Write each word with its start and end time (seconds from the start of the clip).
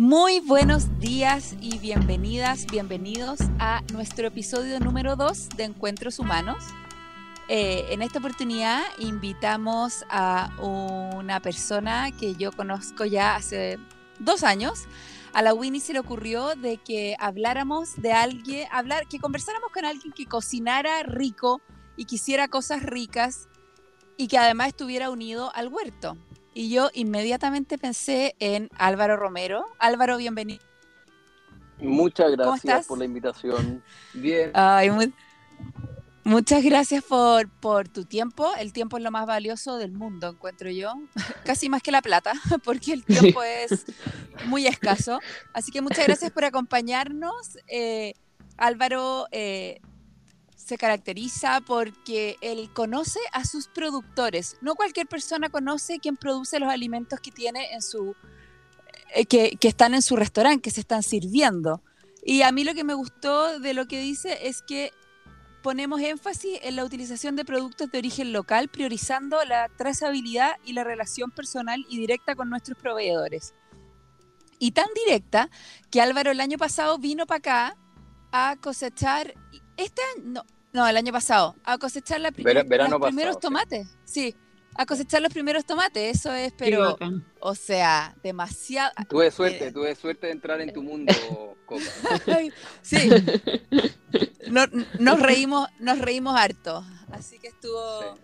Muy 0.00 0.38
buenos 0.38 1.00
días 1.00 1.56
y 1.60 1.76
bienvenidas, 1.80 2.66
bienvenidos 2.66 3.40
a 3.58 3.82
nuestro 3.92 4.28
episodio 4.28 4.78
número 4.78 5.16
2 5.16 5.48
de 5.56 5.64
Encuentros 5.64 6.20
Humanos. 6.20 6.62
Eh, 7.48 7.84
en 7.90 8.02
esta 8.02 8.20
oportunidad 8.20 8.84
invitamos 9.00 10.04
a 10.08 10.52
una 10.60 11.40
persona 11.40 12.12
que 12.12 12.36
yo 12.36 12.52
conozco 12.52 13.06
ya 13.06 13.34
hace 13.34 13.80
dos 14.20 14.44
años. 14.44 14.84
A 15.32 15.42
la 15.42 15.52
Winnie 15.52 15.80
se 15.80 15.94
le 15.94 15.98
ocurrió 15.98 16.54
de 16.54 16.76
que 16.76 17.16
habláramos 17.18 18.00
de 18.00 18.12
alguien, 18.12 18.68
hablar, 18.70 19.08
que 19.08 19.18
conversáramos 19.18 19.72
con 19.72 19.84
alguien 19.84 20.12
que 20.12 20.26
cocinara 20.26 21.02
rico 21.02 21.60
y 21.96 22.04
quisiera 22.04 22.46
cosas 22.46 22.84
ricas 22.84 23.48
y 24.16 24.28
que 24.28 24.38
además 24.38 24.68
estuviera 24.68 25.10
unido 25.10 25.50
al 25.56 25.66
huerto. 25.66 26.16
Y 26.58 26.70
yo 26.70 26.90
inmediatamente 26.92 27.78
pensé 27.78 28.34
en 28.40 28.68
Álvaro 28.76 29.16
Romero. 29.16 29.64
Álvaro, 29.78 30.16
bienvenido. 30.16 30.60
Muchas 31.78 32.32
gracias 32.32 32.88
por 32.88 32.98
la 32.98 33.04
invitación. 33.04 33.80
Bien. 34.12 34.50
Ay, 34.54 34.90
muchas 36.24 36.64
gracias 36.64 37.04
por, 37.04 37.48
por 37.48 37.86
tu 37.86 38.06
tiempo. 38.06 38.50
El 38.58 38.72
tiempo 38.72 38.96
es 38.96 39.04
lo 39.04 39.12
más 39.12 39.24
valioso 39.24 39.76
del 39.76 39.92
mundo, 39.92 40.30
encuentro 40.30 40.68
yo. 40.68 40.94
Casi 41.44 41.68
más 41.68 41.80
que 41.80 41.92
la 41.92 42.02
plata, 42.02 42.32
porque 42.64 42.92
el 42.92 43.04
tiempo 43.04 43.40
es 43.44 43.84
muy 44.46 44.66
escaso. 44.66 45.20
Así 45.52 45.70
que 45.70 45.80
muchas 45.80 46.08
gracias 46.08 46.32
por 46.32 46.44
acompañarnos. 46.44 47.56
Eh, 47.68 48.14
Álvaro 48.56 49.28
eh, 49.30 49.80
se 50.58 50.76
caracteriza 50.76 51.60
porque 51.60 52.36
él 52.40 52.70
conoce 52.74 53.20
a 53.32 53.44
sus 53.44 53.68
productores. 53.68 54.56
No 54.60 54.74
cualquier 54.74 55.06
persona 55.06 55.48
conoce 55.48 56.00
quién 56.00 56.16
produce 56.16 56.58
los 56.58 56.68
alimentos 56.68 57.20
que 57.20 57.30
tiene 57.30 57.72
en 57.72 57.80
su 57.80 58.14
eh, 59.14 59.24
que, 59.24 59.56
que, 59.58 59.68
están 59.68 59.94
en 59.94 60.02
su 60.02 60.16
restaurante, 60.16 60.62
que 60.62 60.70
se 60.70 60.80
están 60.80 61.02
sirviendo. 61.02 61.80
Y 62.24 62.42
a 62.42 62.52
mí 62.52 62.64
lo 62.64 62.74
que 62.74 62.84
me 62.84 62.94
gustó 62.94 63.60
de 63.60 63.72
lo 63.72 63.86
que 63.86 64.00
dice 64.00 64.48
es 64.48 64.60
que 64.60 64.92
ponemos 65.62 66.00
énfasis 66.00 66.58
en 66.62 66.76
la 66.76 66.84
utilización 66.84 67.36
de 67.36 67.44
productos 67.44 67.90
de 67.90 67.98
origen 67.98 68.32
local, 68.32 68.68
priorizando 68.68 69.42
la 69.44 69.68
trazabilidad 69.68 70.56
y 70.64 70.72
la 70.72 70.84
relación 70.84 71.30
personal 71.30 71.86
y 71.88 71.98
directa 71.98 72.34
con 72.34 72.50
nuestros 72.50 72.76
proveedores. 72.76 73.54
Y 74.58 74.72
tan 74.72 74.88
directa 75.06 75.50
que 75.90 76.00
Álvaro 76.00 76.32
el 76.32 76.40
año 76.40 76.58
pasado 76.58 76.98
vino 76.98 77.26
para 77.26 77.38
acá 77.38 77.76
a 78.32 78.56
cosechar 78.60 79.34
este 79.78 80.02
no, 80.22 80.44
no, 80.72 80.86
el 80.86 80.96
año 80.96 81.12
pasado. 81.12 81.56
A 81.64 81.78
cosechar 81.78 82.20
la 82.20 82.30
los 82.30 83.00
primeros 83.00 83.40
tomates. 83.40 83.88
Sí. 84.04 84.34
A 84.74 84.86
cosechar 84.86 85.22
los 85.22 85.32
primeros 85.32 85.64
tomates. 85.64 86.18
Eso 86.18 86.32
es, 86.32 86.52
pero. 86.52 86.98
O 87.40 87.54
sea, 87.54 88.14
demasiado. 88.22 88.92
Tuve 89.08 89.30
suerte, 89.30 89.72
tuve 89.72 89.94
suerte 89.94 90.26
de 90.26 90.32
entrar 90.32 90.60
en 90.60 90.72
tu 90.72 90.82
mundo, 90.84 91.12
Copa. 91.66 91.82
sí. 92.82 93.08
nos 94.50 95.20
reímos, 95.20 95.68
nos 95.78 95.98
reímos 95.98 96.36
harto. 96.38 96.84
Así 97.10 97.38
que 97.38 97.48
estuvo. 97.48 98.16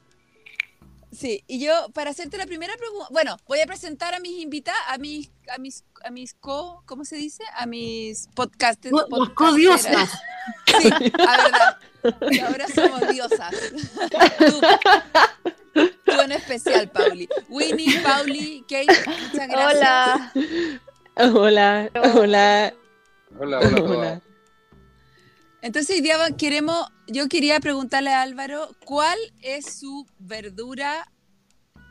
Sí. 1.12 1.44
y 1.46 1.64
yo, 1.64 1.72
para 1.94 2.10
hacerte 2.10 2.36
la 2.36 2.46
primera 2.46 2.74
pregunta, 2.76 3.06
bueno, 3.10 3.36
voy 3.46 3.60
a 3.60 3.66
presentar 3.66 4.14
a 4.14 4.20
mis 4.20 4.42
invitados, 4.42 4.80
a 4.88 4.98
mis, 4.98 5.30
a 5.48 5.58
mis, 5.58 5.84
a 6.04 6.10
mis 6.10 6.34
co, 6.34 6.82
¿cómo 6.86 7.04
se 7.04 7.16
dice? 7.16 7.44
A 7.56 7.66
mis 7.66 8.28
podcasters. 8.34 8.92
Los 9.10 9.30
co-diosas. 9.30 10.10
Sí, 10.80 10.88
a 10.92 11.36
verdad. 11.42 11.78
ahora 12.46 12.66
somos 12.68 13.08
diosas. 13.08 13.54
Tú, 16.04 16.12
en 16.20 16.32
especial, 16.32 16.88
Pauli. 16.88 17.28
Winnie, 17.48 17.98
Pauli, 18.00 18.64
Kate, 18.68 18.86
muchas 19.06 19.48
gracias. 19.48 20.32
Hola. 21.16 21.30
Hola, 21.32 21.90
hola. 22.14 22.74
Hola, 23.38 23.58
hola, 23.58 23.82
hola. 23.82 24.22
Entonces, 25.62 25.96
hoy 25.96 26.02
día 26.02 26.18
queremos, 26.36 26.86
yo 27.06 27.26
quería 27.28 27.58
preguntarle 27.58 28.10
a 28.10 28.22
Álvaro, 28.22 28.68
¿cuál 28.84 29.18
es 29.40 29.78
su 29.78 30.06
verdura 30.18 31.10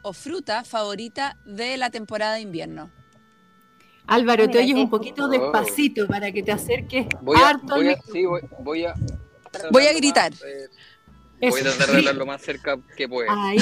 o 0.04 0.14
fruta 0.14 0.64
favorita 0.64 1.38
de 1.46 1.78
la 1.78 1.90
temporada 1.90 2.36
de 2.36 2.42
invierno? 2.42 2.92
Álvaro, 4.08 4.50
te 4.50 4.60
oyes 4.60 4.76
un 4.76 4.90
poquito 4.90 5.28
despacito 5.28 6.08
para 6.08 6.32
que 6.32 6.44
te 6.44 6.52
acerques 6.52 7.08
voy 7.22 7.38
a, 7.38 7.58
voy 7.64 7.90
a, 7.90 8.02
sí, 8.12 8.26
voy, 8.60 8.86
a 8.86 8.94
Voy 9.72 9.86
a 9.86 9.94
gritar. 9.94 10.34
Eh, 11.40 11.50
voy 11.50 11.62
a 11.62 11.64
tratar 11.64 11.88
de 11.92 11.98
hablar 11.98 12.16
lo 12.16 12.26
más 12.26 12.42
cerca 12.42 12.78
que 12.96 13.08
pueda. 13.08 13.32
Ahí. 13.32 13.58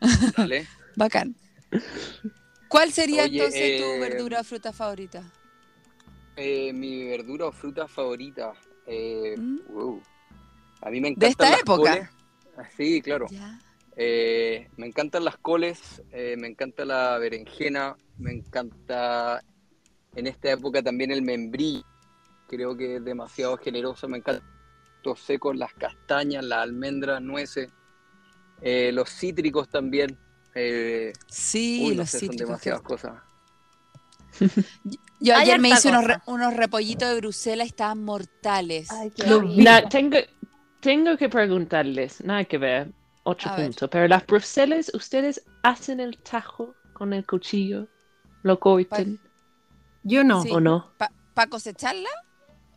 Dale. 0.36 0.66
Bacán. 0.94 1.34
¿Cuál 2.68 2.92
sería 2.92 3.24
entonces 3.24 3.80
tu 3.80 3.86
eh, 3.86 4.00
verdura 4.00 4.40
o 4.40 4.44
fruta 4.44 4.72
favorita? 4.72 5.22
Eh, 6.36 6.72
mi 6.72 7.04
verdura 7.04 7.46
o 7.46 7.52
fruta 7.52 7.88
favorita. 7.88 8.52
¿Mm? 8.86 9.58
A 10.82 10.90
mí 10.90 11.00
me 11.00 11.08
encantan. 11.08 11.18
¿De 11.18 11.28
esta 11.28 11.54
época? 11.54 12.10
Sí, 12.76 13.00
claro. 13.00 13.26
Me 13.98 14.86
encantan 14.86 15.24
las 15.24 15.36
coles, 15.38 16.02
me 16.12 16.46
encanta 16.46 16.84
la 16.84 17.18
berenjena, 17.18 17.96
me 18.16 18.32
encanta 18.32 19.42
en 20.14 20.26
esta 20.26 20.52
época 20.52 20.82
también 20.82 21.10
el 21.10 21.22
membrillo. 21.22 21.84
Creo 22.48 22.76
que 22.76 22.96
es 22.96 23.04
demasiado 23.04 23.58
generoso, 23.58 24.08
me 24.08 24.18
encanta 24.18 24.44
secos, 25.16 25.56
las 25.56 25.72
castañas, 25.74 26.44
las 26.44 26.60
almendras, 26.60 27.22
nueces, 27.22 27.70
eh, 28.60 28.90
los 28.92 29.08
cítricos 29.08 29.68
también. 29.68 30.18
Eh, 30.54 31.12
sí, 31.26 31.94
los 31.94 32.10
cítricos. 32.10 32.36
Son 32.36 32.46
demasiadas 32.46 32.82
cosas. 32.82 33.22
Yo 35.20 35.34
ayer 35.34 35.58
me 35.58 35.70
hice 35.70 35.90
unos, 36.26 36.54
repollitos 36.54 37.08
de 37.08 37.16
Bruselas 37.16 37.66
y 37.66 37.70
estaban 37.70 38.04
mortales. 38.04 38.88
tengo, 39.90 40.18
tengo 40.80 41.16
que 41.16 41.28
preguntarles, 41.28 42.22
nada 42.22 42.44
que 42.44 42.58
ver, 42.58 42.92
otro 43.28 43.54
punto, 43.54 43.90
pero 43.90 44.08
las 44.08 44.26
Bruselas, 44.26 44.90
¿ustedes 44.94 45.44
hacen 45.62 46.00
el 46.00 46.18
tajo 46.18 46.74
con 46.92 47.12
el 47.12 47.26
cuchillo? 47.26 47.86
¿Lo 48.42 48.58
cortan? 48.58 49.20
Yo 50.02 50.24
no. 50.24 50.42
¿O 50.42 50.60
no? 50.60 50.90
¿Para 50.96 51.50
cosecharla? 51.50 52.08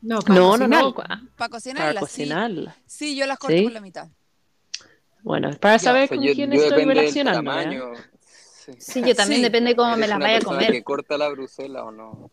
No, 0.01 0.19
no, 0.27 0.57
no, 0.57 0.93
Para 0.93 1.49
cocinarla. 1.49 1.91
Para 1.91 1.99
cocinarla. 1.99 2.75
Sí. 2.85 3.15
yo 3.15 3.25
las 3.25 3.37
corto 3.37 3.63
por 3.63 3.71
la 3.71 3.81
mitad. 3.81 4.09
Bueno, 5.21 5.51
para 5.59 5.79
saber 5.79 6.09
con 6.09 6.19
quién 6.19 6.51
estoy 6.51 6.85
relacionando. 6.85 7.93
¿eh? 7.93 7.97
Sí. 8.77 9.01
yo 9.05 9.15
también 9.15 9.41
depende 9.41 9.75
cómo 9.75 9.95
me 9.95 10.07
las 10.07 10.19
vaya 10.19 10.37
a 10.37 10.41
comer. 10.41 10.71
que 10.71 10.83
corta 10.83 11.17
la 11.17 11.29
Bruselas 11.29 11.83
o 11.83 11.91
no? 11.91 12.31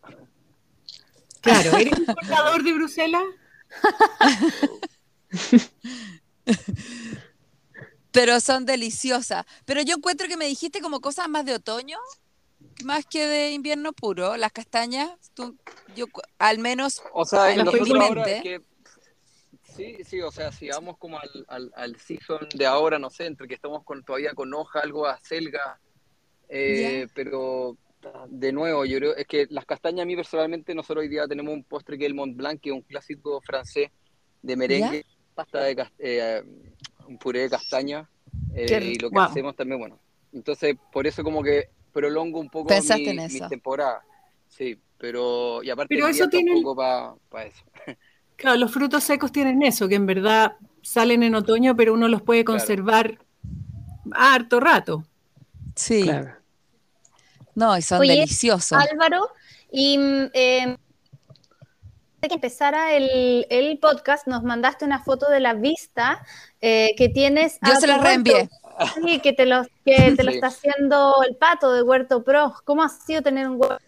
Claro, 1.41 1.77
¿eres 1.77 1.99
un 1.99 2.07
cortador 2.07 2.63
de 2.63 2.73
Bruselas? 2.73 3.23
Pero 8.13 8.41
son 8.41 8.65
deliciosas. 8.67 9.45
Pero 9.65 9.83
yo 9.83 9.97
encuentro 9.97 10.29
que 10.29 10.37
me 10.37 10.47
dijiste 10.47 10.81
como 10.81 11.01
cosas 11.01 11.29
más 11.29 11.45
de 11.45 11.55
otoño 11.55 11.99
más 12.85 13.07
que 13.07 13.27
de 13.27 13.51
invierno 13.53 13.93
puro. 13.93 14.37
Las 14.37 14.53
castañas, 14.53 15.11
tú, 15.35 15.57
yo 15.97 16.07
al 16.39 16.59
menos 16.59 17.03
o 17.13 17.25
sea, 17.25 17.55
ahora 17.55 18.25
que, 18.43 18.61
sí, 19.63 19.99
sí, 20.05 20.21
o 20.21 20.31
sea, 20.31 20.53
si 20.53 20.69
vamos 20.69 20.97
como 20.99 21.19
al, 21.19 21.45
al, 21.49 21.73
al, 21.77 21.97
season 21.97 22.49
de 22.55 22.67
ahora, 22.67 22.99
no 22.99 23.11
sé, 23.11 23.27
entre 23.27 23.49
que 23.49 23.55
estamos 23.55 23.85
con, 23.85 24.05
todavía 24.05 24.35
con 24.35 24.53
hoja, 24.55 24.81
algo 24.81 25.07
a 25.07 25.19
selga, 25.19 25.81
eh, 26.49 27.07
pero 27.15 27.77
de 28.29 28.53
nuevo, 28.53 28.85
yo 28.85 28.99
creo, 28.99 29.17
es 29.17 29.27
que 29.27 29.47
las 29.51 29.67
castañas 29.67 30.03
a 30.03 30.07
mí 30.07 30.17
personalmente, 30.17 30.75
nosotros 30.75 31.03
hoy 31.03 31.09
día 31.09 31.27
tenemos 31.27 31.53
un 31.53 31.65
postre 31.65 31.99
que 31.99 32.05
es 32.05 32.09
el 32.09 32.15
Mont 32.15 32.37
Blanc, 32.37 32.61
que 32.61 32.71
es 32.71 32.75
un 32.75 32.83
clásico 32.83 33.41
francés 33.41 33.91
de 34.43 34.57
merengue, 34.57 35.05
pasta 35.35 35.63
de 35.63 35.87
eh, 35.99 36.43
un 37.09 37.19
puré 37.19 37.41
de 37.41 37.51
castaña, 37.51 38.09
eh, 38.55 38.95
y 38.95 38.99
lo 38.99 39.11
que 39.11 39.19
hacemos 39.19 39.57
también, 39.57 39.81
bueno, 39.81 39.99
entonces 40.33 40.77
por 40.93 41.07
eso 41.07 41.25
como 41.25 41.43
que 41.43 41.71
prolongo 41.93 42.39
un 42.39 42.49
poco 42.49 42.73
mi, 42.73 43.41
temporada. 43.49 44.05
Sí, 44.49 44.79
pero 44.99 45.63
y 45.63 45.71
aparte 45.71 45.95
pero 45.95 46.09
eso 46.09 46.29
tiene... 46.29 46.55
un 46.55 46.63
poco 46.63 47.21
para 47.29 47.47
eso. 47.47 47.65
Claro, 48.37 48.57
los 48.57 48.71
frutos 48.71 49.03
secos 49.03 49.33
tienen 49.33 49.65
eso, 49.65 49.89
que 49.89 49.97
en 49.97 50.07
verdad 50.07 50.53
salen 50.81 51.25
en 51.25 51.35
otoño, 51.35 51.75
pero 51.75 51.93
uno 51.93 52.07
los 52.07 52.23
puede 52.23 52.45
conservar 52.45 53.19
harto 54.13 54.61
rato. 54.61 55.05
Sí. 55.75 56.05
Claro. 56.05 56.37
No, 57.57 57.77
y 57.77 57.83
son 57.83 58.01
deliciosos. 58.01 58.79
Álvaro, 58.79 59.29
y 59.73 59.99
eh, 60.35 60.77
que 62.29 62.35
empezara 62.35 62.95
el, 62.95 63.47
el, 63.51 63.79
podcast, 63.79 64.27
nos 64.27 64.43
mandaste 64.43 64.85
una 64.85 65.03
foto 65.03 65.29
de 65.31 65.41
la 65.41 65.55
vista 65.55 66.25
eh, 66.61 66.95
que 66.97 67.09
tienes. 67.09 67.59
Yo 67.67 67.75
se 67.77 67.87
la 67.87 67.99
reenvié. 67.99 68.49
Sí, 68.95 69.19
que 69.21 69.33
te 69.33 69.45
lo, 69.45 69.65
que 69.85 70.15
te 70.17 70.23
lo 70.23 70.31
está 70.31 70.49
haciendo 70.49 71.23
el 71.29 71.35
pato 71.37 71.73
de 71.73 71.83
Huerto 71.83 72.23
Pro. 72.23 72.55
¿Cómo 72.65 72.83
ha 72.83 72.89
sido 72.89 73.23
tener 73.23 73.49
un 73.49 73.61
huerto? 73.61 73.79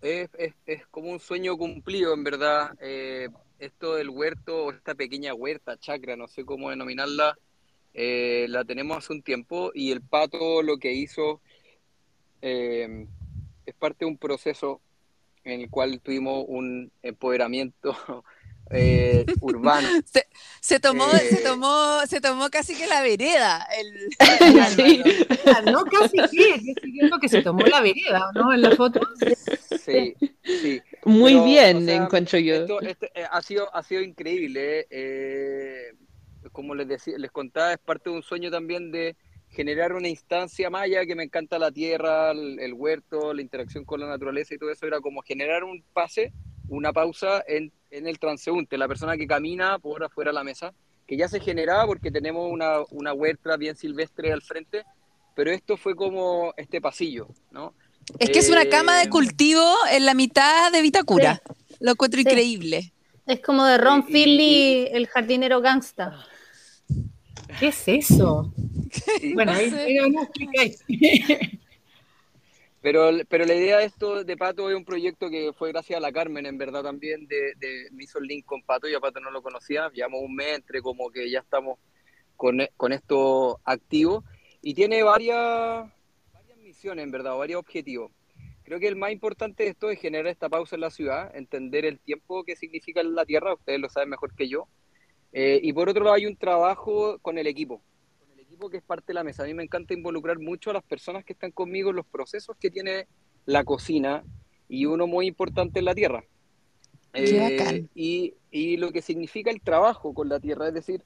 Es, 0.00 0.30
es, 0.66 0.86
como 0.86 1.10
un 1.10 1.20
sueño 1.20 1.56
cumplido, 1.58 2.14
en 2.14 2.24
verdad. 2.24 2.70
Eh, 2.80 3.28
esto 3.58 3.94
del 3.94 4.10
huerto, 4.10 4.70
esta 4.70 4.94
pequeña 4.94 5.34
huerta, 5.34 5.78
chacra, 5.78 6.16
no 6.16 6.28
sé 6.28 6.44
cómo 6.44 6.70
denominarla, 6.70 7.36
eh, 7.94 8.46
la 8.48 8.64
tenemos 8.64 8.98
hace 8.98 9.14
un 9.14 9.22
tiempo 9.22 9.70
y 9.74 9.90
el 9.90 10.02
pato 10.02 10.62
lo 10.62 10.76
que 10.76 10.92
hizo 10.92 11.40
eh, 12.42 13.06
es 13.66 13.74
parte 13.74 14.04
de 14.04 14.06
un 14.06 14.16
proceso 14.16 14.80
en 15.44 15.60
el 15.60 15.70
cual 15.70 16.00
tuvimos 16.00 16.44
un 16.48 16.90
empoderamiento 17.02 17.96
eh, 18.70 19.24
urbano. 19.40 19.88
Se, 20.60 20.80
tomó, 20.80 21.08
se, 21.10 21.36
tomó, 21.36 22.00
se 22.08 22.20
tomó 22.20 22.50
casi 22.50 22.76
que 22.76 22.88
la 22.88 23.00
vereda. 23.00 23.64
El... 23.78 24.08
no, 25.72 25.84
casi 25.84 26.16
que, 26.16 26.54
estoy 26.70 26.90
viendo 26.90 27.20
que 27.20 27.28
se 27.28 27.42
tomó 27.42 27.64
la 27.64 27.80
vereda, 27.80 28.32
¿no? 28.34 28.52
En 28.52 28.62
la 28.62 28.74
foto. 28.74 28.98
Sí, 29.84 30.16
sí. 30.42 30.82
Muy 31.04 31.38
bien, 31.40 31.88
encuentro 31.88 32.40
yo. 32.40 32.66
ha, 33.30 33.42
sido, 33.42 33.72
ha 33.72 33.82
sido 33.84 34.02
increíble. 34.02 34.88
como 36.50 36.74
les 36.74 36.88
decía, 36.88 37.16
les 37.16 37.30
contaba, 37.30 37.74
es 37.74 37.78
parte 37.78 38.10
de 38.10 38.16
un 38.16 38.24
sueño 38.24 38.50
también 38.50 38.90
de 38.90 39.14
generar 39.56 39.94
una 39.94 40.08
instancia 40.08 40.68
maya 40.68 41.06
que 41.06 41.14
me 41.14 41.22
encanta 41.22 41.58
la 41.58 41.72
tierra, 41.72 42.32
el, 42.32 42.74
huerto, 42.74 43.32
la 43.32 43.40
interacción 43.40 43.86
con 43.86 44.00
la 44.00 44.06
naturaleza 44.06 44.54
y 44.54 44.58
todo 44.58 44.70
eso, 44.70 44.86
era 44.86 45.00
como 45.00 45.22
generar 45.22 45.64
un 45.64 45.82
pase, 45.94 46.34
una 46.68 46.92
pausa 46.92 47.42
en, 47.48 47.72
el 47.90 48.18
transeúnte, 48.18 48.76
la 48.76 48.86
persona 48.86 49.16
que 49.16 49.26
camina 49.26 49.78
por 49.78 50.04
afuera 50.04 50.30
de 50.30 50.34
la 50.34 50.44
mesa, 50.44 50.74
que 51.06 51.16
ya 51.16 51.26
se 51.26 51.40
generaba 51.40 51.86
porque 51.86 52.10
tenemos 52.10 52.52
una, 52.52 52.80
una 52.90 53.14
huerta 53.14 53.56
bien 53.56 53.76
silvestre 53.76 54.30
al 54.30 54.42
frente, 54.42 54.84
pero 55.34 55.50
esto 55.50 55.78
fue 55.78 55.96
como 55.96 56.52
este 56.58 56.82
pasillo, 56.82 57.28
¿no? 57.50 57.72
Es 58.18 58.28
que 58.28 58.40
es 58.40 58.50
una 58.50 58.68
cama 58.68 58.98
de 58.98 59.04
eh, 59.04 59.08
cultivo 59.08 59.64
en 59.90 60.04
la 60.04 60.12
mitad 60.12 60.70
de 60.70 60.82
Vitacura. 60.82 61.40
Lo 61.80 61.92
encuentro 61.92 62.20
increíble. 62.20 62.92
Es 63.26 63.40
como 63.40 63.64
de 63.64 63.78
Ron 63.78 64.04
Philly, 64.06 64.88
el 64.92 65.06
jardinero 65.06 65.62
gangsta. 65.62 66.26
¿Qué 67.58 67.68
es 67.68 67.88
eso? 67.88 68.52
bueno, 69.34 69.52
ahí, 69.52 69.70
no 70.10 70.28
Pero, 72.82 73.10
pero 73.28 73.44
la 73.44 73.54
idea 73.54 73.78
de 73.78 73.86
esto 73.86 74.22
de 74.22 74.36
Pato 74.36 74.70
es 74.70 74.76
un 74.76 74.84
proyecto 74.84 75.28
que 75.28 75.52
fue 75.52 75.72
gracias 75.72 75.96
a 75.96 76.00
la 76.00 76.12
Carmen, 76.12 76.46
en 76.46 76.56
verdad 76.56 76.84
también, 76.84 77.26
de, 77.26 77.88
me 77.90 78.04
hizo 78.04 78.20
el 78.20 78.26
link 78.26 78.44
con 78.44 78.62
Pato, 78.62 78.86
yo 78.86 78.98
a 78.98 79.00
Pato 79.00 79.18
no 79.18 79.32
lo 79.32 79.42
conocía, 79.42 79.90
llevamos 79.92 80.20
un 80.22 80.36
mes 80.36 80.54
entre 80.54 80.80
como 80.80 81.10
que 81.10 81.28
ya 81.28 81.40
estamos 81.40 81.80
con, 82.36 82.60
con 82.76 82.92
esto 82.92 83.58
activo, 83.64 84.22
y 84.62 84.74
tiene 84.74 85.02
varias, 85.02 85.90
varias 86.32 86.58
misiones, 86.58 87.02
en 87.02 87.10
verdad, 87.10 87.36
varios 87.36 87.58
objetivos. 87.58 88.12
Creo 88.62 88.78
que 88.78 88.86
el 88.86 88.94
más 88.94 89.10
importante 89.10 89.64
de 89.64 89.70
esto 89.70 89.90
es 89.90 90.00
generar 90.00 90.28
esta 90.28 90.48
pausa 90.48 90.76
en 90.76 90.82
la 90.82 90.90
ciudad, 90.90 91.34
entender 91.34 91.84
el 91.86 91.98
tiempo 91.98 92.44
que 92.44 92.54
significa 92.54 93.02
la 93.02 93.24
tierra, 93.24 93.54
ustedes 93.54 93.80
lo 93.80 93.88
saben 93.88 94.10
mejor 94.10 94.32
que 94.34 94.48
yo, 94.48 94.68
eh, 95.38 95.60
y 95.62 95.70
por 95.74 95.86
otro 95.90 96.02
lado 96.02 96.16
hay 96.16 96.24
un 96.24 96.34
trabajo 96.34 97.18
con 97.18 97.36
el 97.36 97.46
equipo, 97.46 97.82
con 98.18 98.32
el 98.32 98.40
equipo 98.40 98.70
que 98.70 98.78
es 98.78 98.82
parte 98.82 99.08
de 99.08 99.14
la 99.14 99.22
mesa. 99.22 99.42
A 99.42 99.46
mí 99.46 99.52
me 99.52 99.64
encanta 99.64 99.92
involucrar 99.92 100.38
mucho 100.38 100.70
a 100.70 100.72
las 100.72 100.82
personas 100.82 101.26
que 101.26 101.34
están 101.34 101.50
conmigo 101.50 101.90
en 101.90 101.96
los 101.96 102.06
procesos 102.06 102.56
que 102.58 102.70
tiene 102.70 103.06
la 103.44 103.62
cocina 103.62 104.24
y 104.66 104.86
uno 104.86 105.06
muy 105.06 105.26
importante 105.26 105.80
en 105.80 105.84
la 105.84 105.94
tierra. 105.94 106.24
Eh, 107.12 107.84
y, 107.94 108.32
y, 108.50 108.78
lo 108.78 108.92
que 108.92 109.02
significa 109.02 109.50
el 109.50 109.60
trabajo 109.60 110.14
con 110.14 110.30
la 110.30 110.40
tierra, 110.40 110.68
es 110.68 110.74
decir, 110.74 111.04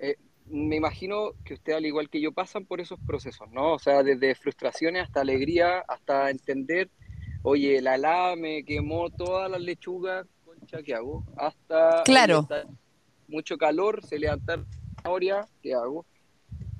eh, 0.00 0.16
me 0.46 0.76
imagino 0.76 1.32
que 1.44 1.52
usted 1.52 1.74
al 1.74 1.84
igual 1.84 2.08
que 2.08 2.22
yo 2.22 2.32
pasan 2.32 2.64
por 2.64 2.80
esos 2.80 2.98
procesos, 3.06 3.50
¿no? 3.50 3.74
O 3.74 3.78
sea, 3.78 4.02
desde 4.02 4.34
frustraciones 4.34 5.02
hasta 5.02 5.20
alegría, 5.20 5.80
hasta 5.88 6.30
entender, 6.30 6.88
oye, 7.42 7.82
la 7.82 7.96
helada 7.96 8.34
me 8.34 8.64
quemó 8.64 9.10
todas 9.10 9.50
las 9.50 9.60
lechugas, 9.60 10.26
concha, 10.42 10.82
¿qué 10.82 10.94
hago? 10.94 11.22
Hasta... 11.36 12.02
Claro 12.04 12.48
mucho 13.28 13.56
calor, 13.56 14.04
se 14.04 14.18
levantan 14.18 14.66
ahora, 15.04 15.46
¿qué 15.62 15.74
hago? 15.74 16.04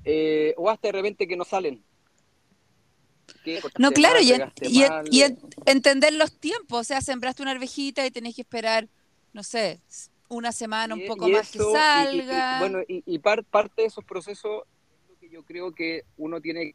Eh, 0.05 0.55
o 0.57 0.71
hasta 0.71 0.89
de 0.89 0.93
repente 0.93 1.29
que 1.29 1.37
no 1.37 1.45
salen. 1.45 1.83
No, 3.79 3.93
claro, 3.93 4.21
y, 4.21 4.33
y, 5.11 5.25
entender 5.67 6.13
los 6.15 6.39
tiempos, 6.39 6.81
o 6.81 6.85
sea, 6.85 7.01
sembraste 7.01 7.43
una 7.43 7.53
arvejita 7.53 8.07
y 8.07 8.11
tenés 8.11 8.35
que 8.35 8.43
esperar, 8.43 8.89
no 9.33 9.43
sé, 9.43 9.81
una 10.29 10.53
semana, 10.53 10.95
un 10.95 11.07
poco 11.07 11.29
más 11.29 11.51
que 11.51 11.59
salga. 11.59 12.59
bueno, 12.59 12.81
y, 12.87 13.19
parte 13.19 13.83
de 13.83 13.89
esos 13.89 14.05
procesos 14.05 14.65
es 14.65 15.09
lo 15.09 15.19
que 15.19 15.31
yo 15.31 15.43
creo 15.45 15.75
que 15.75 16.05
uno 16.17 16.41
tiene 16.41 16.75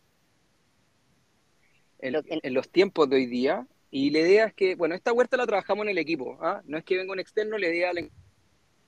en, 2.00 2.16
en, 2.28 2.54
los 2.54 2.70
tiempos 2.70 3.10
de 3.10 3.18
hoy 3.18 3.25
día. 3.25 3.68
Y 3.92 4.10
la 4.10 4.20
idea 4.20 4.46
es 4.46 4.54
que, 4.56 4.74
bueno, 4.74 4.96
esta 4.96 5.14
huerta 5.14 5.38
la 5.38 5.46
trabajamos 5.46 5.84
en 5.84 5.90
el 5.90 6.00
equipo, 6.00 6.40
¿ah? 6.42 6.64
no 6.66 6.80
es 6.80 6.84
que 6.84 6.98
venga 6.98 7.14
un 7.14 7.20
externo, 7.20 7.60
la 7.60 7.68
idea 7.68 7.92
es 7.92 8.10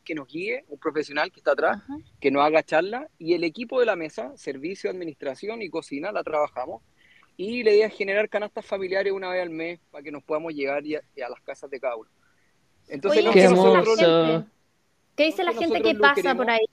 que 0.06 0.16
nos 0.16 0.28
guíe, 0.28 0.64
un 0.70 0.80
profesional 0.80 1.32
que 1.32 1.42
está 1.42 1.52
atrás, 1.52 1.82
que 2.22 2.32
nos 2.32 2.44
haga 2.44 2.64
charla, 2.64 3.10
y 3.18 3.34
el 3.34 3.44
equipo 3.44 3.80
de 3.80 3.86
la 3.86 3.98
mesa, 3.98 4.32
servicio, 4.38 4.90
administración 4.90 5.62
y 5.62 5.70
cocina, 5.70 6.12
la 6.12 6.24
trabajamos. 6.24 6.82
Y 7.36 7.64
la 7.64 7.72
idea 7.72 7.88
es 7.88 7.94
generar 7.94 8.30
canastas 8.30 8.66
familiares 8.66 9.12
una 9.12 9.30
vez 9.30 9.42
al 9.42 9.50
mes 9.50 9.82
para 9.92 10.02
que 10.02 10.12
nos 10.12 10.24
podamos 10.24 10.54
llegar 10.54 10.78
a, 10.78 11.30
las 11.30 11.42
casas 11.42 11.70
de 11.70 11.80
cada 11.82 11.98
uno. 11.98 12.10
Entonces, 12.88 13.26
¿qué, 13.34 15.26
dice 15.26 15.44
la 15.44 15.54
gente 15.54 15.82
que 15.82 15.96
pasa 15.96 16.34
por 16.36 16.50
ahí? 16.50 16.66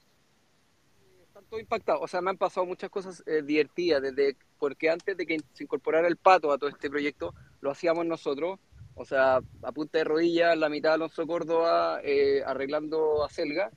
Están 1.27 1.45
todos 1.47 1.61
impactados. 1.61 2.03
O 2.03 2.07
sea, 2.07 2.21
me 2.21 2.31
han 2.31 2.37
pasado 2.37 2.67
muchas 2.67 2.91
cosas 2.91 3.25
eh, 3.27 3.43
divertidas, 3.43 4.03
desde 4.03 4.37
porque 4.59 4.91
antes 4.91 5.17
de 5.17 5.27
que 5.27 5.39
se 5.55 5.65
incorporara 5.65 6.07
el 6.07 6.17
pato 6.17 6.53
a 6.53 6.59
todo 6.59 6.71
este 6.71 6.89
proyecto, 6.89 7.35
lo 7.61 7.71
hacíamos 7.73 8.07
nosotros 8.07 8.61
o 8.95 9.05
sea, 9.05 9.41
a 9.63 9.73
punta 9.73 9.99
de 9.99 10.05
rodilla, 10.05 10.55
la 10.55 10.69
mitad 10.69 10.91
de 10.91 10.95
Alonso 10.95 11.27
Córdoba 11.27 12.01
eh, 12.03 12.43
arreglando 12.45 13.25
a 13.25 13.31
Selga. 13.31 13.71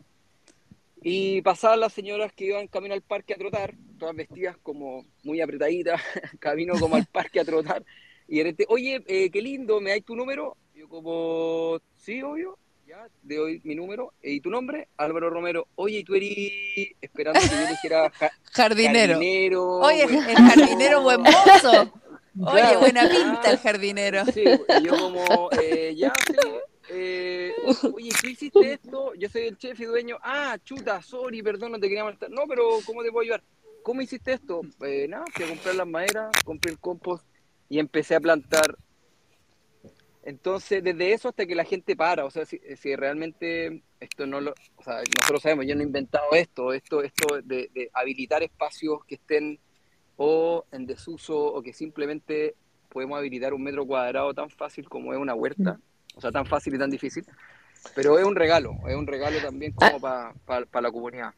Y 1.02 1.42
pasaban 1.44 1.80
las 1.80 1.94
señoras 1.94 2.34
que 2.34 2.46
iban 2.46 2.68
camino 2.68 2.94
al 2.94 3.02
parque 3.02 3.34
a 3.34 3.38
trotar, 3.38 3.76
todas 4.00 4.16
vestidas 4.16 4.58
como 4.58 5.06
muy 5.24 5.40
apretaditas, 5.40 6.02
camino 6.40 6.74
como 6.80 6.96
al 6.96 7.06
parque 7.06 7.40
a 7.40 7.46
trotar. 7.46 7.86
Y 8.28 8.38
de 8.38 8.44
repente, 8.44 8.66
oye, 8.70 9.04
eh, 9.08 9.30
qué 9.30 9.42
lindo, 9.42 9.80
¿me 9.80 9.92
dais 9.92 10.04
tu 10.04 10.16
número? 10.16 10.58
Yo 10.74 10.90
como, 10.90 11.80
sí, 11.96 12.24
obvio, 12.24 12.58
ya, 12.88 13.08
de 13.22 13.40
hoy 13.40 13.62
mi 13.64 13.76
número. 13.76 14.14
¿Y 14.22 14.42
tu 14.42 14.50
nombre? 14.50 14.90
Álvaro 14.98 15.30
Romero. 15.30 15.68
Oye, 15.76 16.00
¿y 16.00 16.04
tú 16.04 16.16
eres 16.16 16.96
esperando 17.02 17.40
que 17.40 17.48
yo 17.48 17.68
dijera 17.68 18.12
jardinero. 18.52 19.14
jardinero. 19.14 19.66
Oye, 19.78 20.04
el 20.04 20.36
jardinero 20.36 21.02
buen 21.02 21.22
mozo. 21.22 21.94
Oye, 22.40 22.78
buena 22.78 23.10
pinta 23.10 23.52
el 23.52 23.58
jardinero. 23.64 24.26
Sí, 24.26 24.44
y 24.44 24.84
yo 24.84 24.98
como, 24.98 25.50
eh, 25.62 25.94
ya, 25.96 26.14
sí, 26.28 26.36
eh, 26.90 27.54
oye, 27.94 28.12
¿tú 28.22 28.28
hiciste 28.28 28.74
esto? 28.74 29.14
Yo 29.16 29.30
soy 29.30 29.44
el 29.44 29.58
chef 29.58 29.80
y 29.80 29.86
dueño. 29.86 30.18
Ah, 30.22 30.58
chuta, 30.64 31.02
sorry, 31.02 31.42
perdón, 31.42 31.72
no 31.72 31.80
te 31.80 31.88
quería 31.88 32.04
molestar. 32.04 32.30
No, 32.30 32.44
pero 32.48 32.70
¿cómo 32.86 33.04
te 33.04 33.12
puedo 33.12 33.24
ayudar? 33.24 33.44
¿Cómo 33.84 34.02
hiciste 34.02 34.34
esto? 34.34 34.62
Eh, 34.82 35.08
nada, 35.08 35.26
fui 35.32 35.46
a 35.46 35.50
comprar 35.50 35.76
las 35.76 35.88
maderas, 35.88 36.32
compré 36.44 36.72
el 36.72 36.80
compost 36.80 37.26
y 37.70 37.80
empecé 37.80 38.16
a 38.16 38.20
plantar. 38.20 38.78
Entonces, 40.24 40.84
desde 40.84 41.14
eso 41.14 41.30
hasta 41.30 41.46
que 41.46 41.54
la 41.54 41.66
gente 41.66 41.96
para, 41.96 42.26
o 42.26 42.32
sea, 42.32 42.46
si, 42.46 42.60
si 42.78 42.96
realmente 42.96 43.84
esto 44.00 44.26
no 44.26 44.42
lo, 44.42 44.56
o 44.76 44.84
sea, 44.84 45.02
nosotros 45.16 45.44
sabemos, 45.44 45.68
yo 45.68 45.76
no 45.76 45.82
he 45.82 45.86
inventado 45.86 46.26
esto, 46.32 46.74
esto, 46.74 47.04
esto 47.04 47.42
de, 47.44 47.70
de 47.74 47.92
habilitar 47.94 48.42
espacios 48.42 49.06
que 49.06 49.16
estén 49.16 49.60
o 50.18 50.66
en 50.72 50.86
desuso 50.86 51.38
o 51.38 51.62
que 51.62 51.74
simplemente 51.74 52.56
podemos 52.90 53.18
habilitar 53.18 53.54
un 53.54 53.64
metro 53.64 53.86
cuadrado 53.86 54.34
tan 54.34 54.50
fácil 54.50 54.88
como 54.88 55.14
es 55.14 55.20
una 55.20 55.34
huerta, 55.34 55.80
o 56.16 56.22
sea, 56.22 56.32
tan 56.32 56.46
fácil 56.46 56.76
y 56.76 56.80
tan 56.80 56.90
difícil, 56.90 57.26
pero 57.94 58.18
es 58.18 58.26
un 58.26 58.36
regalo, 58.36 58.76
es 58.88 58.96
un 58.96 59.08
regalo 59.08 59.38
también 59.40 59.74
como 59.74 60.00
para 60.00 60.82
la 60.82 60.92
comunidad. 60.92 61.34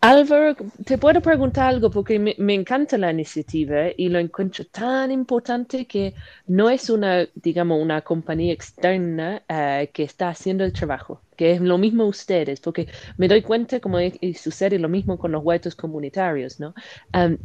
Álvaro, 0.00 0.54
te 0.84 0.98
puedo 0.98 1.20
preguntar 1.20 1.68
algo 1.68 1.90
porque 1.90 2.18
me, 2.18 2.54
encanta 2.54 2.96
la 2.96 3.10
iniciativa 3.10 3.86
y 3.96 4.08
lo 4.08 4.18
encuentro 4.18 4.64
tan 4.66 5.10
importante 5.10 5.86
que 5.86 6.14
no 6.46 6.70
es 6.70 6.90
una, 6.90 7.26
digamos, 7.34 7.82
una 7.82 8.02
compañía 8.02 8.52
externa 8.52 9.42
eh, 9.48 9.90
que 9.92 10.04
está 10.04 10.28
haciendo 10.28 10.64
el 10.64 10.72
trabajo, 10.72 11.22
que 11.36 11.52
es 11.52 11.60
lo 11.60 11.78
mismo 11.78 12.06
ustedes, 12.06 12.60
porque 12.60 12.88
me 13.16 13.28
doy 13.28 13.42
cuenta 13.42 13.80
como 13.80 13.98
sucede 14.34 14.78
lo 14.78 14.88
mismo 14.88 15.18
con 15.18 15.32
los 15.32 15.44
huertos 15.44 15.76
comunitarios, 15.76 16.60
¿no? 16.60 16.74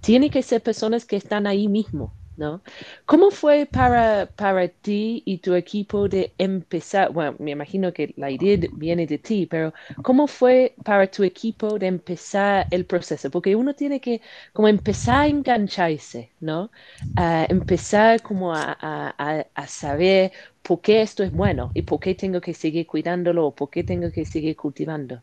tiene 0.02 0.30
que 0.30 0.42
ser 0.44 0.62
personas 0.62 1.06
que 1.06 1.16
están 1.18 1.48
ahí 1.48 1.68
mismo, 1.68 2.16
¿no? 2.36 2.64
¿Cómo 3.06 3.30
fue 3.32 3.66
para, 3.66 4.32
para 4.36 4.68
ti 4.68 5.22
y 5.26 5.40
tu 5.40 5.54
equipo 5.56 6.08
de 6.10 6.34
empezar? 6.38 7.12
Bueno, 7.12 7.36
me 7.40 7.52
imagino 7.52 7.94
que 7.94 8.14
la 8.18 8.32
idea 8.32 8.58
viene 8.74 9.06
de 9.08 9.18
ti, 9.20 9.46
pero 9.48 9.74
¿cómo 10.02 10.28
fue 10.28 10.76
para 10.84 11.10
tu 11.10 11.24
equipo 11.24 11.78
de 11.80 11.88
empezar 11.88 12.68
el 12.72 12.86
proceso? 12.86 13.30
Porque 13.32 13.56
uno 13.56 13.74
tiene 13.76 14.00
que 14.02 14.22
como 14.54 14.68
empezar 14.68 15.22
a 15.26 15.28
engancharse, 15.28 16.32
¿no? 16.40 16.72
empezar 17.50 18.22
como 18.22 18.54
a, 18.54 18.76
a, 18.80 19.46
a, 19.54 19.68
saber 19.68 20.32
por 20.62 20.82
qué 20.82 21.02
esto 21.02 21.24
es 21.24 21.32
bueno 21.32 21.72
y 21.74 21.84
por 21.84 22.00
qué 22.00 22.16
tengo 22.16 22.42
que 22.42 22.54
seguir 22.54 22.88
cuidándolo 22.88 23.48
o 23.48 23.56
por 23.56 23.70
qué 23.70 23.84
tengo 23.84 24.12
que 24.12 24.26
seguir 24.26 24.56
cultivando. 24.56 25.22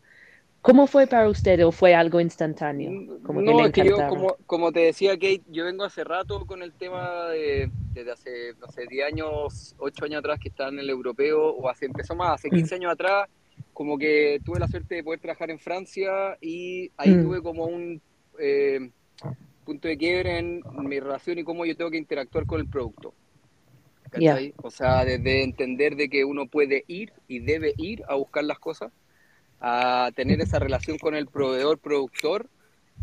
¿Cómo 0.61 0.87
fue 0.87 1.07
para 1.07 1.29
usted 1.29 1.65
o 1.65 1.71
fue 1.71 1.95
algo 1.95 2.19
instantáneo? 2.19 3.19
Como 3.23 3.41
no, 3.41 3.65
es 3.65 3.71
que 3.71 3.85
yo, 3.85 3.95
como, 4.09 4.35
como, 4.45 4.71
te 4.71 4.81
decía, 4.81 5.13
Kate, 5.13 5.43
yo 5.47 5.65
vengo 5.65 5.85
hace 5.85 6.03
rato 6.03 6.45
con 6.45 6.61
el 6.61 6.73
tema 6.73 7.27
de, 7.29 7.71
desde 7.93 8.11
hace, 8.11 8.53
no 8.59 8.67
sé, 8.67 8.85
10 8.89 9.07
años, 9.07 9.75
8 9.77 10.05
años 10.05 10.19
atrás 10.19 10.39
que 10.39 10.49
estaba 10.49 10.69
en 10.69 10.79
el 10.79 10.89
europeo, 10.89 11.51
o 11.51 11.69
hace, 11.69 11.85
empezó 11.85 12.13
más, 12.13 12.33
hace 12.33 12.49
15 12.49 12.75
mm. 12.75 12.77
años 12.77 12.91
atrás, 12.91 13.29
como 13.73 13.97
que 13.97 14.41
tuve 14.43 14.59
la 14.59 14.67
suerte 14.67 14.95
de 14.95 15.03
poder 15.03 15.21
trabajar 15.21 15.49
en 15.49 15.59
Francia 15.59 16.37
y 16.41 16.91
ahí 16.97 17.11
mm. 17.11 17.23
tuve 17.23 17.41
como 17.41 17.65
un, 17.65 18.01
eh, 18.37 18.89
punto 19.63 19.87
de 19.87 19.97
quiebre 19.97 20.39
en 20.39 20.61
mi 20.83 20.99
relación 20.99 21.39
y 21.39 21.43
cómo 21.43 21.65
yo 21.65 21.77
tengo 21.77 21.91
que 21.91 21.97
interactuar 21.97 22.45
con 22.45 22.59
el 22.59 22.67
producto. 22.67 23.13
O 24.63 24.71
sea, 24.71 25.05
desde 25.05 25.43
entender 25.43 25.95
de 25.95 26.09
que 26.09 26.25
uno 26.25 26.47
puede 26.47 26.83
ir 26.87 27.13
y 27.27 27.39
debe 27.39 27.73
ir 27.77 28.03
a 28.07 28.15
buscar 28.15 28.43
las 28.43 28.59
cosas, 28.59 28.91
a 29.59 30.11
tener 30.15 30.41
esa 30.41 30.59
relación 30.59 30.97
con 30.97 31.15
el 31.15 31.27
proveedor, 31.27 31.79
productor. 31.79 32.49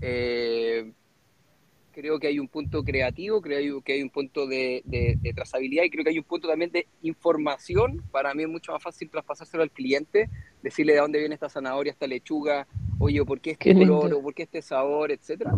Eh, 0.00 0.92
creo 1.92 2.18
que 2.18 2.26
hay 2.26 2.38
un 2.38 2.48
punto 2.48 2.84
creativo, 2.84 3.40
creo 3.40 3.80
que 3.80 3.94
hay 3.94 4.02
un 4.02 4.10
punto 4.10 4.46
de, 4.46 4.82
trazabilidad 5.34 5.84
y 5.84 5.90
creo 5.90 6.04
que 6.04 6.10
hay 6.10 6.18
un 6.18 6.24
punto 6.24 6.48
también 6.48 6.70
de 6.70 6.86
información. 7.02 8.02
Para 8.10 8.34
mí 8.34 8.42
es 8.42 8.48
mucho 8.48 8.72
más 8.72 8.82
fácil 8.82 9.08
traspasárselo 9.10 9.62
al 9.62 9.70
cliente, 9.70 10.28
decirle 10.62 10.92
de 10.92 11.00
dónde 11.00 11.18
viene 11.18 11.34
esta 11.34 11.48
zanahoria, 11.48 11.92
esta 11.92 12.06
lechuga, 12.06 12.66
oye, 12.98 13.24
¿por 13.24 13.40
qué 13.40 13.52
este 13.52 13.74
color 13.74 14.12
o 14.12 14.22
por 14.22 14.34
qué 14.34 14.42
este 14.42 14.60
sabor, 14.60 15.10
etcétera? 15.10 15.52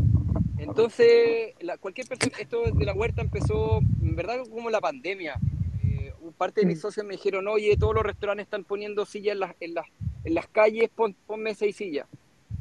Entonces, 0.58 1.54
cualquier 1.80 2.06
persona, 2.06 2.36
esto 2.38 2.62
de 2.72 2.84
la 2.84 2.92
huerta 2.92 3.22
empezó, 3.22 3.80
en 4.00 4.16
verdad, 4.16 4.38
como 4.50 4.70
la 4.70 4.80
pandemia. 4.80 5.38
Eh, 5.84 6.12
parte 6.36 6.60
de 6.60 6.66
mis 6.66 6.78
mm. 6.78 6.82
socios 6.82 7.06
me 7.06 7.14
dijeron, 7.14 7.48
oye, 7.48 7.76
todos 7.76 7.94
los 7.94 8.04
restaurantes 8.04 8.44
están 8.44 8.64
poniendo 8.64 9.06
sillas 9.06 9.34
en 9.34 9.40
las, 9.40 9.54
en 9.60 9.74
las, 9.74 9.86
en 10.28 10.34
las 10.34 10.46
calles, 10.46 10.90
pon, 10.94 11.16
ponme 11.26 11.54
seis 11.54 11.76
sillas. 11.76 12.06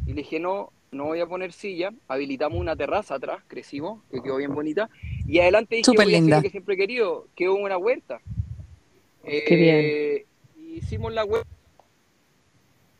Y 0.06 0.10
le 0.14 0.22
dije, 0.22 0.40
no, 0.40 0.72
no 0.92 1.06
voy 1.06 1.20
a 1.20 1.28
poner 1.28 1.52
silla. 1.52 1.92
Habilitamos 2.08 2.60
una 2.60 2.76
terraza 2.76 3.16
atrás, 3.16 3.44
crecimos, 3.48 4.02
que 4.10 4.22
quedó 4.22 4.38
bien 4.38 4.56
bonita. 4.56 4.90
Y 5.28 5.40
adelante 5.40 5.76
dije, 5.76 5.92
voy 5.94 6.34
a 6.34 6.42
que 6.42 6.50
siempre 6.50 6.76
he 6.76 6.78
querido, 6.78 7.28
que 7.36 7.50
hubo 7.50 7.60
una 7.60 7.78
huerta. 7.78 8.22
Qué 9.24 9.56
bien. 9.56 9.76
Eh, 9.80 10.26
hicimos 10.76 11.14
la 11.14 11.26
huerta. 11.26 11.50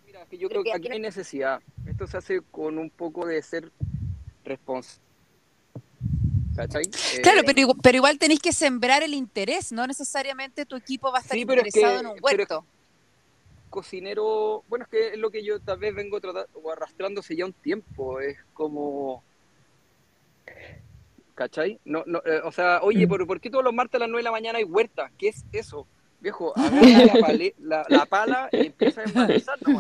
Mira, 0.06 0.26
que 0.26 0.38
yo 0.38 0.50
creo 0.50 0.64
que 0.64 0.74
aquí 0.74 0.90
hay 0.92 1.00
necesidad. 1.00 1.62
Esto 1.86 2.06
se 2.08 2.18
hace 2.18 2.42
con 2.52 2.78
un 2.78 2.90
poco 2.90 3.26
de 3.26 3.42
ser 3.42 3.72
responsable. 4.44 5.08
Claro, 7.22 7.42
pero, 7.46 7.76
pero, 7.84 7.98
igual 7.98 8.18
tenéis 8.18 8.40
que 8.40 8.52
sembrar 8.52 9.04
el 9.04 9.14
interés, 9.14 9.72
no 9.72 9.86
necesariamente 9.86 10.66
tu 10.66 10.76
equipo 10.76 11.12
va 11.12 11.20
a 11.20 11.22
estar 11.22 11.38
interesado 11.38 12.00
en 12.00 12.08
un 12.08 12.18
huerto. 12.20 12.66
Cocinero, 13.78 14.64
bueno, 14.70 14.86
es 14.86 14.90
que 14.90 15.08
es 15.10 15.20
lo 15.20 15.30
que 15.30 15.44
yo 15.44 15.60
tal 15.60 15.78
vez 15.78 15.94
vengo 15.94 16.20
tratando, 16.20 16.50
o 16.56 16.72
arrastrándose 16.72 17.36
ya 17.36 17.46
un 17.46 17.54
tiempo, 17.54 18.20
es 18.20 18.36
como... 18.52 19.24
¿Cachai? 21.36 21.80
No, 21.86 22.04
no, 22.08 22.18
eh, 22.26 22.42
o 22.44 22.52
sea, 22.52 22.80
oye, 22.82 23.06
mm. 23.06 23.10
¿por, 23.10 23.28
¿por, 23.28 23.40
qué 23.40 23.52
todos 23.52 23.64
los 23.64 23.76
martes 23.76 23.94
a 23.98 24.00
las 24.00 24.10
9 24.10 24.22
de 24.22 24.24
la 24.24 24.32
mañana 24.32 24.58
hay 24.58 24.64
huerta? 24.64 25.12
¿Qué 25.20 25.28
es 25.28 25.46
eso? 25.52 25.86
Viejo, 26.20 26.58
agarra 26.58 26.82
la, 27.60 27.86
la, 27.88 28.06
pala 28.08 28.50
y 28.52 28.66
empieza 28.66 29.02
a 29.02 29.04
empanizar, 29.04 29.60
¿no? 29.62 29.80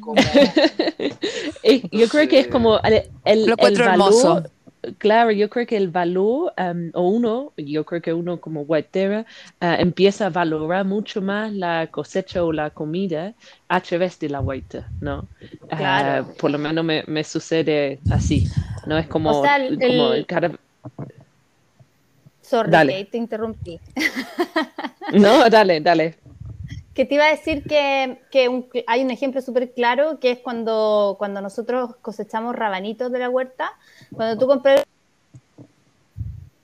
Como... 0.00 0.22
Yo 1.90 2.08
creo 2.08 2.28
que 2.28 2.38
es 2.38 2.46
como 2.46 2.78
el, 2.78 3.10
el, 3.24 3.54
el 3.58 3.78
valor, 3.78 4.50
claro, 4.98 5.30
yo 5.30 5.48
creo 5.48 5.66
que 5.66 5.76
el 5.76 5.88
valor, 5.88 6.52
um, 6.58 6.90
o 6.94 7.08
uno, 7.08 7.52
yo 7.56 7.84
creo 7.84 8.02
que 8.02 8.12
uno 8.12 8.40
como 8.40 8.62
huertera, 8.62 9.20
uh, 9.60 9.74
empieza 9.78 10.26
a 10.26 10.30
valorar 10.30 10.84
mucho 10.84 11.20
más 11.20 11.52
la 11.52 11.86
cosecha 11.88 12.44
o 12.44 12.52
la 12.52 12.70
comida 12.70 13.34
a 13.68 13.80
través 13.80 14.18
de 14.18 14.28
la 14.28 14.40
huerta, 14.40 14.88
¿no? 15.00 15.28
Uh, 15.70 16.24
por 16.38 16.50
lo 16.50 16.58
menos 16.58 16.84
me, 16.84 17.04
me, 17.06 17.24
sucede 17.24 18.00
así, 18.10 18.48
¿no? 18.86 18.98
Es 18.98 19.06
como, 19.06 19.30
o 19.30 19.42
sea, 19.42 19.56
el, 19.56 19.78
como 19.78 20.12
el 20.12 20.26
cada... 20.26 20.50
Sorry, 22.40 23.04
te 23.10 23.16
interrumpí. 23.16 23.80
no, 25.12 25.48
dale, 25.48 25.80
dale. 25.80 26.21
Que 26.94 27.04
te 27.04 27.14
iba 27.14 27.24
a 27.24 27.30
decir 27.30 27.64
que, 27.64 28.20
que 28.30 28.84
hay 28.86 29.02
un 29.02 29.10
ejemplo 29.10 29.40
súper 29.40 29.72
claro 29.72 30.20
que 30.20 30.32
es 30.32 30.38
cuando, 30.38 31.16
cuando 31.18 31.40
nosotros 31.40 31.96
cosechamos 32.02 32.54
rabanitos 32.54 33.10
de 33.10 33.18
la 33.18 33.30
huerta. 33.30 33.72
Cuando 34.14 34.38
tú 34.38 34.46
compras 34.46 34.84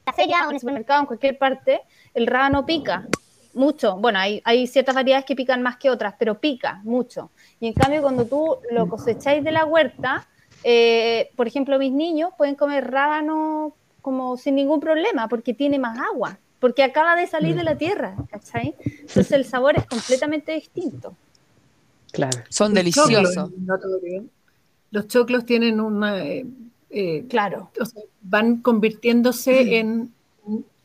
la 0.06 0.12
feria 0.12 0.47
o 0.47 0.50
en 0.50 0.54
el 0.54 0.61
supermercado, 0.61 1.00
en 1.00 1.06
cualquier 1.06 1.38
parte, 1.38 1.80
el 2.14 2.26
rábano 2.26 2.66
pica 2.66 3.06
mucho. 3.54 3.97
Bueno, 3.97 4.18
hay, 4.18 4.42
hay 4.44 4.66
ciertas 4.66 4.94
variedades 4.94 5.25
que 5.25 5.35
pican 5.35 5.62
más 5.62 5.76
que 5.76 5.90
otras, 5.90 6.14
pero 6.18 6.40
pica 6.40 6.80
mucho. 6.85 7.30
Y 7.61 7.68
en 7.68 7.73
cambio, 7.73 8.02
cuando 8.02 8.26
tú 8.26 8.58
lo 8.70 8.88
cosecháis 8.88 9.42
de 9.42 9.52
la 9.52 9.64
huerta, 9.64 10.28
eh, 10.64 11.30
por 11.37 11.47
ejemplo, 11.47 11.78
mis 11.78 11.92
niños 11.92 12.32
pueden 12.37 12.54
comer 12.54 12.90
rábano 12.90 13.75
como 14.00 14.37
sin 14.37 14.54
ningún 14.54 14.80
problema 14.80 15.28
porque 15.28 15.54
tiene 15.54 15.78
más 15.78 15.99
agua 15.99 16.38
porque 16.61 16.83
acaba 16.83 17.17
de 17.17 17.27
salir 17.27 17.55
de 17.55 17.65
la 17.65 17.77
tierra, 17.77 18.17
¿cachai? 18.31 18.75
Entonces 18.85 19.33
el 19.33 19.45
sabor 19.45 19.77
es 19.77 19.87
completamente 19.87 20.53
distinto. 20.53 21.15
Claro. 22.12 22.38
Son 22.49 22.75
deliciosos. 22.75 23.50
los 24.91 25.09
choclos 25.09 25.45
tienen 25.47 25.81
una... 25.81 26.25
Eh, 26.25 26.47
eh, 26.91 27.27
claro. 27.29 27.71
van 28.23 28.59
convirtiéndose 28.59 29.65
mm. 29.65 29.73
en... 29.73 30.12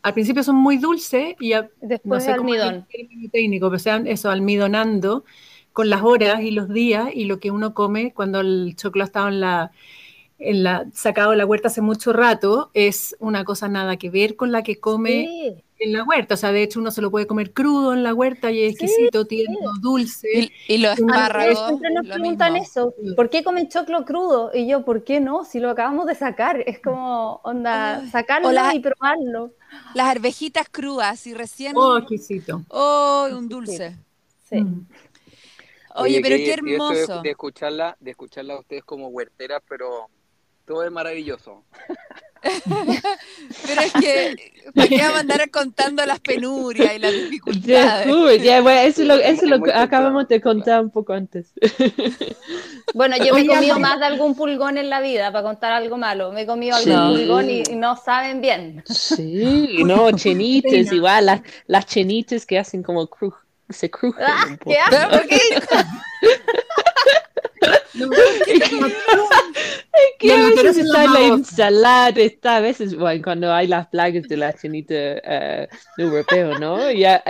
Al 0.02 0.14
principio 0.14 0.44
son 0.44 0.58
muy 0.58 0.78
dulces 0.78 1.36
y 1.40 1.54
después 1.80 2.28
no 2.28 2.34
almidón. 2.34 2.86
técnico, 3.32 3.70
pero 3.70 3.80
sean 3.80 4.06
eso, 4.06 4.30
almidonando 4.30 5.24
con 5.72 5.90
las 5.90 6.02
horas 6.04 6.42
y 6.42 6.52
los 6.52 6.68
días 6.68 7.10
y 7.14 7.24
lo 7.24 7.40
que 7.40 7.52
uno 7.52 7.74
come 7.74 8.14
cuando 8.14 8.42
el 8.42 8.76
choclo 8.76 9.04
ha 9.04 9.06
estado 9.06 9.30
en 9.30 9.40
la 9.40 9.72
en 10.40 10.64
la, 10.64 10.86
sacado 10.94 11.32
de 11.32 11.38
la 11.38 11.46
huerta 11.46 11.68
hace 11.68 11.82
mucho 11.82 12.14
rato, 12.14 12.70
es 12.74 13.16
una 13.20 13.46
cosa 13.46 13.68
nada 13.68 13.98
que 13.98 14.10
ver 14.10 14.36
con 14.36 14.52
la 14.52 14.64
que 14.64 14.80
come 14.80 15.64
en 15.80 15.94
la 15.94 16.04
huerta. 16.04 16.34
O 16.34 16.38
sea, 16.38 16.52
de 16.52 16.64
hecho 16.64 16.80
uno 16.80 16.92
se 16.92 17.02
lo 17.02 17.12
puede 17.12 17.28
comer 17.28 17.54
crudo 17.54 17.94
en 17.94 18.04
la 18.04 18.14
huerta 18.14 18.52
y 18.52 18.64
es 18.64 18.74
exquisito, 18.74 19.26
tierno, 19.26 19.74
dulce. 19.82 20.52
Y, 20.68 20.78
los 20.78 20.98
espárragos. 20.98 21.68
Siempre 21.68 21.94
nos 21.94 22.08
preguntan 22.08 22.56
eso, 22.56 22.94
¿por 23.16 23.30
qué 23.30 23.44
comen 23.44 23.70
choclo 23.70 24.06
crudo? 24.06 24.52
Y 24.54 24.68
yo, 24.68 24.84
¿por 24.84 25.04
qué 25.04 25.20
no? 25.20 25.46
Si 25.46 25.60
lo 25.60 25.70
acabamos 25.70 26.08
de 26.08 26.16
sacar, 26.16 26.64
es 26.66 26.80
como, 26.80 27.42
onda, 27.44 28.06
sacarlo 28.10 28.52
y 28.74 28.80
probarlo. 28.80 29.54
Las 29.94 30.08
arvejitas 30.08 30.68
crudas 30.70 31.26
y 31.26 31.34
recién... 31.34 31.74
Oh, 31.76 31.98
exquisito. 31.98 32.64
Oh, 32.70 33.28
un 33.32 33.50
dulce. 33.50 33.96
Sí. 34.50 34.62
Mm. 34.62 34.88
Oye, 35.96 36.22
pero 36.22 36.38
qué 36.38 36.54
hermoso. 36.54 37.22
De, 37.22 37.32
escucharla, 37.32 37.96
de 38.00 38.12
escucharla 38.12 38.56
a 38.56 38.60
ustedes 38.60 38.84
como 38.84 39.08
huerteras, 39.08 39.62
pero 39.68 40.10
todo 40.66 40.84
es 40.84 40.92
maravilloso. 40.92 41.64
Pero 43.66 43.82
es 43.82 43.94
que, 43.94 44.36
¿para 44.76 44.88
qué 44.88 44.98
vamos 44.98 45.18
a 45.18 45.20
andar 45.22 45.50
contando 45.50 46.06
las 46.06 46.20
penurias 46.20 46.96
y 46.96 47.00
las 47.00 47.14
dificultades? 47.14 48.08
eso 48.08 49.04
lo, 49.04 49.16
eso 49.16 49.46
lo 49.46 49.62
acabamos 49.74 50.28
de 50.28 50.42
contar 50.42 50.82
un 50.82 50.90
poco 50.90 51.14
antes. 51.14 51.54
Bueno, 52.94 53.16
yo 53.18 53.34
me 53.34 53.42
he 53.42 53.48
comido 53.48 53.80
más 53.80 54.00
de 54.00 54.06
algún 54.06 54.36
pulgón 54.36 54.78
en 54.78 54.90
la 54.90 55.02
vida, 55.02 55.32
para 55.32 55.44
contar 55.44 55.72
algo 55.72 55.98
malo. 55.98 56.32
Me 56.32 56.42
he 56.42 56.46
comido 56.46 56.76
algún 56.76 57.16
pulgón 57.16 57.50
y, 57.50 57.64
no 57.76 57.96
saben 57.96 58.40
bien. 58.40 58.84
Sí, 58.86 59.78
no, 59.86 60.12
chenites, 60.12 60.92
igual, 60.92 61.26
las, 61.26 61.42
las 61.66 61.86
chenites 61.88 62.46
que 62.46 62.60
hacen 62.60 62.84
como 62.84 63.08
cruz 63.08 63.34
se 63.70 63.90
crujen. 63.90 64.26
Ah, 64.28 64.58
¿Qué 64.64 64.78
asco? 64.78 65.24
No, 68.00 68.10
es 68.12 68.70
que 70.20 70.34
a 70.34 70.50
veces 70.50 70.78
está 70.78 71.04
en 71.04 71.14
la 71.14 71.28
ensalada, 71.28 72.10
está 72.22 72.56
a 72.58 72.60
veces, 72.60 72.96
bueno, 72.96 73.22
cuando 73.24 73.54
hay 73.54 73.68
las 73.68 73.88
plagas 73.88 74.24
de 74.24 74.38
la 74.38 74.54
chinita 74.54 74.96
uh, 74.96 76.02
europeo, 76.02 76.58
¿no? 76.58 76.90
Y 76.90 77.06
a, 77.06 77.24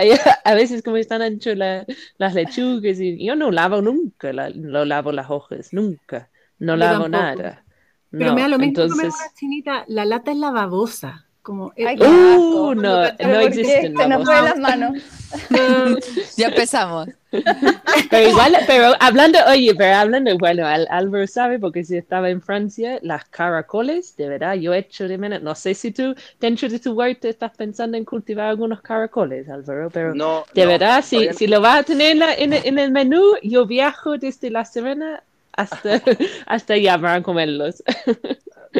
a, 0.44 0.54
veces 0.54 0.82
como 0.82 0.96
están 0.96 1.20
ancho 1.20 1.54
la, 1.54 1.84
las 2.16 2.34
lechugas 2.34 2.98
y 3.00 3.24
yo 3.24 3.36
no 3.36 3.50
lavo 3.50 3.82
nunca, 3.82 4.32
la, 4.32 4.50
no 4.50 4.84
lavo 4.84 5.12
las 5.12 5.30
hojas, 5.30 5.72
nunca, 5.72 6.30
no 6.58 6.76
lavo 6.76 7.08
nada. 7.08 7.64
Pero 8.10 8.26
no, 8.26 8.34
me 8.34 8.40
da 8.42 8.48
lo 8.48 8.58
mismo 8.58 8.82
entonces... 8.82 9.12
una 9.14 9.34
chinita, 9.34 9.84
la 9.88 10.04
lata 10.04 10.30
es 10.30 10.38
la 10.38 10.50
babosa. 10.50 11.26
Como, 11.44 11.74
Ay, 11.76 11.98
uh, 12.00 12.74
no, 12.74 13.02
no 13.02 13.40
existe. 13.40 13.92
Se 13.94 14.08
nos 14.08 14.24
fue 14.24 14.40
las 14.40 14.56
manos. 14.56 14.94
ya 16.38 16.48
empezamos. 16.48 17.08
Pero 18.10 18.30
igual, 18.30 18.56
pero 18.66 18.92
hablando, 19.00 19.40
oye, 19.48 19.74
pero 19.74 19.96
hablando, 19.96 20.38
bueno, 20.38 20.64
Álvaro 20.66 21.26
sabe 21.26 21.58
porque 21.58 21.82
si 21.82 21.96
estaba 21.96 22.30
en 22.30 22.40
Francia, 22.40 23.00
las 23.02 23.24
caracoles, 23.24 24.16
de 24.16 24.28
verdad, 24.28 24.54
yo 24.54 24.72
he 24.72 24.78
hecho 24.78 25.08
de 25.08 25.18
menos, 25.18 25.42
no 25.42 25.56
sé 25.56 25.74
si 25.74 25.90
tú 25.90 26.14
dentro 26.38 26.68
de 26.68 26.78
tu 26.78 26.92
huerta 26.92 27.28
estás 27.28 27.50
pensando 27.56 27.96
en 27.96 28.04
cultivar 28.04 28.46
algunos 28.46 28.80
caracoles, 28.82 29.48
Álvaro, 29.48 29.90
pero 29.90 30.14
no, 30.14 30.44
de 30.54 30.64
verdad, 30.64 31.02
si, 31.04 31.32
si 31.32 31.48
lo 31.48 31.60
vas 31.60 31.80
a 31.80 31.82
tener 31.82 32.16
en, 32.38 32.52
en, 32.52 32.78
el 32.78 32.92
menú, 32.92 33.20
yo 33.42 33.66
viajo 33.66 34.16
desde 34.16 34.50
La 34.50 34.64
Serena 34.64 35.24
hasta, 35.56 36.00
hasta 36.46 36.74
allá 36.74 36.98
para 36.98 37.22
comerlos. 37.22 37.82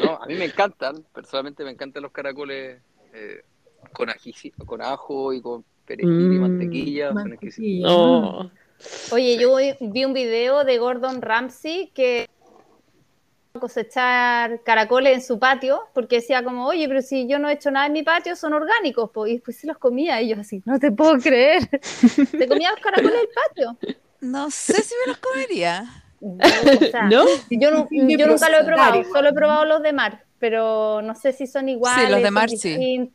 No, 0.03 0.21
a 0.21 0.27
mí 0.27 0.35
me 0.35 0.47
encantan, 0.47 1.05
personalmente 1.15 1.63
me 1.63 1.71
encantan 1.71 2.03
los 2.03 2.11
caracoles 2.11 2.83
eh, 3.13 3.45
con, 3.93 4.09
con 4.67 4.83
ajo 4.83 5.33
y 5.33 5.41
con 5.41 5.65
perejil 5.87 6.33
y 6.33 6.39
mm, 6.39 6.41
mantequilla. 6.41 7.13
Oye, 9.13 9.39
yo 9.39 9.57
vi 9.81 10.05
un 10.05 10.13
video 10.13 10.65
de 10.65 10.79
Gordon 10.79 11.23
Ramsay 11.23 11.93
que 11.95 12.29
cosechar 13.53 14.63
caracoles 14.65 15.15
en 15.15 15.23
su 15.23 15.39
patio, 15.39 15.83
porque 15.95 16.17
decía 16.17 16.43
como, 16.43 16.67
oye, 16.67 16.89
pero 16.89 17.01
si 17.01 17.29
yo 17.29 17.39
no 17.39 17.49
he 17.49 17.53
hecho 17.53 17.71
nada 17.71 17.87
en 17.87 17.93
mi 17.93 18.03
patio, 18.03 18.35
son 18.35 18.53
orgánicos, 18.53 19.11
pues, 19.15 19.31
y 19.31 19.35
después 19.35 19.57
se 19.57 19.69
los 19.69 19.79
comía, 19.79 20.21
y 20.21 20.31
yo 20.31 20.41
así, 20.41 20.61
no 20.65 20.81
te 20.81 20.91
puedo 20.91 21.19
creer, 21.19 21.69
¿te 22.33 22.49
comía 22.49 22.73
los 22.73 22.81
caracoles 22.81 23.13
del 23.13 23.29
patio? 23.29 23.79
No 24.21 24.51
sé 24.51 24.83
si 24.83 24.95
me 25.05 25.13
los 25.13 25.19
comería. 25.19 26.04
¿No? 27.11 27.25
Yo, 27.51 27.71
nunca 27.71 28.49
lo 28.49 28.59
he 28.59 28.65
probado, 28.65 29.05
solo 29.13 29.29
he 29.29 29.33
probado 29.33 29.65
los 29.67 29.83
de 29.83 29.93
mar, 29.93 30.25
pero 30.39 31.03
no 31.03 31.15
sé 31.15 31.33
si 31.33 31.47
son 31.47 31.69
iguales. 31.69 32.07
Sí, 32.07 32.11
los 32.13 32.23
de 32.23 32.31
mar 32.31 32.49
sí. 32.49 33.11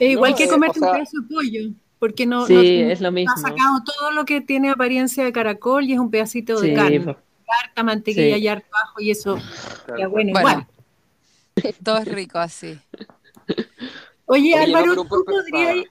Es 0.00 0.10
igual 0.10 0.34
que 0.34 0.48
comer 0.48 0.70
un 0.70 0.80
pedazo 0.80 1.20
de 1.20 1.34
pollo, 1.34 1.70
porque 1.98 2.26
no, 2.26 2.46
sí, 2.46 2.80
es 2.80 3.00
lo 3.00 3.12
mismo. 3.12 3.32
ha 3.32 3.36
sacado 3.36 3.82
todo 3.84 4.10
lo 4.12 4.24
que 4.24 4.40
tiene 4.40 4.70
apariencia 4.70 5.24
de 5.24 5.32
caracol 5.32 5.84
y 5.84 5.92
es 5.92 5.98
un 5.98 6.10
pedacito 6.10 6.60
de 6.60 6.74
carne. 6.74 7.16
Harta 7.62 7.82
mantequilla 7.82 8.36
y 8.36 8.48
harto 8.48 8.68
ajo 8.84 9.00
y 9.00 9.10
eso. 9.10 9.38
bueno, 10.10 10.30
igual. 10.30 10.66
Todo 11.84 11.98
es 11.98 12.08
rico 12.08 12.38
así. 12.38 12.78
Oye, 14.26 14.54
Álvaro, 14.54 14.94
tú 14.94 15.24
podrías. 15.24 15.86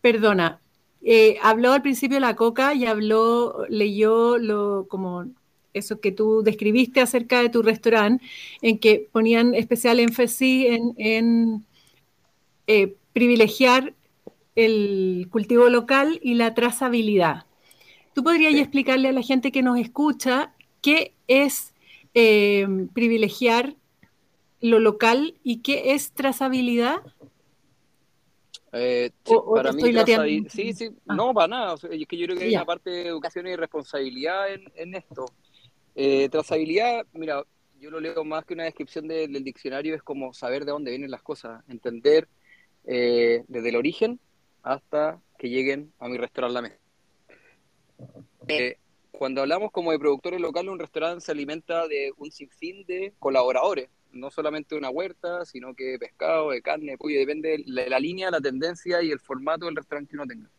Perdona, 0.00 0.60
eh, 1.04 1.36
habló 1.42 1.72
al 1.72 1.82
principio 1.82 2.16
de 2.16 2.20
la 2.20 2.36
coca 2.36 2.74
y 2.74 2.86
habló, 2.86 3.66
leyó 3.68 4.38
lo 4.38 4.86
como 4.88 5.26
eso 5.74 6.00
que 6.00 6.12
tú 6.12 6.42
describiste 6.42 7.00
acerca 7.00 7.40
de 7.40 7.48
tu 7.48 7.62
restaurante, 7.62 8.24
en 8.60 8.78
que 8.78 9.08
ponían 9.10 9.54
especial 9.54 10.00
énfasis 10.00 10.66
en, 10.96 11.64
eh, 12.66 12.94
privilegiar 13.12 13.94
el 14.54 15.28
cultivo 15.30 15.68
local 15.68 16.20
y 16.22 16.34
la 16.34 16.54
trazabilidad. 16.54 17.46
¿Tú 18.14 18.22
podrías 18.22 18.54
explicarle 18.54 19.08
a 19.08 19.12
la 19.12 19.22
gente 19.22 19.52
que 19.52 19.62
nos 19.62 19.78
escucha 19.78 20.52
qué 20.82 21.14
es 21.26 21.72
eh, 22.14 22.66
privilegiar 22.92 23.74
lo 24.60 24.78
local 24.78 25.34
y 25.42 25.58
qué 25.58 25.94
es 25.94 26.12
trazabilidad? 26.12 27.02
Eh, 28.74 29.10
para 29.54 29.72
mí, 29.72 29.82
sí, 30.48 30.72
sí, 30.72 30.90
ah. 31.06 31.14
no, 31.14 31.34
para 31.34 31.48
nada. 31.48 31.74
es 31.90 32.06
que 32.06 32.16
yo 32.16 32.26
creo 32.26 32.38
que 32.38 32.44
hay 32.44 32.54
una 32.54 32.64
parte 32.64 32.88
de 32.88 33.06
educación 33.08 33.46
y 33.46 33.54
responsabilidad 33.54 34.46
en, 34.74 34.94
esto. 34.94 35.26
Eh, 35.94 36.30
trazabilidad, 36.30 37.06
mira, 37.12 37.44
yo 37.78 37.90
lo 37.90 38.00
leo 38.00 38.24
más 38.24 38.46
que 38.46 38.54
una 38.54 38.64
descripción 38.64 39.08
del 39.08 39.44
diccionario, 39.44 39.94
es 39.94 40.02
como 40.02 40.32
saber 40.32 40.64
de 40.64 40.72
dónde 40.72 40.90
vienen 40.90 41.10
las 41.10 41.22
cosas, 41.22 41.62
entender 41.68 42.28
eh, 42.84 43.44
desde 43.48 43.68
el 43.68 43.76
origen 43.76 44.18
hasta 44.62 45.20
que 45.36 45.50
lleguen 45.50 45.92
a 45.98 46.08
mi 46.08 46.16
restaurante 46.16 46.54
La 46.54 46.62
Mesa. 46.62 46.78
Eh, 48.48 48.78
cuando 49.10 49.42
hablamos 49.42 49.70
como 49.70 49.92
de 49.92 49.98
productores 49.98 50.40
locales, 50.40 50.70
un 50.70 50.78
restaurante 50.78 51.20
se 51.20 51.32
alimenta 51.32 51.86
de 51.88 52.12
un 52.16 52.32
sinfín 52.32 52.84
de 52.86 53.12
colaboradores 53.18 53.90
no 54.12 54.30
solamente 54.30 54.74
una 54.74 54.90
huerta, 54.90 55.44
sino 55.44 55.74
que 55.74 55.98
pescado, 55.98 56.50
de 56.50 56.62
carne, 56.62 56.98
pollo, 56.98 57.18
depende 57.18 57.64
de 57.66 57.88
la, 57.88 57.98
línea, 57.98 58.30
la 58.30 58.40
tendencia 58.40 59.02
y 59.02 59.10
el 59.10 59.20
formato 59.20 59.66
del 59.66 59.76
restaurante 59.76 60.10
que 60.10 60.16
uno 60.16 60.26
tenga. 60.26 60.50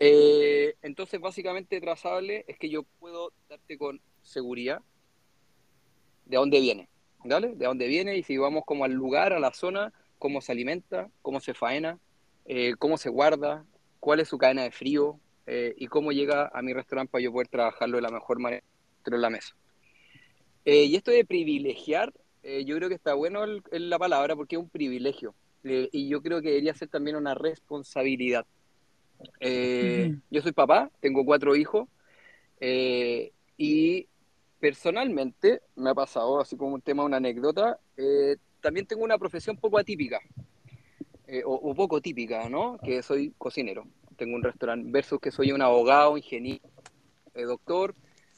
Eh, 0.00 0.74
entonces, 0.82 1.20
básicamente, 1.20 1.80
trazable 1.80 2.44
es 2.48 2.58
que 2.58 2.68
yo 2.68 2.82
puedo 3.00 3.32
darte 3.48 3.78
con 3.78 4.00
seguridad 4.22 4.80
de 6.26 6.36
dónde 6.36 6.60
viene, 6.60 6.88
¿vale? 7.24 7.54
De 7.54 7.66
dónde 7.66 7.86
viene 7.86 8.16
y 8.16 8.22
si 8.22 8.36
vamos 8.36 8.64
como 8.66 8.84
al 8.84 8.92
lugar, 8.92 9.32
a 9.32 9.38
la 9.38 9.52
zona, 9.52 9.92
cómo 10.18 10.40
se 10.40 10.52
alimenta, 10.52 11.10
cómo 11.22 11.40
se 11.40 11.54
faena, 11.54 11.98
eh, 12.46 12.74
cómo 12.78 12.96
se 12.96 13.10
guarda, 13.10 13.64
cuál 14.00 14.20
es 14.20 14.28
su 14.28 14.38
cadena 14.38 14.62
de 14.62 14.70
frío 14.70 15.20
eh, 15.46 15.74
y 15.76 15.86
cómo 15.86 16.12
llega 16.12 16.50
a 16.52 16.62
mi 16.62 16.72
restaurante 16.72 17.10
para 17.10 17.22
yo 17.22 17.32
poder 17.32 17.48
trabajarlo 17.48 17.96
de 17.96 18.02
la 18.02 18.10
mejor 18.10 18.38
manera 18.38 18.64
de 19.04 19.18
la 19.18 19.28
mesa. 19.30 19.54
y 20.64 20.96
esto 20.96 21.10
de 21.10 21.26
privilegiar 21.26 22.12
eh, 22.46 22.62
yo 22.66 22.76
creo 22.76 22.90
que 22.90 22.94
está 22.94 23.14
bueno 23.14 23.42
la 23.70 23.98
palabra 23.98 24.36
porque 24.36 24.56
es 24.56 24.62
un 24.62 24.68
privilegio 24.68 25.34
eh, 25.64 25.88
y 25.92 26.08
yo 26.08 26.20
creo 26.20 26.42
que 26.42 26.48
debería 26.48 26.74
ser 26.74 26.88
también 26.88 27.16
una 27.16 27.34
responsabilidad. 27.34 28.44
Eh, 29.40 30.14
yo 30.30 30.42
soy 30.42 30.52
papá, 30.52 30.90
tengo 31.00 31.24
cuatro 31.24 31.56
hijos 31.56 31.88
y 33.56 34.06
personalmente 34.60 35.62
me 35.76 35.90
ha 35.90 35.94
pasado, 35.94 36.40
así 36.40 36.54
como 36.56 36.74
un 36.74 36.82
tema, 36.82 37.04
una 37.04 37.16
anécdota, 37.16 37.78
también 38.60 38.86
tengo 38.86 39.04
una 39.04 39.18
profesión 39.18 39.56
poco 39.56 39.78
atípica 39.78 40.20
o, 41.46 41.54
o, 41.54 41.74
poco 41.74 42.00
típica, 42.00 42.48
¿no? 42.50 42.78
Que 42.78 43.02
soy 43.02 43.32
cocinero, 43.38 43.86
tengo 44.16 44.36
un 44.36 44.42
restaurante 44.42 44.90
versus 44.90 45.20
que 45.20 45.30
soy 45.30 45.52
un 45.52 45.62
abogado, 45.62 46.18
ingeniero, 46.18 46.62
doctor 47.34 47.94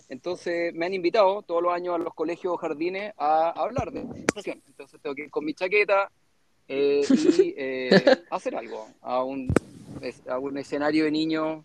entonces 0.09 0.73
me 0.75 0.87
han 0.87 0.95
invitado 0.95 1.43
todos 1.43 1.63
los 1.63 1.73
años 1.73 1.95
a 1.97 1.99
los 1.99 2.15
colegios 2.15 2.55
o 2.55 2.57
jardines 2.57 3.13
a, 3.17 3.51
hablar 3.51 3.91
de 3.91 4.01
educación. 4.01 4.63
Entonces 4.67 5.01
tengo 5.01 5.15
que 5.15 5.23
ir 5.23 5.31
con 5.31 5.45
mi 5.45 5.55
chaqueta 5.55 6.11
eh, 6.69 7.03
y 7.09 7.55
eh, 7.57 8.05
hacer 8.31 8.55
algo 8.55 8.87
a 9.01 9.25
un, 9.25 9.53
a 10.29 10.39
un 10.39 10.59
escenario 10.59 11.05
de 11.05 11.11
niños. 11.11 11.65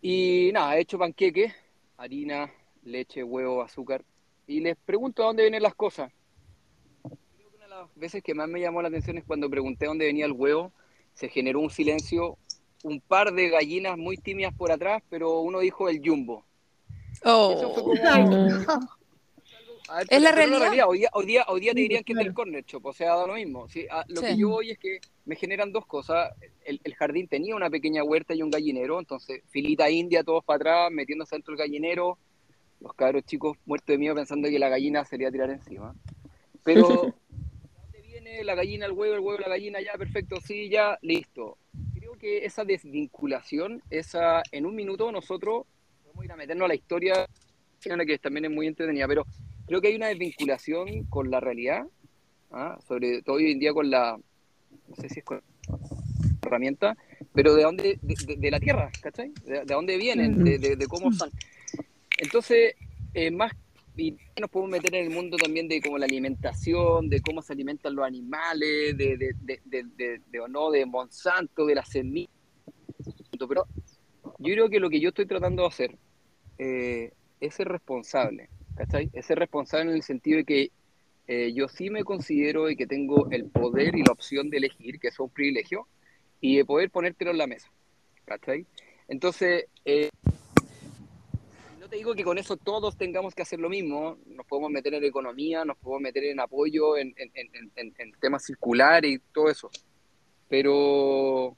Y 0.00 0.50
nada, 0.54 0.76
he 0.76 0.80
hecho 0.80 0.98
panqueques, 0.98 1.52
harina, 1.98 2.50
leche, 2.84 3.22
huevo, 3.22 3.62
azúcar. 3.62 4.02
Y 4.46 4.60
les 4.60 4.76
pregunto 4.76 5.22
a 5.22 5.26
dónde 5.26 5.42
vienen 5.42 5.62
las 5.62 5.74
cosas. 5.74 6.10
Creo 7.02 7.50
que 7.50 7.56
una 7.56 7.64
de 7.64 7.70
las 7.70 7.94
veces 7.96 8.22
que 8.22 8.34
más 8.34 8.48
me 8.48 8.60
llamó 8.60 8.80
la 8.80 8.88
atención 8.88 9.18
es 9.18 9.24
cuando 9.24 9.50
pregunté 9.50 9.86
dónde 9.86 10.06
venía 10.06 10.24
el 10.24 10.32
huevo. 10.32 10.72
Se 11.12 11.28
generó 11.28 11.60
un 11.60 11.70
silencio, 11.70 12.38
un 12.82 13.00
par 13.00 13.34
de 13.34 13.50
gallinas 13.50 13.98
muy 13.98 14.16
tímidas 14.16 14.54
por 14.54 14.72
atrás, 14.72 15.02
pero 15.10 15.40
uno 15.40 15.60
dijo 15.60 15.90
el 15.90 16.00
jumbo. 16.02 16.46
Oh. 17.24 17.94
es 20.08 20.22
la 20.22 20.32
realidad. 20.32 20.60
Hoy, 20.86 20.98
día, 21.26 21.44
hoy, 21.48 21.60
día, 21.60 21.74
te 21.74 21.80
dirían 21.80 22.04
que 22.04 22.12
es 22.12 22.18
del 22.18 22.32
corner 22.32 22.64
shop, 22.64 22.86
o 22.86 22.92
sea, 22.92 23.16
da 23.16 23.26
lo 23.26 23.34
mismo. 23.34 23.68
¿sí? 23.68 23.86
Ah, 23.90 24.04
lo 24.08 24.20
que 24.20 24.36
yo 24.36 24.48
voy 24.50 24.70
es 24.70 24.78
que 24.78 25.00
me 25.24 25.36
generan 25.36 25.72
dos 25.72 25.86
cosas. 25.86 26.32
El, 26.64 26.80
jardín 26.94 27.28
tenía 27.28 27.56
una 27.56 27.70
pequeña 27.70 28.04
huerta 28.04 28.34
y 28.34 28.42
un 28.42 28.50
gallinero, 28.50 28.98
entonces 28.98 29.42
filita 29.48 29.90
india, 29.90 30.22
todos 30.22 30.44
para 30.44 30.56
atrás, 30.56 30.90
metiéndose 30.92 31.36
dentro 31.36 31.52
del 31.52 31.58
gallinero. 31.58 32.18
Los 32.80 32.94
cabros 32.94 33.24
chicos 33.24 33.58
muertos 33.66 33.88
de 33.88 33.98
miedo 33.98 34.14
pensando 34.14 34.48
que 34.48 34.58
la 34.58 34.70
gallina 34.70 35.04
sería 35.04 35.28
a 35.28 35.32
tirar 35.32 35.50
encima. 35.50 35.94
Pero, 36.64 36.88
¿dónde 37.82 38.02
viene 38.06 38.42
la 38.44 38.54
gallina, 38.54 38.86
el 38.86 38.92
huevo, 38.92 39.14
el 39.14 39.20
huevo, 39.20 39.38
la 39.38 39.48
gallina? 39.48 39.80
Ya, 39.80 39.92
perfecto, 39.98 40.40
sí, 40.40 40.70
ya, 40.70 40.98
listo. 41.02 41.58
Creo 41.94 42.12
que 42.12 42.46
esa 42.46 42.64
desvinculación, 42.64 43.82
esa, 43.90 44.42
en 44.52 44.64
un 44.64 44.74
minuto 44.74 45.12
nosotros 45.12 45.66
ir 46.24 46.32
a 46.32 46.36
meternos 46.36 46.64
a 46.66 46.68
la 46.68 46.74
historia, 46.74 47.28
que 47.80 48.18
también 48.18 48.46
es 48.46 48.50
muy 48.50 48.66
entretenida, 48.66 49.06
pero 49.08 49.26
creo 49.66 49.80
que 49.80 49.88
hay 49.88 49.96
una 49.96 50.08
desvinculación 50.08 51.04
con 51.04 51.30
la 51.30 51.40
realidad, 51.40 51.86
¿ah? 52.50 52.78
sobre 52.86 53.22
todo 53.22 53.36
hoy 53.36 53.52
en 53.52 53.58
día 53.58 53.72
con 53.72 53.90
la, 53.90 54.18
no 54.88 54.96
sé 54.96 55.08
si 55.08 55.20
es 55.20 55.24
con 55.24 55.42
herramienta, 56.42 56.96
pero 57.32 57.54
de 57.54 57.62
dónde, 57.62 57.98
de, 58.02 58.50
la 58.50 58.58
tierra, 58.58 58.90
¿cachai? 59.00 59.32
De, 59.44 59.64
dónde 59.64 59.96
vienen, 59.96 60.42
de, 60.42 60.86
cómo 60.88 61.12
son. 61.12 61.30
Entonces, 62.18 62.74
eh, 63.14 63.30
más 63.30 63.52
y 63.96 64.16
nos 64.40 64.50
podemos 64.50 64.70
meter 64.70 64.94
en 64.94 65.06
el 65.06 65.10
mundo 65.10 65.36
también 65.36 65.68
de 65.68 65.80
como 65.82 65.98
la 65.98 66.06
alimentación, 66.06 67.10
de 67.10 67.20
cómo 67.20 67.42
se 67.42 67.52
alimentan 67.52 67.94
los 67.94 68.06
animales, 68.06 68.96
de, 68.96 69.34
de, 69.42 70.40
o 70.40 70.48
no, 70.48 70.70
de 70.70 70.86
Monsanto, 70.86 71.66
de 71.66 71.74
las 71.74 71.88
semillas. 71.88 72.30
Pero 73.38 73.66
yo 74.38 74.54
creo 74.54 74.70
que 74.70 74.80
lo 74.80 74.88
que 74.88 75.00
yo 75.00 75.10
estoy 75.10 75.26
tratando 75.26 75.62
de 75.62 75.68
hacer 75.68 75.98
eh, 76.62 77.14
es 77.40 77.54
ser 77.54 77.68
responsable, 77.68 78.50
¿cachai? 78.76 79.08
Es 79.14 79.24
ser 79.24 79.38
responsable 79.38 79.92
en 79.92 79.96
el 79.96 80.02
sentido 80.02 80.36
de 80.36 80.44
que 80.44 80.70
eh, 81.26 81.54
yo 81.54 81.68
sí 81.68 81.88
me 81.88 82.04
considero 82.04 82.68
y 82.68 82.76
que 82.76 82.86
tengo 82.86 83.30
el 83.30 83.46
poder 83.46 83.94
y 83.96 84.02
la 84.04 84.12
opción 84.12 84.50
de 84.50 84.58
elegir, 84.58 85.00
que 85.00 85.08
es 85.08 85.18
un 85.18 85.30
privilegio, 85.30 85.88
y 86.38 86.58
de 86.58 86.66
poder 86.66 86.90
ponértelo 86.90 87.30
en 87.30 87.38
la 87.38 87.46
mesa, 87.46 87.72
¿cachai? 88.26 88.66
Entonces, 89.08 89.68
eh, 89.86 90.10
no 91.78 91.88
te 91.88 91.96
digo 91.96 92.14
que 92.14 92.24
con 92.24 92.36
eso 92.36 92.58
todos 92.58 92.94
tengamos 92.98 93.34
que 93.34 93.40
hacer 93.40 93.58
lo 93.58 93.70
mismo, 93.70 94.18
nos 94.26 94.44
podemos 94.44 94.70
meter 94.70 94.92
en 94.92 95.04
economía, 95.04 95.64
nos 95.64 95.78
podemos 95.78 96.02
meter 96.02 96.24
en 96.24 96.40
apoyo, 96.40 96.98
en, 96.98 97.14
en 97.16 98.12
temas 98.20 98.44
circulares 98.44 99.10
y 99.10 99.18
todo 99.32 99.48
eso, 99.48 99.70
pero 100.46 101.56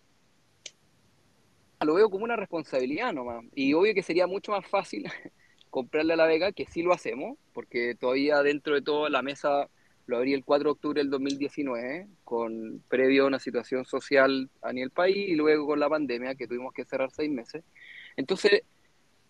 lo 1.84 1.94
veo 1.94 2.10
como 2.10 2.24
una 2.24 2.36
responsabilidad 2.36 3.12
nomás. 3.12 3.44
Y 3.54 3.74
obvio 3.74 3.94
que 3.94 4.02
sería 4.02 4.26
mucho 4.26 4.52
más 4.52 4.66
fácil 4.66 5.04
comprarle 5.70 6.14
a 6.14 6.16
la 6.16 6.26
Vega, 6.26 6.52
que 6.52 6.66
sí 6.66 6.82
lo 6.82 6.92
hacemos, 6.92 7.38
porque 7.52 7.94
todavía 7.94 8.42
dentro 8.42 8.74
de 8.74 8.82
todo 8.82 9.08
la 9.08 9.22
mesa 9.22 9.68
lo 10.06 10.16
abrí 10.16 10.34
el 10.34 10.44
4 10.44 10.64
de 10.64 10.70
octubre 10.72 11.00
del 11.00 11.10
2019, 11.10 12.08
con 12.24 12.82
previo 12.88 13.24
a 13.24 13.28
una 13.28 13.38
situación 13.38 13.84
social 13.84 14.50
a 14.60 14.72
nivel 14.72 14.90
país 14.90 15.16
y 15.16 15.34
luego 15.34 15.66
con 15.66 15.80
la 15.80 15.88
pandemia, 15.88 16.34
que 16.34 16.46
tuvimos 16.46 16.72
que 16.72 16.84
cerrar 16.84 17.10
seis 17.10 17.30
meses. 17.30 17.64
Entonces, 18.16 18.62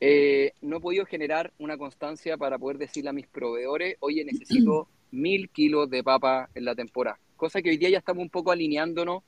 eh, 0.01 0.53
no 0.63 0.79
he 0.79 0.81
podido 0.81 1.07
generar 1.07 1.53
una 1.59 1.77
constancia 1.77 2.37
para 2.37 2.59
poder 2.59 2.79
decirle 2.79 3.11
a 3.11 3.13
mis 3.13 3.29
proveedores, 3.29 3.97
oye, 4.01 4.25
necesito 4.25 4.89
mil 5.13 5.51
kilos 5.51 5.89
de 5.91 6.03
papa 6.03 6.49
en 6.55 6.65
la 6.65 6.75
temporada. 6.75 7.21
Cosa 7.37 7.63
que 7.63 7.71
hoy 7.71 7.77
día 7.77 7.91
ya 7.91 7.99
estamos 7.99 8.23
un 8.23 8.31
poco 8.31 8.51
alineándonos 8.51 9.23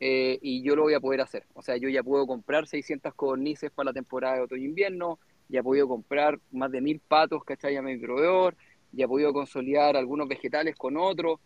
eh, 0.00 0.38
y 0.42 0.62
yo 0.62 0.76
lo 0.76 0.82
voy 0.82 0.94
a 0.94 1.00
poder 1.00 1.20
hacer. 1.20 1.44
O 1.54 1.62
sea, 1.62 1.76
yo 1.76 1.88
ya 1.88 2.02
puedo 2.02 2.26
comprar 2.26 2.66
600 2.66 3.14
codornices 3.14 3.70
para 3.70 3.90
la 3.90 3.92
temporada 3.92 4.36
de 4.36 4.42
otoño-invierno, 4.42 5.18
ya 5.48 5.60
he 5.60 5.62
podido 5.62 5.88
comprar 5.88 6.40
más 6.52 6.70
de 6.70 6.80
mil 6.80 7.00
patos, 7.00 7.44
¿cachai? 7.44 7.76
A 7.76 7.82
mi 7.82 7.98
proveedor, 7.98 8.56
ya 8.92 9.04
he 9.04 9.08
podido 9.08 9.32
consolidar 9.32 9.96
algunos 9.96 10.28
vegetales 10.28 10.74
con 10.76 10.96
otros, 10.96 11.40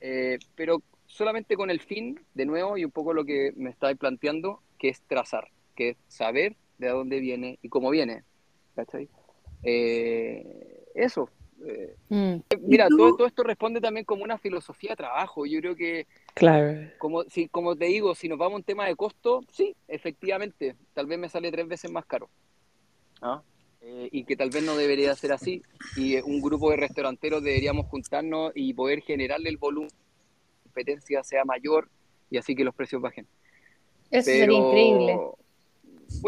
eh, 0.00 0.38
pero 0.54 0.82
solamente 1.06 1.56
con 1.56 1.70
el 1.70 1.80
fin, 1.80 2.20
de 2.34 2.46
nuevo, 2.46 2.76
y 2.76 2.84
un 2.84 2.90
poco 2.90 3.14
lo 3.14 3.24
que 3.24 3.52
me 3.56 3.70
estáis 3.70 3.96
planteando, 3.96 4.62
que 4.78 4.88
es 4.88 5.00
trazar, 5.02 5.48
que 5.74 5.90
es 5.90 5.96
saber 6.08 6.56
de 6.78 6.88
dónde 6.88 7.20
viene 7.20 7.58
y 7.62 7.68
cómo 7.68 7.90
viene. 7.90 8.24
¿cachai? 8.74 9.08
Eh, 9.62 10.84
eso. 10.94 11.28
Eh, 11.64 11.94
mm. 12.08 12.36
Mira, 12.62 12.88
todo, 12.88 13.16
todo, 13.16 13.26
esto 13.26 13.42
responde 13.42 13.80
también 13.80 14.04
como 14.04 14.24
una 14.24 14.38
filosofía 14.38 14.90
de 14.90 14.96
trabajo. 14.96 15.46
Yo 15.46 15.60
creo 15.60 15.76
que, 15.76 16.06
claro. 16.34 16.90
como, 16.98 17.24
si, 17.24 17.48
como 17.48 17.76
te 17.76 17.86
digo, 17.86 18.14
si 18.14 18.28
nos 18.28 18.38
vamos 18.38 18.54
a 18.54 18.56
un 18.56 18.64
tema 18.64 18.86
de 18.86 18.96
costo, 18.96 19.42
sí, 19.50 19.74
efectivamente, 19.88 20.76
tal 20.94 21.06
vez 21.06 21.18
me 21.18 21.28
sale 21.28 21.50
tres 21.50 21.68
veces 21.68 21.90
más 21.90 22.06
caro. 22.06 22.28
¿Ah? 23.20 23.42
Eh, 23.84 24.08
y 24.12 24.24
que 24.24 24.36
tal 24.36 24.50
vez 24.50 24.62
no 24.62 24.76
debería 24.76 25.14
ser 25.16 25.32
así. 25.32 25.62
Y 25.96 26.16
un 26.20 26.40
grupo 26.40 26.70
de 26.70 26.76
restauranteros 26.76 27.42
deberíamos 27.42 27.86
juntarnos 27.86 28.52
y 28.54 28.72
poder 28.74 29.02
generarle 29.02 29.48
el 29.50 29.56
volumen, 29.56 29.90
la 29.90 30.62
competencia 30.62 31.24
sea 31.24 31.44
mayor 31.44 31.88
y 32.30 32.38
así 32.38 32.54
que 32.54 32.64
los 32.64 32.74
precios 32.74 33.02
bajen. 33.02 33.26
Eso 34.10 34.30
sería 34.30 34.56
increíble. 34.56 35.18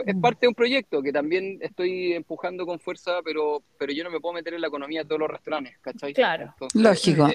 Es 0.07 0.17
parte 0.17 0.41
de 0.43 0.49
un 0.49 0.55
proyecto 0.55 1.03
que 1.03 1.13
también 1.13 1.59
estoy 1.61 2.13
empujando 2.13 2.67
con 2.67 2.81
fuerza, 2.81 3.21
pero, 3.25 3.63
pero 3.79 3.93
yo 3.93 4.05
no 4.05 4.11
me 4.11 4.21
puedo 4.21 4.35
meter 4.35 4.55
en 4.55 4.61
la 4.61 4.69
economía 4.69 5.03
de 5.03 5.07
todos 5.07 5.21
los 5.21 5.31
restaurantes, 5.31 5.79
¿cachai? 5.81 6.13
Claro, 6.13 6.55
lógico. 6.75 7.29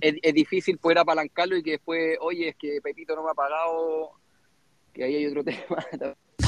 Es, 0.00 0.34
difícil 0.34 0.78
poder 0.78 0.98
apalancarlo 0.98 1.56
y 1.56 1.62
que 1.62 1.72
después, 1.72 2.16
oye, 2.20 2.48
es 2.48 2.56
que 2.56 2.80
Pepito 2.82 3.14
no 3.14 3.22
me 3.22 3.30
ha 3.30 3.34
pagado, 3.34 4.12
que 4.92 5.04
ahí 5.04 5.16
hay 5.16 5.26
otro 5.26 5.44
tema. 5.44 5.86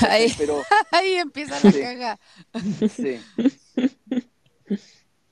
Ahí, 0.09 0.33
pero, 0.37 0.63
ahí 0.91 1.15
empieza 1.15 1.59
la 1.63 1.73
caga. 1.73 2.21
Sí. 2.89 3.21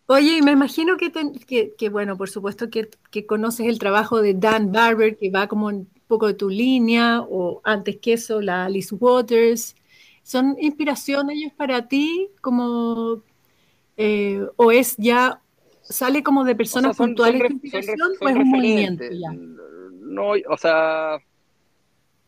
Oye, 0.06 0.38
y 0.38 0.42
me 0.42 0.52
imagino 0.52 0.96
que, 0.96 1.72
que, 1.76 1.88
bueno, 1.88 2.16
por 2.16 2.28
supuesto 2.28 2.68
que, 2.68 2.90
que, 3.10 3.24
conoces 3.24 3.66
el 3.66 3.78
trabajo 3.78 4.20
de 4.20 4.34
Dan 4.34 4.70
Barber, 4.70 5.16
que 5.16 5.30
va 5.30 5.46
como 5.46 5.68
un 5.68 5.88
poco 6.06 6.26
de 6.26 6.34
tu 6.34 6.50
línea, 6.50 7.22
o 7.22 7.60
antes 7.64 7.96
que 7.96 8.14
eso, 8.14 8.42
la 8.42 8.66
Alice 8.66 8.94
Waters. 8.94 9.74
¿Son 10.22 10.56
inspiración 10.60 11.30
ellos 11.30 11.52
para 11.54 11.88
ti? 11.88 12.28
Como, 12.40 13.22
eh, 13.96 14.46
¿O 14.56 14.72
es 14.72 14.96
ya, 14.96 15.40
sale 15.82 16.22
como 16.22 16.44
de 16.44 16.54
personas 16.54 16.96
puntuales 16.96 17.40
de 17.40 17.48
inspiración 17.48 18.12
o 18.20 18.28
es 18.28 18.36
un 18.36 18.48
movimiento 18.48 19.04
ya? 19.10 19.32
No, 19.32 20.32
o 20.48 20.56
sea, 20.56 21.18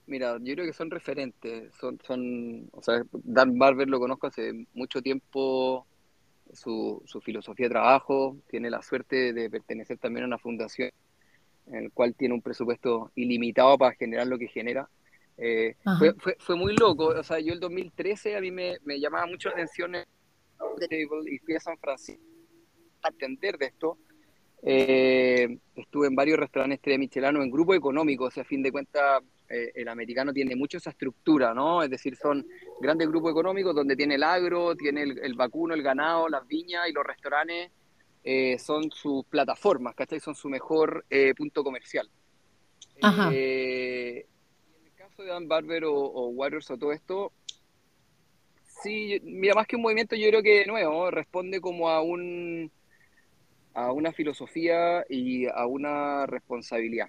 Mira, 0.06 0.36
yo 0.38 0.54
creo 0.54 0.66
que 0.66 0.74
son 0.74 0.90
referentes, 0.90 1.74
son, 1.76 1.98
son, 2.06 2.68
o 2.72 2.82
sea, 2.82 3.02
Dan 3.12 3.58
Barber 3.58 3.88
lo 3.88 3.98
conozco 3.98 4.26
hace 4.26 4.66
mucho 4.74 5.00
tiempo, 5.00 5.86
su, 6.52 7.02
su 7.06 7.22
filosofía 7.22 7.66
de 7.66 7.70
trabajo, 7.70 8.36
tiene 8.48 8.68
la 8.68 8.82
suerte 8.82 9.32
de 9.32 9.48
pertenecer 9.48 9.96
también 9.96 10.24
a 10.24 10.26
una 10.26 10.38
fundación 10.38 10.90
en 11.68 11.84
el 11.84 11.92
cual 11.92 12.14
tiene 12.14 12.34
un 12.34 12.42
presupuesto 12.42 13.10
ilimitado 13.14 13.78
para 13.78 13.94
generar 13.94 14.26
lo 14.26 14.38
que 14.38 14.48
genera. 14.48 14.90
Eh, 15.36 15.74
fue, 15.98 16.14
fue, 16.14 16.36
fue, 16.38 16.56
muy 16.56 16.76
loco, 16.76 17.06
o 17.06 17.22
sea, 17.24 17.40
yo 17.40 17.52
el 17.52 17.60
2013 17.60 18.36
a 18.36 18.40
mí 18.40 18.52
me, 18.52 18.78
me 18.84 19.00
llamaba 19.00 19.26
mucho 19.26 19.48
la 19.48 19.56
atención 19.56 19.96
y 19.96 21.38
fui 21.38 21.56
a 21.56 21.60
San 21.60 21.78
Francisco 21.78 22.22
a 23.02 23.08
entender 23.08 23.58
de 23.58 23.66
esto. 23.66 23.98
Eh, 24.62 25.58
estuve 25.76 26.06
en 26.06 26.14
varios 26.14 26.38
restaurantes 26.38 26.80
de 26.82 26.98
Michelano 26.98 27.42
en 27.42 27.50
grupo 27.50 27.74
económico, 27.74 28.24
o 28.24 28.30
sea, 28.30 28.44
a 28.44 28.46
fin 28.46 28.62
de 28.62 28.72
cuentas 28.72 29.22
eh, 29.48 29.72
el 29.74 29.88
americano 29.88 30.32
tiene 30.32 30.56
mucho 30.56 30.78
esa 30.78 30.90
estructura, 30.90 31.52
¿no? 31.52 31.82
Es 31.82 31.90
decir, 31.90 32.16
son 32.16 32.46
grandes 32.80 33.08
grupos 33.08 33.32
económicos 33.32 33.74
donde 33.74 33.94
tiene 33.94 34.14
el 34.14 34.22
agro, 34.22 34.74
tiene 34.74 35.02
el, 35.02 35.34
vacuno, 35.34 35.74
el 35.74 35.82
ganado, 35.82 36.28
las 36.28 36.46
viñas 36.46 36.88
y 36.88 36.92
los 36.92 37.04
restaurantes 37.04 37.70
eh, 38.22 38.58
son 38.58 38.90
sus 38.90 39.26
plataformas, 39.26 39.94
¿cachai? 39.94 40.18
Son 40.18 40.34
su 40.34 40.48
mejor 40.48 41.04
punto 41.36 41.62
comercial. 41.62 42.08
el 43.02 44.24
caso 45.14 45.22
de 45.22 45.30
Dan 45.30 45.48
Barber 45.48 45.84
o, 45.84 45.94
o 45.94 46.28
Waters 46.28 46.70
o 46.70 46.78
todo 46.78 46.92
esto, 46.92 47.32
sí, 48.82 49.20
mira, 49.22 49.54
más 49.54 49.66
que 49.66 49.76
un 49.76 49.82
movimiento, 49.82 50.16
yo 50.16 50.28
creo 50.28 50.42
que 50.42 50.60
de 50.60 50.66
nuevo 50.66 51.10
responde 51.10 51.60
como 51.60 51.88
a 51.88 52.02
un 52.02 52.70
a 53.74 53.90
una 53.90 54.12
filosofía 54.12 55.04
y 55.08 55.46
a 55.46 55.66
una 55.66 56.26
responsabilidad. 56.26 57.08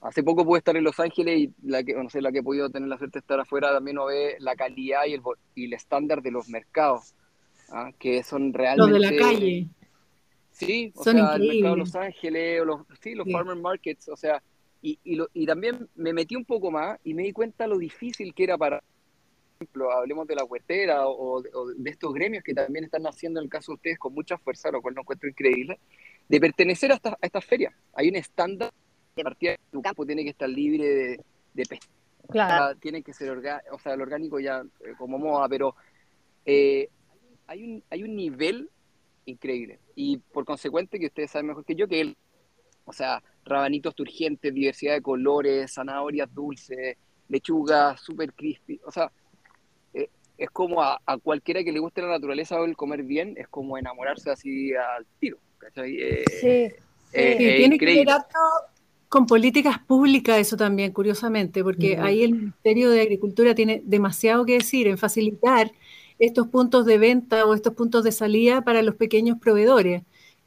Hace 0.00 0.24
poco 0.24 0.44
pude 0.44 0.58
estar 0.58 0.76
en 0.76 0.82
Los 0.82 0.98
Ángeles 0.98 1.38
y 1.38 1.54
la 1.62 1.84
que, 1.84 1.94
no 1.94 2.10
sé, 2.10 2.20
la 2.20 2.32
que 2.32 2.38
he 2.38 2.42
podido 2.42 2.68
tener 2.70 2.88
la 2.88 2.98
suerte 2.98 3.20
de 3.20 3.20
estar 3.20 3.38
afuera 3.38 3.72
también 3.72 3.94
no 3.94 4.06
ve 4.06 4.34
la 4.40 4.56
calidad 4.56 5.06
y 5.06 5.14
el, 5.14 5.22
y 5.54 5.66
el 5.66 5.72
estándar 5.72 6.20
de 6.20 6.32
los 6.32 6.48
mercados, 6.48 7.14
¿ah? 7.70 7.92
que 7.98 8.22
son 8.24 8.52
realmente... 8.52 8.98
Los 8.98 9.10
de 9.10 9.16
la 9.16 9.22
calle. 9.22 9.68
Sí, 10.50 10.92
o 10.94 11.04
sea, 11.04 11.36
el 11.36 11.48
mercado 11.48 11.74
de 11.74 11.78
Los 11.78 11.94
Ángeles, 11.94 12.60
o 12.60 12.64
los, 12.64 12.80
sí, 13.00 13.14
los 13.14 13.30
farmer 13.30 13.56
markets, 13.56 14.08
o 14.08 14.16
sea, 14.16 14.42
y, 14.82 14.98
y, 15.04 15.14
lo, 15.14 15.28
y 15.32 15.46
también 15.46 15.88
me 15.94 16.12
metí 16.12 16.34
un 16.34 16.44
poco 16.44 16.70
más 16.70 16.98
y 17.04 17.14
me 17.14 17.22
di 17.22 17.32
cuenta 17.32 17.68
lo 17.68 17.78
difícil 17.78 18.34
que 18.34 18.44
era 18.44 18.58
para, 18.58 18.80
por 18.80 19.56
ejemplo, 19.60 19.92
hablemos 19.92 20.26
de 20.26 20.34
la 20.34 20.44
huertera 20.44 21.06
o, 21.06 21.40
de 21.40 21.90
estos 21.90 22.12
gremios 22.12 22.42
que 22.42 22.52
también 22.52 22.84
están 22.84 23.06
haciendo 23.06 23.38
en 23.38 23.44
el 23.44 23.50
caso 23.50 23.72
de 23.72 23.76
ustedes 23.76 23.98
con 23.98 24.12
mucha 24.12 24.36
fuerza, 24.38 24.72
lo 24.72 24.82
cual 24.82 24.94
no 24.94 25.02
encuentro 25.02 25.28
increíble, 25.28 25.78
de 26.28 26.40
pertenecer 26.40 26.90
a, 26.90 26.96
esta, 26.96 27.16
estas 27.22 27.44
ferias. 27.44 27.72
Hay 27.94 28.08
un 28.08 28.16
estándar 28.16 28.72
de 29.14 29.22
partida 29.22 29.56
tu 29.70 29.80
campo 29.82 30.04
tiene 30.04 30.24
que 30.24 30.30
estar 30.30 30.48
libre 30.48 30.84
de, 30.84 31.20
de 31.54 31.80
Claro. 32.28 32.76
Tiene 32.78 33.02
que 33.02 33.12
ser 33.12 33.30
orgánico, 33.30 33.74
o 33.74 33.78
sea, 33.78 33.94
el 33.94 34.00
orgánico 34.00 34.40
ya 34.40 34.64
eh, 34.80 34.94
como 34.96 35.18
moda, 35.18 35.48
pero 35.48 35.76
eh, 36.44 36.88
hay, 37.46 37.62
un, 37.62 37.84
hay 37.90 38.02
un 38.02 38.16
nivel 38.16 38.70
increíble. 39.26 39.78
Y 39.94 40.18
por 40.18 40.44
consecuente, 40.44 40.98
que 40.98 41.06
ustedes 41.06 41.30
saben 41.30 41.48
mejor 41.48 41.64
que 41.64 41.74
yo, 41.74 41.86
que 41.88 42.00
él, 42.00 42.16
o 42.84 42.92
sea, 42.92 43.22
rabanitos 43.44 43.94
turgentes, 43.94 44.52
diversidad 44.52 44.94
de 44.94 45.02
colores, 45.02 45.72
zanahorias 45.74 46.32
dulces, 46.32 46.96
lechugas 47.28 48.00
super 48.00 48.32
crispy, 48.32 48.80
o 48.84 48.90
sea, 48.90 49.10
eh, 49.94 50.08
es 50.38 50.50
como 50.50 50.82
a, 50.82 51.00
cualquiera 51.22 51.64
que 51.64 51.72
le 51.72 51.80
guste 51.80 52.02
la 52.02 52.08
naturaleza 52.08 52.60
o 52.60 52.64
el 52.64 52.76
comer 52.76 53.02
bien, 53.02 53.34
es 53.36 53.48
como 53.48 53.78
enamorarse 53.78 54.30
así 54.30 54.72
al 54.74 55.06
tiro. 55.18 55.38
sí. 56.40 56.68
tiene 57.12 57.78
que 57.78 57.84
ver 57.84 58.06
con 59.12 59.26
políticas 59.26 59.78
públicas 59.78 60.38
eso 60.38 60.56
también, 60.56 60.90
curiosamente, 60.90 61.62
porque 61.62 61.98
ahí 61.98 62.22
el 62.22 62.32
Ministerio 62.32 62.88
de 62.88 63.02
Agricultura 63.02 63.54
tiene 63.54 63.82
demasiado 63.84 64.46
que 64.46 64.54
decir 64.54 64.88
en 64.88 64.96
facilitar 64.96 65.70
estos 66.18 66.48
puntos 66.48 66.86
de 66.86 66.96
venta 66.96 67.44
o 67.44 67.52
estos 67.52 67.74
puntos 67.74 68.04
de 68.04 68.12
salida 68.12 68.64
para 68.64 68.80
los 68.80 68.94
pequeños 68.94 69.36
proveedores. 69.38 70.02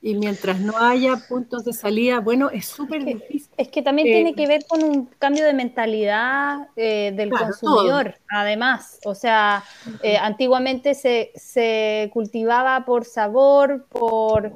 Y 0.06 0.13
mientras 0.13 0.60
no 0.60 0.78
haya 0.78 1.15
puntos 1.28 1.65
de 1.65 1.74
salida, 1.74 2.20
bueno, 2.20 2.52
es 2.52 2.68
súper 2.68 3.04
difícil. 3.04 3.50
Es 3.58 3.70
que 3.70 3.82
también 3.82 4.08
tiene 4.08 4.30
eh, 4.30 4.36
que 4.36 4.46
ver 4.46 4.63
con 4.68 4.84
un 4.84 5.08
cambio 5.18 5.44
de 5.46 5.54
mentalidad 5.54 6.68
eh, 6.76 7.12
del 7.15 7.32
consumidor, 7.32 8.15
además. 8.30 9.00
O 9.04 9.15
sea, 9.15 9.63
eh, 10.04 10.18
antiguamente 10.18 10.94
se, 10.94 11.32
se, 11.34 12.12
cultivaba 12.13 12.86
por 12.86 13.04
sabor, 13.06 13.88
por, 13.89 14.54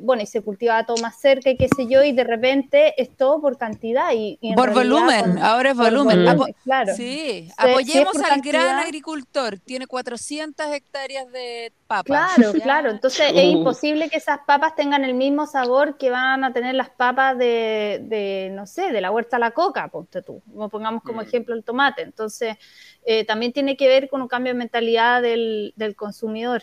bueno, 0.00 0.22
y 0.22 0.26
se 0.26 0.40
cultivaba 0.40 0.86
todo 0.86 0.96
más 1.02 1.20
cerca 1.20 1.50
y 1.50 1.58
qué 1.58 1.68
sé 1.76 1.86
yo, 1.86 2.02
y 2.02 2.12
de 2.12 2.24
repente 2.24 2.94
es 2.96 3.14
todo 3.14 3.38
por 3.38 3.58
cantidad. 3.58 4.12
Y, 4.14 4.38
por 4.56 4.72
volumen, 4.72 5.40
ahora 5.40 5.72
es 5.72 5.76
volumen. 5.76 6.24
claro. 6.64 6.96
Sí, 6.96 7.50
apoyemos 7.58 8.16
al 8.16 8.40
gran 8.40 8.78
agricultor, 8.78 9.58
tiene 9.58 9.86
400 9.86 10.72
hectáreas 10.72 11.30
de 11.30 11.70
Claro, 12.04 12.52
claro. 12.62 12.90
Entonces 12.90 13.32
es 13.34 13.44
imposible 13.44 14.08
que 14.08 14.20
esas 14.22 14.40
papas 14.46 14.74
tengan 14.74 15.04
el 15.04 15.14
mismo 15.14 15.46
sabor 15.46 15.98
que 15.98 16.10
van 16.10 16.44
a 16.44 16.52
tener 16.52 16.74
las 16.74 16.90
papas 16.90 17.36
de, 17.36 18.50
no 18.52 18.66
sé, 18.66 18.92
de 18.92 19.00
la 19.00 19.10
huerta 19.10 19.36
a 19.36 19.40
la 19.40 19.50
coca, 19.50 19.88
ponte 19.88 20.22
tú. 20.22 20.42
Pongamos 20.70 21.02
como 21.02 21.18
mm. 21.18 21.24
ejemplo 21.24 21.54
el 21.54 21.64
tomate. 21.64 22.02
Entonces 22.02 22.56
eh, 23.04 23.24
también 23.24 23.52
tiene 23.52 23.76
que 23.76 23.88
ver 23.88 24.08
con 24.08 24.22
un 24.22 24.28
cambio 24.28 24.52
de 24.52 24.58
mentalidad 24.58 25.22
del, 25.22 25.74
consumidor. 25.96 26.62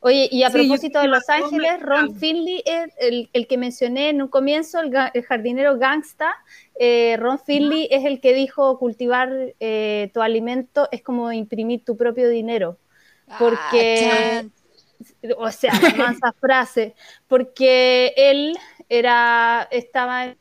Oye, 0.00 0.28
y 0.32 0.42
a 0.42 0.50
propósito 0.50 1.00
de 1.00 1.06
Los 1.06 1.28
Ángeles, 1.28 1.80
Ron 1.80 2.16
Finley 2.16 2.60
es 2.66 2.90
el, 2.98 3.46
que 3.46 3.56
mencioné 3.56 4.08
en 4.08 4.20
un 4.20 4.28
comienzo, 4.28 4.80
el, 4.80 5.22
jardinero 5.22 5.78
gangsta. 5.78 6.34
Eh, 6.74 7.16
Ron 7.20 7.38
Finley 7.38 7.86
es 7.90 8.04
el 8.04 8.20
que 8.20 8.34
dijo 8.34 8.78
cultivar 8.78 9.54
eh, 9.60 10.10
tu 10.12 10.20
alimento 10.20 10.88
es 10.90 11.02
como 11.02 11.30
imprimir 11.30 11.84
tu 11.84 11.96
propio 11.96 12.28
dinero 12.28 12.78
porque, 13.38 14.46
o 15.36 15.50
sea, 15.50 15.72
esa 15.72 16.32
frase, 16.40 16.94
porque 17.28 18.12
él 18.16 18.58
era, 18.88 19.68
estaba 19.70 20.34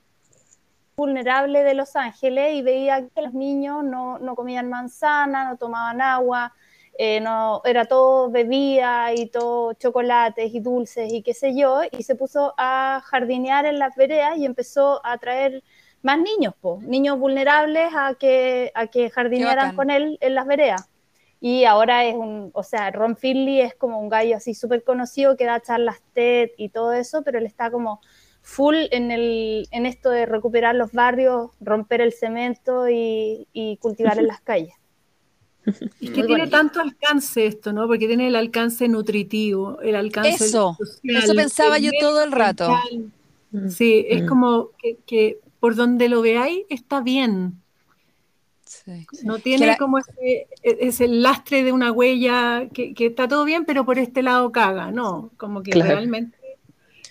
vulnerable 0.96 1.64
de 1.64 1.74
Los 1.74 1.96
Ángeles 1.96 2.54
y 2.54 2.62
veía 2.62 3.08
que 3.08 3.22
los 3.22 3.34
niños 3.34 3.84
no, 3.84 4.20
no 4.20 4.36
comían 4.36 4.70
manzana, 4.70 5.50
no 5.50 5.58
tomaban 5.58 6.02
agua, 6.02 6.54
eh, 6.98 7.20
no, 7.22 7.62
era 7.66 7.86
todo 7.86 8.30
bebida 8.30 9.14
y 9.14 9.28
todo 9.28 9.74
chocolates 9.74 10.54
y 10.54 10.60
dulces 10.60 11.12
y 11.12 11.24
qué 11.24 11.34
sé 11.34 11.56
yo, 11.56 11.82
y 11.92 12.04
se 12.04 12.16
puso 12.16 12.54
a 12.58 13.02
jardinear 13.06 13.66
en 13.66 13.80
las 13.80 13.96
veredas 13.96 14.38
y 14.38 14.46
empezó 14.46 15.02
a 15.04 15.18
traer 15.18 15.64
más 16.04 16.20
niños, 16.20 16.54
niños 16.82 17.18
vulnerables 17.18 17.92
a 17.96 18.14
que, 18.16 18.72
a 18.76 18.88
que 18.88 19.10
jardinearan 19.10 19.76
con 19.76 19.90
él 19.90 20.18
en 20.22 20.36
las 20.36 20.46
veredas. 20.46 20.91
Y 21.44 21.66
ahora 21.66 22.06
es 22.06 22.16
un, 22.16 22.52
o 22.54 22.62
sea, 22.62 22.92
Ron 22.92 23.18
Finley 23.18 23.62
es 23.62 23.74
como 23.74 24.00
un 24.00 24.10
gallo 24.10 24.38
así 24.38 24.54
súper 24.54 24.84
conocido 24.84 25.36
que 25.36 25.46
da 25.46 25.60
charlas 25.60 25.98
TED 26.14 26.52
y 26.56 26.70
todo 26.70 26.94
eso, 26.94 27.24
pero 27.24 27.40
él 27.40 27.48
está 27.48 27.72
como 27.72 28.00
full 28.42 28.76
en, 28.92 29.10
el, 29.10 29.68
en 29.72 29.88
esto 29.88 30.12
de 30.12 30.28
recuperar 30.28 30.76
los 30.76 30.92
barrios, 30.92 31.50
romper 31.60 32.02
el 32.02 32.14
cemento 32.14 32.88
y, 32.88 33.48
cultivar 33.82 34.20
en 34.20 34.28
las 34.28 34.42
calles. 34.42 34.74
Es 35.66 36.12
que 36.12 36.24
tiene 36.24 36.48
tanto 36.48 36.80
alcance 36.80 37.46
esto, 37.46 37.72
¿no? 37.72 37.88
Porque 37.88 38.08
tiene 38.08 38.28
el 38.28 38.36
alcance 38.36 38.88
nutritivo, 38.88 39.80
el 39.82 39.96
alcance 39.96 40.46
Eso, 40.46 40.76
eso 41.04 41.34
pensaba 41.36 41.78
yo 41.78 41.92
todo 42.00 42.24
el 42.24 42.32
rato. 42.32 42.76
Mm, 43.52 43.70
sí, 43.70 44.06
es 44.10 44.24
mm. 44.24 44.26
como 44.28 44.70
que, 45.06 45.40
por 45.60 45.76
donde 45.76 46.10
lo 46.10 46.22
veáis 46.22 46.66
está 46.70 47.02
bien. 47.02 47.61
No 49.24 49.40
tiene 49.40 49.78
como 49.78 49.98
ese, 50.00 50.48
ese, 50.64 51.08
lastre 51.08 51.64
de 51.64 51.72
una 51.72 51.92
huella 51.92 52.68
que, 52.74 52.94
está 52.98 53.28
todo 53.28 53.46
bien, 53.46 53.66
pero 53.66 53.86
por 53.86 54.00
este 54.00 54.24
lado 54.24 54.52
caga, 54.52 54.92
¿no? 54.92 55.32
Como 55.38 55.64
que 55.64 55.72
realmente 55.72 56.38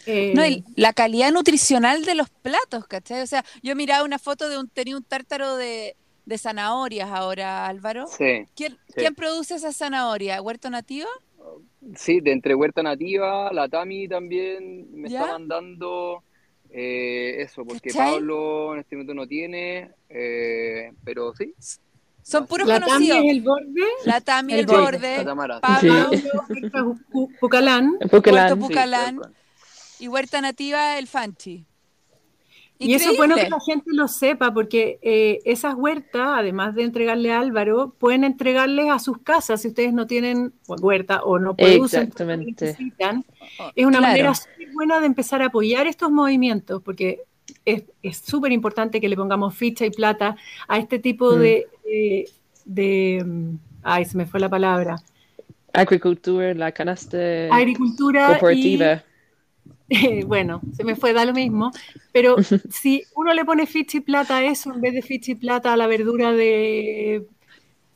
eh, 0.07 0.33
no, 0.35 0.43
la 0.77 0.93
calidad 0.93 1.31
nutricional 1.33 2.05
de 2.05 2.15
los 2.15 2.31
platos, 2.31 2.87
¿cachai? 2.87 3.23
O 3.23 3.27
sea, 3.27 3.45
yo 3.63 3.77
miraba 3.77 4.05
una 4.05 4.19
foto 4.19 4.49
de 4.49 4.59
un, 4.59 4.69
tenía 4.69 4.97
un 4.97 5.05
tártaro 5.05 5.57
de, 5.57 5.97
de 6.25 6.39
zanahorias 6.39 7.11
ahora, 7.11 7.67
Álvaro. 7.67 8.07
Sí. 8.07 8.47
¿Quién, 8.57 8.79
¿Quién, 8.95 9.15
produce 9.15 9.57
esa 9.57 9.73
zanahoria? 9.73 10.41
¿Huerto 10.41 10.71
Nativa? 10.71 11.09
Sí, 11.97 12.21
de 12.21 12.33
entre 12.33 12.55
Huerta 12.55 12.83
Nativa, 12.83 13.53
la 13.53 13.69
Tami 13.69 14.09
también 14.09 14.89
me 14.93 15.09
está 15.09 15.27
mandando 15.27 16.23
eh, 16.73 17.43
eso, 17.43 17.65
porque 17.65 17.93
Pablo 17.93 18.75
en 18.75 18.81
este 18.81 18.97
momento 18.97 19.15
no 19.15 19.27
tiene, 19.27 19.91
eh, 20.09 20.93
pero 21.05 21.35
sí. 21.35 21.55
Son 22.23 22.47
puros 22.47 22.69
la 22.69 22.81
conocidos. 22.81 23.17
Tami 23.19 23.31
el 23.31 23.41
borde. 23.41 23.83
La 24.05 24.21
Tami 24.21 24.53
el, 24.53 24.67
borde. 24.67 25.25
Pablo 25.61 26.11
Pucalán. 27.41 27.99
Puerto 28.11 28.57
Pucalán. 28.57 29.21
y 29.99 30.09
Huerta 30.09 30.41
Nativa 30.41 30.99
el 30.99 31.09
Fanchi. 31.09 31.65
Y 32.83 32.95
eso 32.95 33.11
es 33.11 33.17
bueno 33.19 33.37
que 33.37 33.51
la 33.51 33.61
gente 33.61 33.91
lo 33.93 34.09
sepa, 34.09 34.55
porque 34.55 34.99
eh, 35.03 35.41
esas 35.45 35.75
huertas, 35.75 36.29
además 36.35 36.75
de 36.75 36.85
entregarle 36.85 37.31
a 37.31 37.39
Álvaro, 37.39 37.95
pueden 37.99 38.25
entregarles 38.25 38.91
a 38.91 38.99
sus 38.99 39.19
casas 39.19 39.61
si 39.61 39.69
ustedes 39.69 39.93
no 39.93 40.07
tienen 40.07 40.55
huerta 40.67 41.23
o 41.23 41.39
no 41.39 41.55
producen, 41.55 42.05
Exactamente. 42.05 42.77
Es 43.77 43.87
una 43.87 44.01
manera 44.01 44.35
súper 44.35 44.73
buena 44.73 44.99
de 44.99 45.07
empezar 45.07 45.43
a 45.43 45.47
apoyar 45.47 45.87
estos 45.87 46.11
movimientos, 46.11 46.81
porque 46.83 47.21
es 47.67 47.85
súper 48.17 48.51
importante 48.51 48.99
que 48.99 49.11
le 49.11 49.17
pongamos 49.17 49.55
ficha 49.55 49.85
y 49.85 49.91
plata 49.91 50.37
a 50.67 50.79
este 50.79 50.99
tipo 50.99 51.37
mm. 51.37 51.39
de, 51.39 51.67
de, 52.65 53.55
Ay, 53.83 54.07
se 54.07 54.17
me 54.17 54.25
fue 54.25 54.41
la 54.41 54.49
palabra. 54.49 54.97
Agricultura, 55.75 56.55
la 56.55 56.73
canasta 56.73 57.19
Agricultura 57.51 58.39
cooperativa. 58.39 59.05
bueno, 60.27 60.61
se 60.73 60.85
me 60.85 60.95
fue, 60.95 61.13
da 61.13 61.25
lo 61.25 61.33
mismo, 61.33 61.73
pero 62.13 62.37
si 62.71 63.05
uno 63.17 63.35
le 63.35 63.45
pone 63.45 63.67
ficha 63.67 63.99
y 63.99 64.01
plata 64.01 64.39
a 64.39 64.45
eso 64.45 64.73
en 64.73 64.81
vez 64.81 64.95
de 64.95 65.03
ficha 65.03 65.33
y 65.33 65.35
plata 65.35 65.73
a 65.73 65.77
la 65.77 65.87
verdura 65.87 66.33
de... 66.33 67.27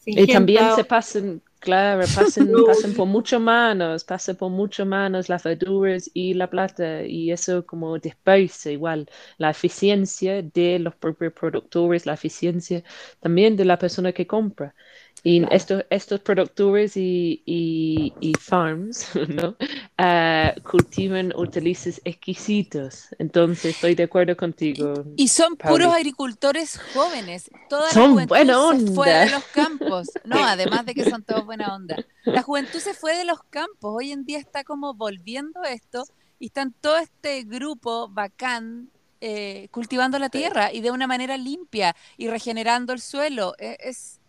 Y 0.07 0.26
también 0.26 0.74
se 0.76 0.85
pasan, 0.85 1.40
claro, 1.61 2.04
pasan, 2.14 2.50
pasan 2.66 2.92
por 2.92 3.07
muchas 3.07 3.40
manos, 3.40 4.04
pasan 4.04 4.37
por 4.37 4.50
muchas 4.50 4.87
manos 4.87 5.28
las 5.30 5.44
verduras 5.44 6.11
y 6.12 6.35
la 6.35 6.50
plata, 6.50 7.04
y 7.04 7.30
eso 7.30 7.64
como 7.64 7.98
dispersa 7.98 8.70
igual 8.70 9.09
la 9.38 9.50
eficiencia 9.50 10.42
de 10.42 10.78
los 10.78 10.94
propios 10.96 11.33
productores, 11.33 12.04
la 12.04 12.14
eficiencia 12.14 12.83
también 13.20 13.57
de 13.57 13.64
la 13.64 13.78
persona 13.78 14.12
que 14.12 14.26
compra. 14.26 14.74
Y 15.22 15.42
estos, 15.50 15.85
estos 15.88 16.20
productores 16.20 16.98
y, 16.98 17.42
y, 17.46 18.33
farms 18.38 19.09
¿no? 19.29 19.57
Uh, 19.98 20.61
cultivan 20.62 21.33
hortalizas 21.35 22.00
exquisitos. 22.05 23.09
Entonces 23.18 23.74
estoy 23.74 23.94
de 23.94 24.03
acuerdo 24.03 24.37
contigo. 24.37 24.92
Y 25.16 25.29
son 25.29 25.57
puros 25.57 25.94
agricultores 25.94 26.79
jóvenes. 26.92 27.50
Toda 27.70 27.88
la 27.94 28.09
juventud 28.09 28.87
se 28.87 28.92
fue 28.92 29.11
de 29.11 29.31
los 29.31 29.44
campos. 29.55 30.11
No, 30.24 30.44
además 30.44 30.85
de 30.85 30.94
que 30.94 31.09
son 31.09 31.22
todos 31.22 31.46
buena 31.46 31.74
onda. 31.74 31.96
La 32.24 32.42
juventud 32.42 32.79
se 32.79 32.92
fue 32.92 33.16
de 33.16 33.24
los 33.24 33.42
campos. 33.44 33.94
Hoy 33.96 34.12
en 34.12 34.24
día 34.27 34.38
está 34.38 34.62
como 34.62 34.92
volviendo 34.92 35.62
esto 35.62 36.05
y 36.38 36.46
están 36.46 36.74
todo 36.81 36.98
este 36.98 37.44
grupo 37.44 38.09
bacán 38.09 38.90
eh, 39.22 39.68
cultivando 39.70 40.18
la 40.18 40.29
tierra 40.29 40.70
y 40.70 40.83
de 40.83 40.90
una 40.90 41.07
manera 41.07 41.38
limpia 41.38 41.96
y 42.18 42.29
regenerando 42.29 42.92
el 42.92 43.00
suelo. 43.00 43.55
E, 43.59 43.79
es 43.81 44.20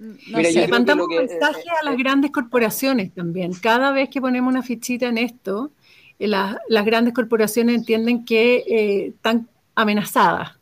no 0.00 0.38
Mira, 0.38 0.66
mandamos 0.68 1.08
un 1.08 1.16
mensaje 1.16 1.64
a 1.80 1.84
las 1.84 1.96
grandes 1.96 2.30
corporaciones 2.30 3.12
también. 3.12 3.52
Cada 3.52 3.92
vez 3.92 4.08
que 4.08 4.20
ponemos 4.20 4.50
una 4.50 4.62
fichita 4.62 5.06
en 5.06 5.18
esto, 5.18 5.72
eh, 6.18 6.26
las 6.26 6.84
grandes 6.86 7.12
corporaciones 7.12 7.74
entienden 7.74 8.24
que 8.24 8.64
eh, 8.66 9.06
están 9.08 9.48
amenazadas 9.74 10.58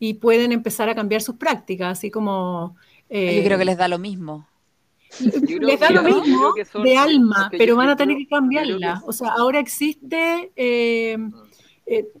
y 0.00 0.14
pueden 0.14 0.50
empezar 0.50 0.88
a 0.88 0.96
cambiar 0.96 1.22
sus 1.22 1.36
prácticas, 1.36 1.98
así 1.98 2.10
como... 2.10 2.76
Eh, 3.08 3.36
yo 3.36 3.44
creo 3.44 3.58
que 3.58 3.64
les 3.64 3.76
da 3.76 3.86
lo 3.86 3.98
mismo. 3.98 4.48
Les 5.20 5.78
da 5.78 5.90
lo 5.90 6.02
mismo 6.02 6.54
de 6.82 6.96
alma, 6.96 7.50
pero 7.56 7.74
van 7.76 7.88
a 7.88 7.96
tener 7.96 8.16
que 8.16 8.26
cambiarla. 8.26 9.02
O 9.06 9.12
sea, 9.12 9.30
ahora 9.38 9.60
existe... 9.60 10.50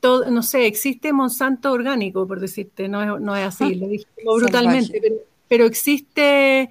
todo, 0.00 0.30
no 0.30 0.42
sé, 0.42 0.66
existe 0.66 1.12
Monsanto 1.12 1.72
orgánico, 1.72 2.26
por 2.26 2.38
decirte, 2.38 2.88
no 2.88 3.02
es, 3.02 3.20
no 3.20 3.34
es 3.34 3.46
así, 3.46 3.74
lo 3.76 3.88
dije 3.88 4.06
brutalmente, 4.24 5.00
pero 5.00 5.29
pero 5.50 5.66
existe, 5.66 6.70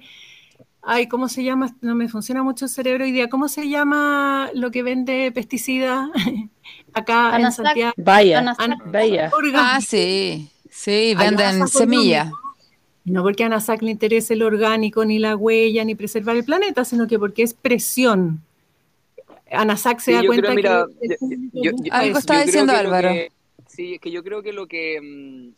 ay, 0.80 1.06
¿cómo 1.06 1.28
se 1.28 1.44
llama? 1.44 1.76
No 1.82 1.94
me 1.94 2.08
funciona 2.08 2.42
mucho 2.42 2.64
el 2.64 2.70
cerebro 2.70 3.04
hoy 3.04 3.12
día. 3.12 3.28
¿Cómo 3.28 3.46
se 3.46 3.68
llama 3.68 4.50
lo 4.54 4.70
que 4.70 4.82
vende 4.82 5.30
pesticidas 5.32 6.08
acá 6.94 7.38
en 7.38 7.52
Santiago? 7.52 7.92
Vaya, 7.98 8.56
vaya. 8.86 9.30
Ah, 9.54 9.80
sí, 9.86 10.48
sí, 10.70 11.14
venden 11.14 11.68
semillas. 11.68 12.32
No 13.04 13.22
porque 13.22 13.42
a 13.42 13.46
Anasac 13.46 13.82
le 13.82 13.90
interese 13.90 14.32
el 14.32 14.42
orgánico, 14.42 15.04
ni 15.04 15.18
la 15.18 15.36
huella, 15.36 15.84
ni 15.84 15.94
preservar 15.94 16.36
el 16.36 16.44
planeta, 16.44 16.86
sino 16.86 17.06
que 17.06 17.18
porque 17.18 17.42
es 17.42 17.52
presión. 17.52 18.40
Anasac 19.52 20.00
se 20.00 20.12
da 20.12 20.22
cuenta 20.24 20.56
que... 20.56 21.90
Algo 21.90 22.18
estaba 22.18 22.44
diciendo 22.44 22.72
Álvaro. 22.72 23.10
sí, 23.68 23.94
es 23.94 24.00
que 24.00 24.10
yo 24.10 24.24
creo 24.24 24.42
que 24.42 24.54
lo 24.54 24.66
que... 24.66 25.52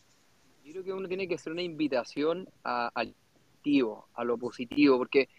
Creo 0.73 0.83
que 0.83 0.91
uno 0.91 1.07
tiene 1.07 1.27
que 1.27 1.35
hacer 1.35 1.53
una 1.53 1.61
invitación 1.61 2.49
a, 2.63 2.89
al 2.95 3.13
positivo, 3.13 4.07
a 4.15 4.23
lo 4.23 4.39
positivo, 4.39 4.97
porque 4.97 5.29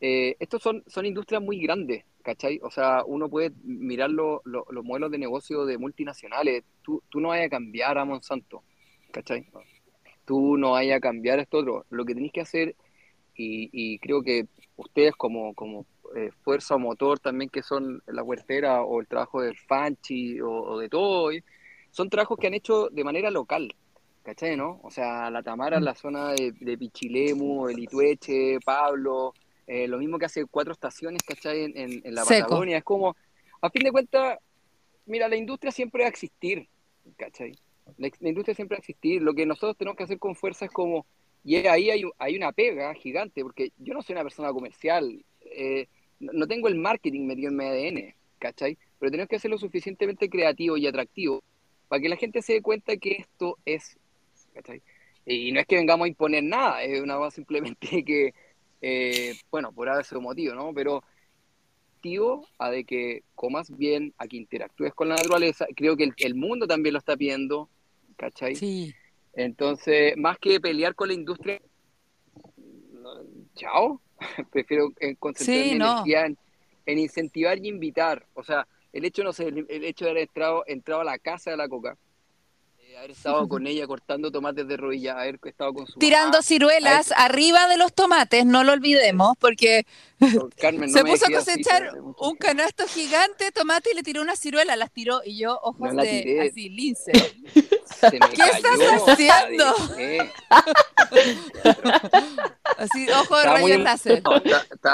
eh, 0.00 0.36
estos 0.38 0.62
son, 0.62 0.84
son 0.86 1.04
industrias 1.04 1.42
muy 1.42 1.60
grandes, 1.60 2.04
¿cachai? 2.22 2.60
O 2.62 2.70
sea, 2.70 3.02
uno 3.04 3.28
puede 3.28 3.50
mirar 3.64 4.10
los 4.10 4.44
modelos 4.84 5.10
de 5.10 5.18
negocio 5.18 5.64
de 5.66 5.78
multinacionales. 5.78 6.62
Tú, 6.80 7.02
tú 7.08 7.18
no 7.18 7.30
vayas 7.30 7.48
a 7.48 7.50
cambiar 7.50 7.98
a 7.98 8.04
Monsanto, 8.04 8.62
¿cachai? 9.10 9.48
Tú 10.24 10.56
no 10.56 10.70
vayas 10.70 10.98
a 10.98 11.00
cambiar 11.00 11.40
esto 11.40 11.58
otro. 11.58 11.86
Lo 11.90 12.04
que 12.04 12.14
tenéis 12.14 12.32
que 12.32 12.42
hacer, 12.42 12.76
y, 13.34 13.98
creo 13.98 14.22
que 14.22 14.46
ustedes 14.76 15.16
como, 15.16 15.54
como 15.54 15.86
eh, 16.14 16.30
fuerza 16.44 16.76
motor 16.76 17.18
también, 17.18 17.50
que 17.50 17.64
son 17.64 18.00
la 18.06 18.22
huertera 18.22 18.82
o 18.82 19.00
el 19.00 19.08
trabajo 19.08 19.42
del 19.42 19.56
Fanchi 19.58 20.40
o, 20.40 20.52
o 20.52 20.78
de 20.78 20.88
todo, 20.88 21.32
son 21.90 22.08
trabajos 22.10 22.38
que 22.38 22.46
han 22.46 22.54
hecho 22.54 22.90
de 22.90 23.02
manera 23.02 23.32
local, 23.32 23.74
¿cachai, 24.24 24.56
no? 24.56 24.80
O 24.82 24.90
sea, 24.90 25.30
la 25.30 25.42
Tamara 25.42 25.76
en 25.76 25.82
mm. 25.82 25.86
la 25.86 25.94
zona 25.94 26.32
de, 26.32 26.52
de 26.58 26.78
Pichilemu, 26.78 27.68
el 27.68 27.78
Itueche, 27.78 28.58
Pablo, 28.64 29.34
eh, 29.66 29.86
lo 29.86 29.98
mismo 29.98 30.18
que 30.18 30.24
hace 30.24 30.46
cuatro 30.46 30.72
estaciones, 30.72 31.22
¿cachai? 31.22 31.64
En, 31.64 32.02
en, 32.04 32.14
la 32.14 32.24
Patagonia. 32.24 32.78
Es 32.78 32.84
como, 32.84 33.14
a 33.60 33.70
fin 33.70 33.82
de 33.82 33.92
cuentas, 33.92 34.38
mira, 35.06 35.28
la 35.28 35.36
industria 35.36 35.70
siempre 35.70 36.02
va 36.02 36.06
a 36.06 36.10
existir, 36.10 36.68
¿cachai? 37.16 37.52
La, 37.98 38.10
industria 38.28 38.54
siempre 38.54 38.76
va 38.76 38.78
a 38.78 38.80
existir. 38.80 39.22
Lo 39.22 39.34
que 39.34 39.46
nosotros 39.46 39.76
tenemos 39.76 39.96
que 39.96 40.04
hacer 40.04 40.18
con 40.18 40.34
fuerza 40.34 40.64
es 40.64 40.70
como, 40.70 41.06
y 41.44 41.56
ahí 41.66 41.90
hay, 41.90 42.02
hay 42.18 42.36
una 42.36 42.52
pega 42.52 42.94
gigante, 42.94 43.42
porque 43.42 43.72
yo 43.76 43.92
no 43.92 44.02
soy 44.02 44.14
una 44.14 44.22
persona 44.22 44.52
comercial, 44.52 45.22
eh, 45.52 45.86
no 46.18 46.46
tengo 46.46 46.68
el 46.68 46.76
marketing 46.76 47.26
metido 47.26 47.50
en 47.50 47.56
mi 47.56 47.64
ADN, 47.64 48.14
¿cachai? 48.38 48.78
Pero 48.98 49.10
tenemos 49.10 49.28
que 49.28 49.36
hacerlo 49.36 49.58
suficientemente 49.58 50.30
creativo 50.30 50.78
y 50.78 50.86
atractivo 50.86 51.42
para 51.88 52.00
que 52.00 52.08
la 52.08 52.16
gente 52.16 52.40
se 52.40 52.54
dé 52.54 52.62
cuenta 52.62 52.96
que 52.96 53.16
esto 53.20 53.58
es 53.66 53.98
y 55.26 55.52
no 55.52 55.60
es 55.60 55.66
que 55.66 55.76
vengamos 55.76 56.04
a 56.04 56.08
imponer 56.08 56.42
nada, 56.42 56.82
es 56.82 57.00
una 57.00 57.16
cosa 57.16 57.30
simplemente 57.30 57.78
que, 58.04 58.34
eh, 58.80 59.34
bueno, 59.50 59.72
por 59.72 59.88
haber 59.88 60.04
sido 60.04 60.20
motivo, 60.20 60.54
¿no? 60.54 60.72
Pero 60.74 61.02
motivo 62.04 62.46
a 62.58 62.70
de 62.70 62.84
que 62.84 63.22
comas 63.34 63.74
bien, 63.74 64.12
a 64.18 64.26
que 64.26 64.36
interactúes 64.36 64.92
con 64.92 65.08
la 65.08 65.16
naturaleza, 65.16 65.66
creo 65.74 65.96
que 65.96 66.12
el, 66.18 66.34
mundo 66.34 66.66
también 66.66 66.92
lo 66.92 66.98
está 66.98 67.16
pidiendo, 67.16 67.70
¿cachai? 68.16 68.56
Sí. 68.56 68.94
Entonces, 69.32 70.14
más 70.18 70.38
que 70.38 70.60
pelear 70.60 70.94
con 70.94 71.08
la 71.08 71.14
industria, 71.14 71.62
chao, 73.54 74.02
prefiero 74.52 74.92
eh, 75.00 75.16
concentrar 75.16 75.64
mi 75.64 75.70
energía 75.72 76.26
en, 76.26 76.98
incentivar 76.98 77.58
y 77.58 77.68
invitar, 77.68 78.26
o 78.34 78.42
sea, 78.42 78.66
el 78.92 79.06
hecho, 79.06 79.24
no 79.24 79.32
sé, 79.32 79.48
el, 79.48 79.66
hecho 79.68 80.04
de 80.04 80.10
haber 80.10 80.24
entrado, 80.24 80.64
entrado 80.66 81.00
a 81.00 81.04
la 81.04 81.18
casa 81.18 81.52
de 81.52 81.56
la 81.56 81.68
coca, 81.68 81.96
haber 82.98 83.12
estado 83.12 83.48
con 83.48 83.66
ella 83.74 83.86
cortando 83.86 84.30
tomates 84.30 84.66
de 84.66 84.76
rodilla, 84.76 85.20
haber 85.20 85.38
estado 85.44 85.74
con 85.74 85.86
su 85.86 85.98
Tirando 85.98 86.42
ciruelas 86.42 87.12
arriba 87.16 87.68
de 87.68 87.76
los 87.76 87.92
tomates, 87.92 88.46
no 88.46 88.64
lo 88.64 88.72
olvidemos, 88.72 89.36
porque 89.38 89.86
se 90.20 91.04
puso 91.04 91.26
a 91.26 91.32
cosechar 91.32 91.90
un 92.18 92.36
canasto 92.36 92.86
gigante 92.86 93.44
de 93.44 93.52
tomate 93.52 93.90
y 93.92 93.96
le 93.96 94.02
tiró 94.02 94.22
una 94.22 94.36
ciruela, 94.36 94.76
las 94.76 94.90
tiró 94.92 95.20
y 95.24 95.38
yo, 95.38 95.58
ojos 95.62 95.94
de 95.96 96.48
así, 96.48 96.70
lince. 96.70 97.12
¿Qué 98.00 98.42
estás 98.52 98.78
haciendo? 99.06 99.64
Así, 102.76 103.08
ojo 103.10 103.38
de 103.38 103.44
rayo 103.44 103.78
láser. 103.78 104.18
estaba, 104.18 104.42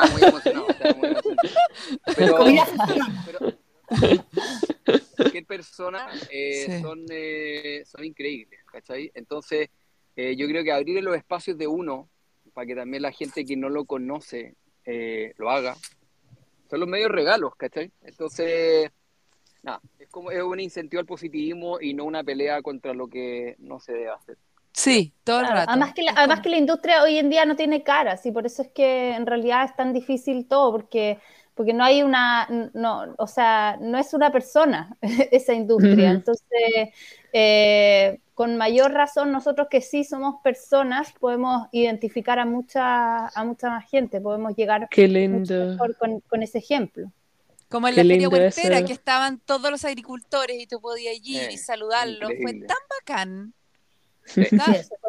muy 0.06 0.22
emocionado, 0.22 0.68
estaba 0.68 0.94
muy 0.94 1.08
emocionado. 1.08 1.34
Pero, 2.16 2.36
cualquier 5.16 5.46
persona 5.46 6.08
eh, 6.30 6.80
son, 6.80 7.04
eh, 7.10 7.82
son 7.84 8.04
increíbles, 8.04 8.60
¿cachai? 8.66 9.10
Entonces, 9.14 9.68
eh, 10.16 10.36
yo 10.36 10.46
creo 10.46 10.64
que 10.64 10.72
abrir 10.72 11.02
los 11.02 11.16
espacios 11.16 11.58
de 11.58 11.66
uno, 11.66 12.08
para 12.54 12.66
que 12.66 12.74
también 12.74 13.02
la 13.02 13.12
gente 13.12 13.44
que 13.44 13.56
no 13.56 13.68
lo 13.68 13.84
conoce 13.84 14.54
lo 15.36 15.50
haga, 15.50 15.76
son 16.68 16.80
los 16.80 16.88
medios 16.88 17.12
regalos, 17.12 17.54
¿cachai? 17.54 17.92
Entonces, 18.02 18.90
nada, 19.62 19.80
es 20.00 20.08
como 20.08 20.32
es 20.32 20.42
un 20.42 20.58
incentivo 20.58 20.98
al 20.98 21.06
positivismo 21.06 21.80
y 21.80 21.94
no 21.94 22.04
una 22.04 22.24
pelea 22.24 22.60
contra 22.60 22.92
lo 22.92 23.06
que 23.06 23.54
no 23.58 23.78
se 23.78 23.92
debe 23.92 24.08
hacer. 24.08 24.36
Sí, 24.72 25.12
todo 25.24 25.40
el 25.40 25.46
rato. 25.48 25.70
Además 25.70 25.94
que, 25.94 26.02
la, 26.02 26.12
además 26.16 26.40
que 26.40 26.48
la 26.48 26.56
industria 26.56 27.02
hoy 27.02 27.18
en 27.18 27.28
día 27.28 27.44
no 27.44 27.56
tiene 27.56 27.82
caras 27.82 28.24
y 28.26 28.32
por 28.32 28.46
eso 28.46 28.62
es 28.62 28.68
que 28.68 29.14
en 29.14 29.26
realidad 29.26 29.64
es 29.64 29.76
tan 29.76 29.92
difícil 29.92 30.46
todo, 30.46 30.72
porque 30.72 31.18
porque 31.54 31.72
no 31.72 31.84
hay 31.84 32.02
una, 32.02 32.48
no, 32.72 33.14
o 33.18 33.26
sea, 33.26 33.76
no 33.80 33.98
es 33.98 34.14
una 34.14 34.32
persona 34.32 34.96
esa 35.30 35.52
industria. 35.52 36.10
Entonces, 36.10 36.90
eh, 37.32 38.20
con 38.34 38.56
mayor 38.56 38.92
razón, 38.92 39.32
nosotros 39.32 39.68
que 39.70 39.80
sí 39.80 40.04
somos 40.04 40.36
personas, 40.42 41.12
podemos 41.20 41.68
identificar 41.72 42.38
a 42.38 42.46
mucha, 42.46 43.26
a 43.26 43.44
mucha 43.44 43.68
más 43.68 43.90
gente, 43.90 44.20
podemos 44.20 44.56
llegar 44.56 44.88
Qué 44.90 45.08
lindo. 45.08 45.66
mejor 45.66 45.96
con, 45.96 46.42
ese 46.42 46.58
ejemplo. 46.58 47.12
Como 47.68 47.86
en 47.86 47.96
la 47.96 48.02
feria 48.02 48.28
huertera, 48.28 48.84
que 48.84 48.92
estaban 48.92 49.38
todos 49.38 49.70
los 49.70 49.84
agricultores 49.84 50.58
y 50.58 50.66
tú 50.66 50.80
podías 50.80 51.14
ir 51.16 51.50
y 51.50 51.54
eh, 51.54 51.58
saludarlos. 51.58 52.32
Fue 52.42 52.54
tan 52.54 52.78
bacán. 52.98 53.54
Sí. 54.24 54.42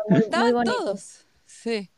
estaban 0.09 0.65
todos. 0.65 1.25
Sí. 1.45 1.89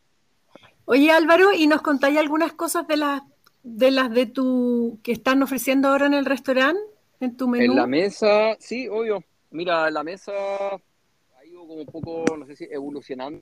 Oye 0.86 1.12
Álvaro, 1.12 1.54
¿y 1.54 1.68
nos 1.68 1.82
contáis 1.82 2.18
algunas 2.18 2.54
cosas 2.54 2.88
de 2.88 2.98
las 2.98 3.22
de 3.64 3.92
las 3.92 4.14
de 4.14 4.26
tu 4.26 5.00
que 5.04 5.12
están 5.12 5.42
ofreciendo 5.42 5.88
ahora 5.88 6.06
en 6.06 6.14
el 6.14 6.26
restaurante, 6.26 6.82
en 7.20 7.36
tu 7.36 7.48
menú? 7.48 7.72
En 7.72 7.76
la 7.76 7.88
mesa, 7.88 8.56
sí, 8.60 8.88
obvio. 8.88 9.24
Mira, 9.52 9.90
la 9.90 10.04
mesa 10.04 10.32
ha 10.34 11.46
ido 11.46 11.62
como 11.62 11.82
un 11.82 11.86
poco, 11.86 12.26
no 12.38 12.46
sé 12.46 12.56
si 12.56 12.66
evolucionando, 12.66 13.42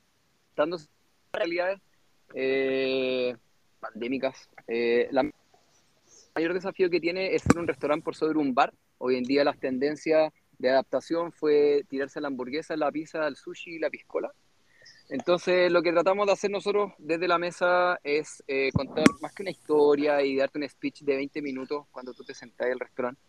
dándose 0.55 0.88
realidades 1.34 1.79
eh, 2.34 3.36
pandémicas. 3.79 4.49
Eh, 4.67 5.07
la 5.12 5.29
el 6.31 6.43
mayor 6.43 6.53
desafío 6.53 6.89
que 6.89 7.01
tiene 7.01 7.36
es 7.36 7.41
ser 7.41 7.57
un 7.57 7.67
restaurante 7.67 8.05
por 8.05 8.15
sobre 8.15 8.39
un 8.39 8.53
bar. 8.53 8.73
Hoy 8.99 9.17
en 9.17 9.23
día 9.23 9.43
las 9.43 9.60
tendencias 9.60 10.31
de 10.57 10.69
adaptación 10.69 11.34
fue 11.34 11.84
tirarse 11.89 12.21
la 12.21 12.27
hamburguesa, 12.27 12.77
la 12.77 12.89
pizza, 12.89 13.27
el 13.27 13.36
sushi 13.36 13.71
y 13.71 13.79
la 13.79 13.89
piscola. 13.89 14.31
Entonces, 15.12 15.69
lo 15.69 15.82
que 15.82 15.91
tratamos 15.91 16.26
de 16.26 16.32
hacer 16.32 16.50
nosotros 16.50 16.93
desde 16.97 17.28
la 17.28 17.38
mesa 17.38 18.00
es 18.02 18.41
eh, 18.47 18.71
contar 18.74 19.04
más 19.19 19.34
que 19.34 19.43
una 19.43 19.52
historia 19.52 20.21
y 20.24 20.38
darte 20.38 20.58
un 20.58 20.69
speech 20.69 21.02
de 21.02 21.17
20 21.17 21.41
minutos 21.41 21.86
cuando 21.91 22.13
tú 22.13 22.24
te 22.24 22.34
sentás 22.34 22.67
en 22.67 22.74
el 22.74 22.80
restaurante, 22.80 23.21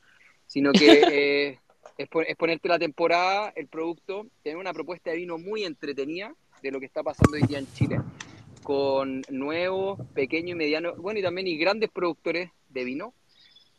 sino 0.47 0.71
que 0.71 1.03
eh, 1.11 1.59
es, 1.99 2.37
ponerte 2.37 2.69
la 2.69 2.79
temporada, 2.79 3.53
el 3.57 3.67
producto, 3.67 4.29
tener 4.45 4.59
una 4.59 4.73
propuesta 4.73 5.11
de 5.11 5.17
vino 5.17 5.39
muy 5.39 5.65
entretenida 5.65 6.33
de 6.63 6.71
lo 6.71 6.79
que 6.79 6.87
está 6.87 7.03
pasando 7.03 7.37
hoy 7.37 7.43
día 7.49 7.59
en 7.59 7.67
Chile, 7.73 8.01
con 8.63 9.23
nuevos, 9.29 9.99
pequeños 10.15 10.53
y 10.53 10.55
medianos, 10.55 10.97
bueno, 10.99 11.19
y 11.19 11.23
también 11.25 11.49
y 11.49 11.57
grandes 11.57 11.91
productores 11.91 12.53
de 12.69 12.85
vino. 12.85 13.13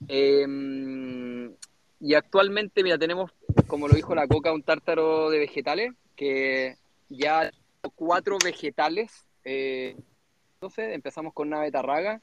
Em, 0.10 1.56
y 2.02 2.16
actualmente, 2.16 2.84
mira, 2.84 2.98
tenemos, 2.98 3.32
como 3.66 3.88
lo 3.88 3.96
dijo 3.96 4.14
la 4.14 4.28
Coca, 4.28 4.52
un 4.52 4.64
tártaro 4.64 5.30
de 5.30 5.40
vegetales 5.40 5.94
que 6.18 6.76
ya 7.08 7.50
cuatro 7.92 8.38
vegetales. 8.44 9.26
Eh, 9.44 9.96
entonces 10.56 10.94
empezamos 10.94 11.34
con 11.34 11.50
una 11.50 11.60
betarraga, 11.60 12.22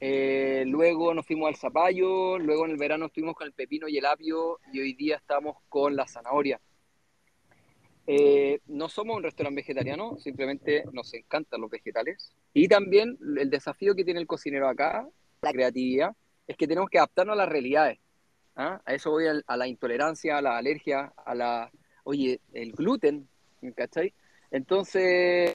eh, 0.00 0.62
luego 0.66 1.12
nos 1.12 1.26
fuimos 1.26 1.48
al 1.48 1.56
zapallo, 1.56 2.38
luego 2.38 2.64
en 2.64 2.72
el 2.72 2.76
verano 2.76 3.06
estuvimos 3.06 3.34
con 3.34 3.48
el 3.48 3.52
pepino 3.52 3.88
y 3.88 3.98
el 3.98 4.06
apio 4.06 4.60
y 4.72 4.80
hoy 4.80 4.92
día 4.92 5.16
estamos 5.16 5.56
con 5.68 5.96
la 5.96 6.06
zanahoria. 6.06 6.60
Eh, 8.06 8.60
no 8.66 8.88
somos 8.88 9.16
un 9.16 9.22
restaurante 9.22 9.60
vegetariano, 9.60 10.16
simplemente 10.18 10.84
nos 10.92 11.12
encantan 11.12 11.60
los 11.60 11.70
vegetales. 11.70 12.32
Y 12.54 12.68
también 12.68 13.18
el 13.36 13.50
desafío 13.50 13.94
que 13.94 14.04
tiene 14.04 14.20
el 14.20 14.26
cocinero 14.26 14.68
acá, 14.68 15.06
la 15.42 15.52
creatividad, 15.52 16.16
es 16.46 16.56
que 16.56 16.66
tenemos 16.66 16.88
que 16.88 16.98
adaptarnos 16.98 17.34
a 17.34 17.38
las 17.38 17.48
realidades. 17.48 17.98
¿ah? 18.56 18.80
A 18.84 18.94
eso 18.94 19.10
voy 19.10 19.26
a, 19.26 19.56
la 19.56 19.66
intolerancia, 19.66 20.38
a 20.38 20.42
la 20.42 20.56
alergia, 20.56 21.12
a 21.16 21.34
la, 21.34 21.70
oye, 22.04 22.40
el 22.52 22.72
gluten, 22.72 23.28
¿cachai? 23.76 24.14
Entonces, 24.50 25.54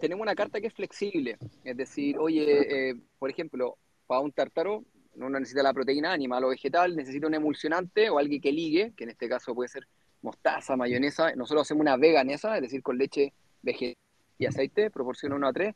tenemos 0.00 0.22
una 0.22 0.34
carta 0.34 0.60
que 0.60 0.68
es 0.68 0.74
flexible, 0.74 1.38
es 1.64 1.76
decir, 1.76 2.18
oye, 2.18 2.90
eh, 2.90 2.96
por 3.18 3.30
ejemplo, 3.30 3.76
para 4.06 4.20
un 4.20 4.32
tártaro 4.32 4.84
no 5.14 5.30
necesita 5.30 5.62
la 5.62 5.72
proteína 5.72 6.12
animal 6.12 6.44
o 6.44 6.48
vegetal, 6.48 6.94
necesita 6.94 7.26
un 7.26 7.34
emulsionante 7.34 8.10
o 8.10 8.18
alguien 8.18 8.40
que 8.40 8.52
ligue, 8.52 8.92
que 8.96 9.04
en 9.04 9.10
este 9.10 9.28
caso 9.28 9.54
puede 9.54 9.68
ser 9.68 9.86
mostaza, 10.22 10.76
mayonesa. 10.76 11.34
Nosotros 11.34 11.62
hacemos 11.62 11.80
una 11.80 11.96
veganesa, 11.96 12.56
es 12.56 12.62
decir, 12.62 12.82
con 12.82 12.98
leche 12.98 13.32
vegetal 13.62 13.96
y 14.38 14.46
aceite, 14.46 14.90
proporciona 14.90 15.36
1 15.36 15.48
a 15.48 15.52
3. 15.52 15.74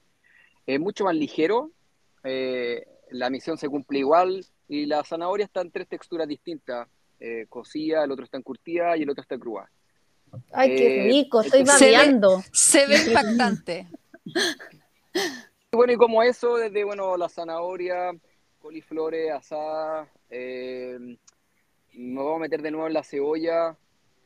Es 0.66 0.80
mucho 0.80 1.04
más 1.04 1.14
ligero, 1.14 1.70
eh, 2.24 2.84
la 3.10 3.30
misión 3.30 3.56
se 3.56 3.68
cumple 3.68 4.00
igual 4.00 4.44
y 4.68 4.86
la 4.86 5.02
zanahoria 5.02 5.46
está 5.46 5.62
en 5.62 5.70
tres 5.70 5.88
texturas 5.88 6.28
distintas, 6.28 6.88
eh, 7.18 7.46
cocida, 7.48 8.04
el 8.04 8.12
otro 8.12 8.24
está 8.24 8.36
en 8.36 8.42
curtida 8.42 8.96
y 8.96 9.02
el 9.02 9.10
otro 9.10 9.22
está 9.22 9.34
en. 9.34 9.70
Ay, 10.52 10.76
qué 10.76 11.00
eh, 11.00 11.04
rico, 11.04 11.40
estoy 11.40 11.64
babeando. 11.64 12.42
Se 12.52 12.86
ve, 12.86 12.96
impactante. 13.08 13.86
bueno, 15.72 15.92
y 15.92 15.96
como 15.96 16.22
eso, 16.22 16.56
desde 16.56 16.84
bueno, 16.84 17.16
la 17.16 17.28
zanahoria, 17.28 18.12
coliflores, 18.60 19.30
asada, 19.32 20.08
eh, 20.28 20.98
nos 21.94 22.24
vamos 22.24 22.36
a 22.36 22.42
meter 22.42 22.62
de 22.62 22.70
nuevo 22.70 22.86
en 22.86 22.94
la 22.94 23.04
cebolla 23.04 23.76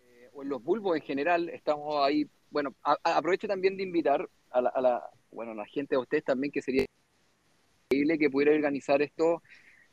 eh, 0.08 0.30
o 0.34 0.42
en 0.42 0.48
los 0.48 0.62
bulbos 0.62 0.96
en 0.96 1.02
general. 1.02 1.48
Estamos 1.48 2.04
ahí. 2.04 2.26
Bueno, 2.50 2.74
aprovecho 2.82 3.48
también 3.48 3.76
de 3.76 3.82
invitar 3.82 4.28
a 4.50 4.60
la, 4.60 5.10
bueno, 5.32 5.54
la 5.54 5.66
gente, 5.66 5.96
a 5.96 5.98
ustedes 5.98 6.24
también, 6.24 6.52
que 6.52 6.62
sería 6.62 6.86
increíble 7.90 8.18
que 8.18 8.30
pudiera 8.30 8.54
organizar 8.54 9.02
esto 9.02 9.42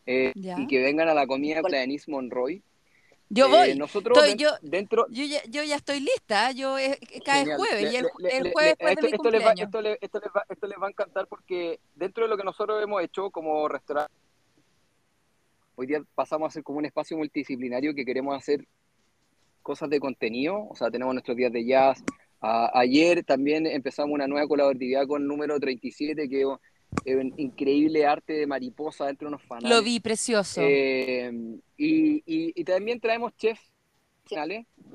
y 0.06 0.68
que 0.68 0.84
vengan 0.84 1.10
a 1.10 1.16
la 1.16 1.26
comida 1.26 1.62
con 1.62 1.72
la 1.72 1.80
Denise 1.80 2.12
Monroy. 2.12 2.62
Yo 3.34 3.48
voy. 3.48 3.76
nosotros 3.76 4.18
yo, 4.36 4.50
dentro... 4.62 5.08
Yo 5.10 5.24
ya, 5.24 5.42
yo, 5.48 5.64
ya, 5.64 5.78
estoy 5.78 6.02
lista, 6.02 6.52
yo 6.52 6.78
eh, 6.78 7.00
cada 7.26 7.56
jueves, 7.56 7.94
y 7.94 7.96
el, 7.96 8.10
jueves 8.10 8.44
después 8.44 8.76
esto, 8.80 9.02
de 9.02 9.02
mi 9.02 9.14
esto, 9.14 9.32
les 9.32 9.46
va, 9.46 9.54
esto, 9.54 9.82
les, 9.82 9.98
esto, 10.02 10.20
les 10.20 10.30
va, 10.36 10.46
esto, 10.50 10.68
les 10.68 10.78
va, 10.78 10.88
a 10.88 10.90
encantar 10.90 11.28
porque 11.28 11.80
dentro 11.96 12.26
de 12.26 12.30
lo 12.30 12.36
que 12.36 12.44
nosotros 12.44 12.84
hemos 12.84 13.02
hecho 13.02 13.32
como 13.32 13.70
restaurante, 13.70 14.12
hoy 15.76 15.88
día 15.88 16.04
pasamos 16.14 16.50
a 16.50 16.52
ser 16.52 16.64
como 16.64 16.80
un 16.80 16.86
espacio 16.86 17.16
multidisciplinario 17.16 17.96
que 17.96 18.04
queremos 18.04 18.36
hacer 18.36 18.68
cosas 19.62 19.90
de 19.90 20.02
contenido, 20.02 20.68
o 20.70 20.76
sea, 20.76 20.92
tenemos 20.92 21.14
nuestros 21.14 21.38
días 21.38 21.54
de 21.54 21.66
jazz. 21.66 22.04
ayer 22.42 23.24
también 23.24 23.66
empezamos 23.66 24.14
una 24.14 24.28
nueva 24.28 24.48
colaboratividad 24.48 25.08
con 25.08 25.26
número 25.26 25.58
37, 25.58 26.28
que 26.28 26.46
un 27.06 27.34
increíble 27.38 28.06
arte 28.06 28.34
de 28.34 28.48
mariposa 28.48 29.06
dentro 29.06 29.28
de 29.28 29.36
unos 29.36 29.44
fanales. 29.48 29.70
Lo 29.70 29.84
vi, 29.84 30.00
precioso. 30.00 30.62
Eh, 30.64 31.32
y, 31.78 32.24
y, 32.26 32.64
también 32.64 33.00
traemos 33.00 33.36
chefs 33.36 33.72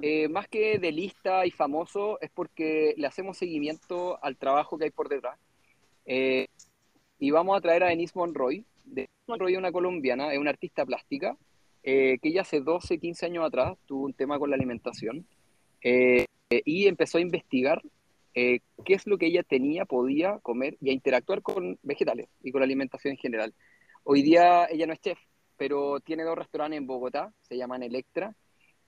eh, 0.03 0.29
más 0.29 0.49
que 0.49 0.79
de 0.79 0.93
lista 0.93 1.45
y 1.45 1.51
famoso, 1.51 2.19
es 2.21 2.31
porque 2.31 2.95
le 2.97 3.07
hacemos 3.07 3.37
seguimiento 3.37 4.19
al 4.23 4.37
trabajo 4.37 4.79
que 4.79 4.85
hay 4.85 4.91
por 4.91 5.09
detrás. 5.09 5.39
Eh, 6.07 6.47
y 7.19 7.31
vamos 7.31 7.57
a 7.57 7.61
traer 7.61 7.83
a 7.83 7.89
Denise 7.89 8.13
Monroy. 8.15 8.65
Denise 8.85 9.13
Monroy 9.27 9.53
es 9.53 9.59
una 9.59 9.73
colombiana, 9.73 10.33
es 10.33 10.39
una 10.39 10.51
artista 10.51 10.87
plástica, 10.87 11.37
que 11.83 12.19
ella 12.21 12.43
hace 12.43 12.61
12, 12.61 12.99
15 12.99 13.27
años 13.27 13.45
atrás 13.45 13.79
tuvo 13.87 14.07
un 14.07 14.13
tema 14.13 14.41
con 14.41 14.51
la 14.51 14.57
alimentación 14.57 15.25
y 15.81 16.87
empezó 16.89 17.19
a 17.19 17.21
investigar 17.21 17.81
eh, 18.37 18.61
qué 18.85 18.93
es 18.93 19.07
lo 19.07 19.17
que 19.17 19.27
ella 19.27 19.43
tenía, 19.43 19.87
podía 19.87 20.39
comer 20.41 20.77
y 20.83 20.91
a 20.91 20.93
interactuar 20.93 21.41
con 21.41 21.79
vegetales 21.83 22.29
y 22.43 22.53
con 22.53 22.61
la 22.61 22.67
alimentación 22.67 23.13
en 23.13 23.19
general. 23.19 23.55
Hoy 24.05 24.23
día 24.23 24.67
ella 24.67 24.87
no 24.87 24.93
es 24.93 25.01
chef, 25.01 25.19
pero 25.57 26.01
tiene 26.01 26.23
dos 26.23 26.37
restaurantes 26.37 26.77
en 26.77 26.87
Bogotá, 26.87 27.33
se 27.41 27.57
llaman 27.57 27.83
Electra, 27.83 28.37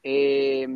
eh, 0.03 0.68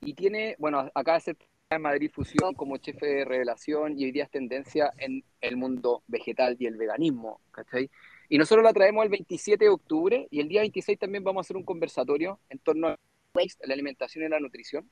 y 0.00 0.14
tiene, 0.14 0.54
bueno, 0.60 0.88
acá 0.94 1.18
de 1.18 1.36
en 1.70 1.82
Madrid 1.82 2.10
Fusión 2.12 2.54
como 2.54 2.76
chef 2.76 3.00
de 3.00 3.24
revelación 3.24 3.98
y 3.98 4.04
hoy 4.04 4.12
día 4.12 4.24
es 4.24 4.30
tendencia 4.30 4.92
en 4.98 5.24
el 5.40 5.56
mundo 5.56 6.04
vegetal 6.06 6.56
y 6.60 6.66
el 6.66 6.76
veganismo, 6.76 7.40
¿cachai? 7.50 7.90
Y 8.28 8.38
nosotros 8.38 8.62
la 8.62 8.72
traemos 8.72 9.02
el 9.02 9.10
27 9.10 9.64
de 9.64 9.70
octubre 9.70 10.28
y 10.30 10.40
el 10.40 10.48
día 10.48 10.60
26 10.60 10.96
también 10.96 11.24
vamos 11.24 11.40
a 11.40 11.44
hacer 11.46 11.56
un 11.56 11.64
conversatorio 11.64 12.38
en 12.50 12.58
torno 12.60 12.88
a 12.88 12.98
la 13.34 13.74
alimentación 13.74 14.24
y 14.24 14.28
la 14.28 14.38
nutrición. 14.38 14.88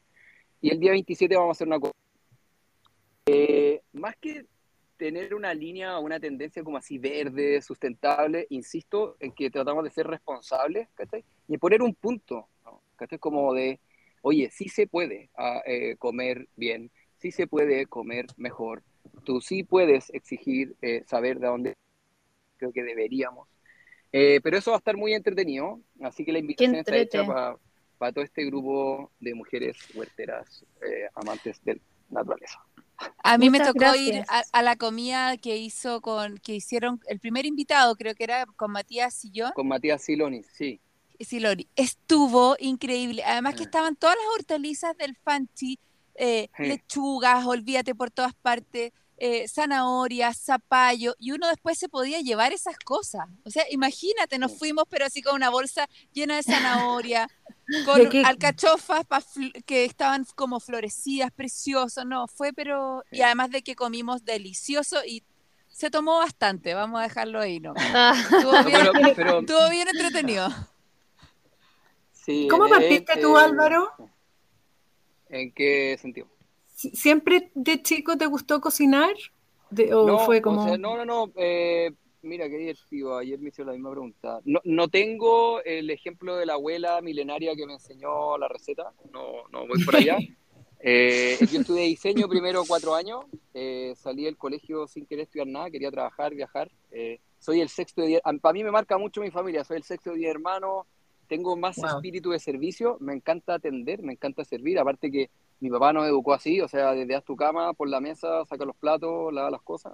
Y 0.61 0.71
el 0.71 0.81
día 0.81 0.91
27 0.91 1.37
vamos 1.37 1.51
a 1.51 1.53
hacer 1.53 1.69
una 1.69 1.79
eh, 3.33 3.83
más 3.93 4.17
que 4.17 4.47
tener 4.97 5.35
una 5.35 5.55
línea 5.55 5.99
o 5.99 6.03
una 6.03 6.21
tendencia 6.21 6.63
como 6.63 6.77
así 6.77 6.99
verde, 6.99 7.63
sustentable, 7.63 8.47
insisto 8.51 9.17
en 9.19 9.33
que 9.33 9.51
tratamos 9.51 9.85
de 9.85 9.91
ser 9.91 10.07
responsables, 10.07 10.89
¿cachai? 10.95 11.25
Y 11.49 11.57
poner 11.59 11.83
un 11.83 11.95
punto, 11.95 12.49
¿no? 12.65 12.83
¿cachai? 12.97 13.19
Como 13.19 13.55
de, 13.55 13.81
oye, 14.23 14.51
sí 14.51 14.69
se 14.69 14.87
puede 14.87 15.31
eh, 15.65 15.97
comer 15.97 16.49
bien, 16.57 16.91
sí 17.19 17.31
se 17.31 17.47
puede 17.47 17.87
comer 17.87 18.27
mejor, 18.37 18.83
tú 19.25 19.41
sí 19.41 19.63
puedes 19.63 20.11
exigir 20.11 20.75
eh, 20.83 21.05
saber 21.07 21.39
de 21.39 21.47
dónde, 21.47 21.77
creo 22.57 22.73
que 22.73 22.83
deberíamos. 22.83 23.49
Eh, 24.13 24.41
pero 24.43 24.59
eso 24.59 24.73
va 24.73 24.77
a 24.77 24.79
estar 24.79 24.97
muy 24.97 25.15
entretenido, 25.15 25.81
así 26.03 26.25
que 26.25 26.33
la 26.33 26.41
invitación 26.41 26.75
está 26.75 26.97
hecha 26.97 27.25
para 27.99 28.13
todo 28.13 28.25
este 28.25 28.45
grupo 28.45 29.13
de 29.21 29.35
mujeres 29.35 29.77
huerteras 29.95 30.65
eh, 30.83 31.09
amantes 31.15 31.63
de 31.65 31.75
la 31.75 32.21
naturaleza. 32.21 32.59
A 33.23 33.39
mí 33.39 33.51
me 33.51 33.61
tocó 33.61 33.95
ir 33.95 34.25
a, 34.53 34.63
la 34.63 34.77
comida 34.77 35.37
que 35.37 35.57
hizo 35.57 36.01
con, 36.01 36.39
que 36.39 36.55
hicieron 36.55 37.01
el 37.07 37.21
primer 37.21 37.47
invitado, 37.47 37.97
creo 37.97 38.15
que 38.15 38.25
era 38.25 38.47
con 38.57 38.73
Matías 38.73 39.15
Sillón. 39.15 39.53
Con 39.55 39.69
Matías 39.69 40.03
Siloni, 40.03 40.43
sí. 40.43 40.81
Siloni. 41.19 41.69
Estuvo 41.77 42.57
increíble. 42.59 43.23
Además 43.25 43.55
que 43.55 43.65
estaban 43.65 43.97
todas 43.97 44.17
las 44.17 44.35
hortalizas 44.37 44.97
del 44.97 45.17
Fanchi, 45.17 45.79
eh, 46.15 46.49
lechugas, 46.59 47.47
olvídate 47.47 47.95
por 47.95 48.11
todas 48.11 48.35
partes, 48.35 48.93
eh, 49.23 49.47
zanahorias, 49.49 50.39
zapallo, 50.39 51.15
y 51.19 51.33
uno 51.33 51.47
después 51.47 51.79
se 51.79 51.91
podía 51.91 52.21
llevar 52.21 52.55
esas 52.55 52.79
cosas. 52.79 53.27
O 53.45 53.51
sea, 53.51 53.65
imagínate, 53.71 54.39
nos 54.39 54.59
fuimos, 54.59 54.85
pero 54.89 55.05
así 55.05 55.21
con 55.21 55.35
una 55.35 55.51
bolsa 55.51 55.87
llena 56.15 56.37
de 56.37 56.43
zanahoria, 56.43 57.29
con 57.85 58.01
alcachofas 58.25 59.05
que 59.67 59.85
estaban 59.85 60.27
como 60.35 60.59
florecidas, 60.59 61.31
precioso, 61.33 62.07
no, 62.07 62.29
fue 62.29 62.55
pero, 62.55 63.05
y 63.13 63.21
además 63.21 63.51
de 63.51 63.61
que 63.61 63.77
comimos 63.77 64.25
delicioso 64.25 65.05
y 65.07 65.23
se 65.69 65.91
tomó 65.91 66.17
bastante, 66.17 66.73
vamos 66.73 67.01
a 67.01 67.03
dejarlo 67.03 67.41
ahí, 67.41 67.61
¿no? 67.61 67.75
Ah. 67.77 68.15
Estuvo, 68.19 69.69
bien, 69.69 69.87
entretenido. 69.87 70.49
¿Cómo 72.49 72.69
partiste 72.71 73.21
tú, 73.21 73.37
Álvaro? 73.37 73.93
¿En 75.29 75.53
qué 75.53 75.99
sentido? 76.01 76.27
¿Siempre 76.81 77.51
de 77.55 77.83
chico 77.83 78.17
te 78.17 78.27
gustó 78.27 78.61
cocinar? 78.61 79.15
¿O 79.93 80.07
no, 80.07 80.19
fue 80.21 80.41
como.? 80.41 80.77
no, 80.79 80.97
no, 80.97 81.05
no. 81.05 81.33
Eh, 81.37 81.93
mira, 82.23 82.49
qué 82.49 82.57
divertido. 82.57 83.19
Ayer 83.19 83.39
me 83.39 83.51
hizo 83.51 83.65
la 83.65 83.73
misma 83.73 83.91
pregunta. 83.91 84.41
No, 84.45 84.61
no 84.65 84.89
tengo 84.89 85.63
el 85.63 85.91
ejemplo 85.91 86.37
de 86.37 86.47
la 86.47 86.55
abuela 86.55 87.01
milenaria 87.03 87.55
que 87.55 87.67
me 87.67 87.75
enseñó 87.75 88.39
la 88.39 88.49
receta. 88.49 88.93
No, 89.13 89.47
no 89.53 89.67
voy 89.67 89.85
por 89.85 89.97
allá. 89.97 90.19
Eh, 90.83 91.37
yo 91.53 91.61
estudié 91.61 91.83
diseño 91.83 92.27
primero 92.27 92.63
cuatro 92.67 92.95
años. 92.95 93.27
Eh, 93.53 93.93
salí 93.97 94.25
del 94.25 94.39
colegio 94.39 94.87
sin 94.87 95.05
querer 95.05 95.25
estudiar 95.25 95.47
nada. 95.47 95.71
Quería 95.71 95.91
trabajar, 95.91 96.35
viajar. 96.35 96.71
soy 97.39 97.61
el 97.61 97.69
sexto 97.69 98.01
de 98.01 98.07
diez. 98.07 98.23
Para 98.41 98.55
mí 98.55 98.65
me 98.65 98.71
marca 98.71 98.97
mucho 98.97 99.21
mi 99.21 99.31
familia. 99.31 99.63
Soy 99.63 99.77
el 99.77 99.83
sexto 99.83 100.13
de 100.13 100.17
diez 100.17 100.31
hermanos. 100.31 100.87
Tengo 101.29 101.55
más 101.55 101.77
espíritu 101.77 102.31
de 102.31 102.39
servicio. 102.39 102.97
Me 102.99 103.13
encanta 103.13 103.57
atender, 103.57 104.03
me 104.03 104.15
encanta 104.15 104.43
servir. 104.43 104.79
Aparte 104.79 105.11
que 105.11 105.29
mi 105.61 105.71
papá 105.71 105.93
nos 105.93 106.07
educó 106.07 106.33
así, 106.33 106.61
o 106.61 106.69
sea, 106.69 106.93
desde 106.93 107.15
haz 107.15 107.25
tu 107.25 107.37
cama, 107.37 107.75
por 107.75 107.89
la 107.89 108.01
mesa, 108.01 108.45
saca 108.47 108.65
los 108.65 108.77
platos, 108.77 109.33
lava 109.33 109.51
las 109.51 109.63
cosas. 109.63 109.93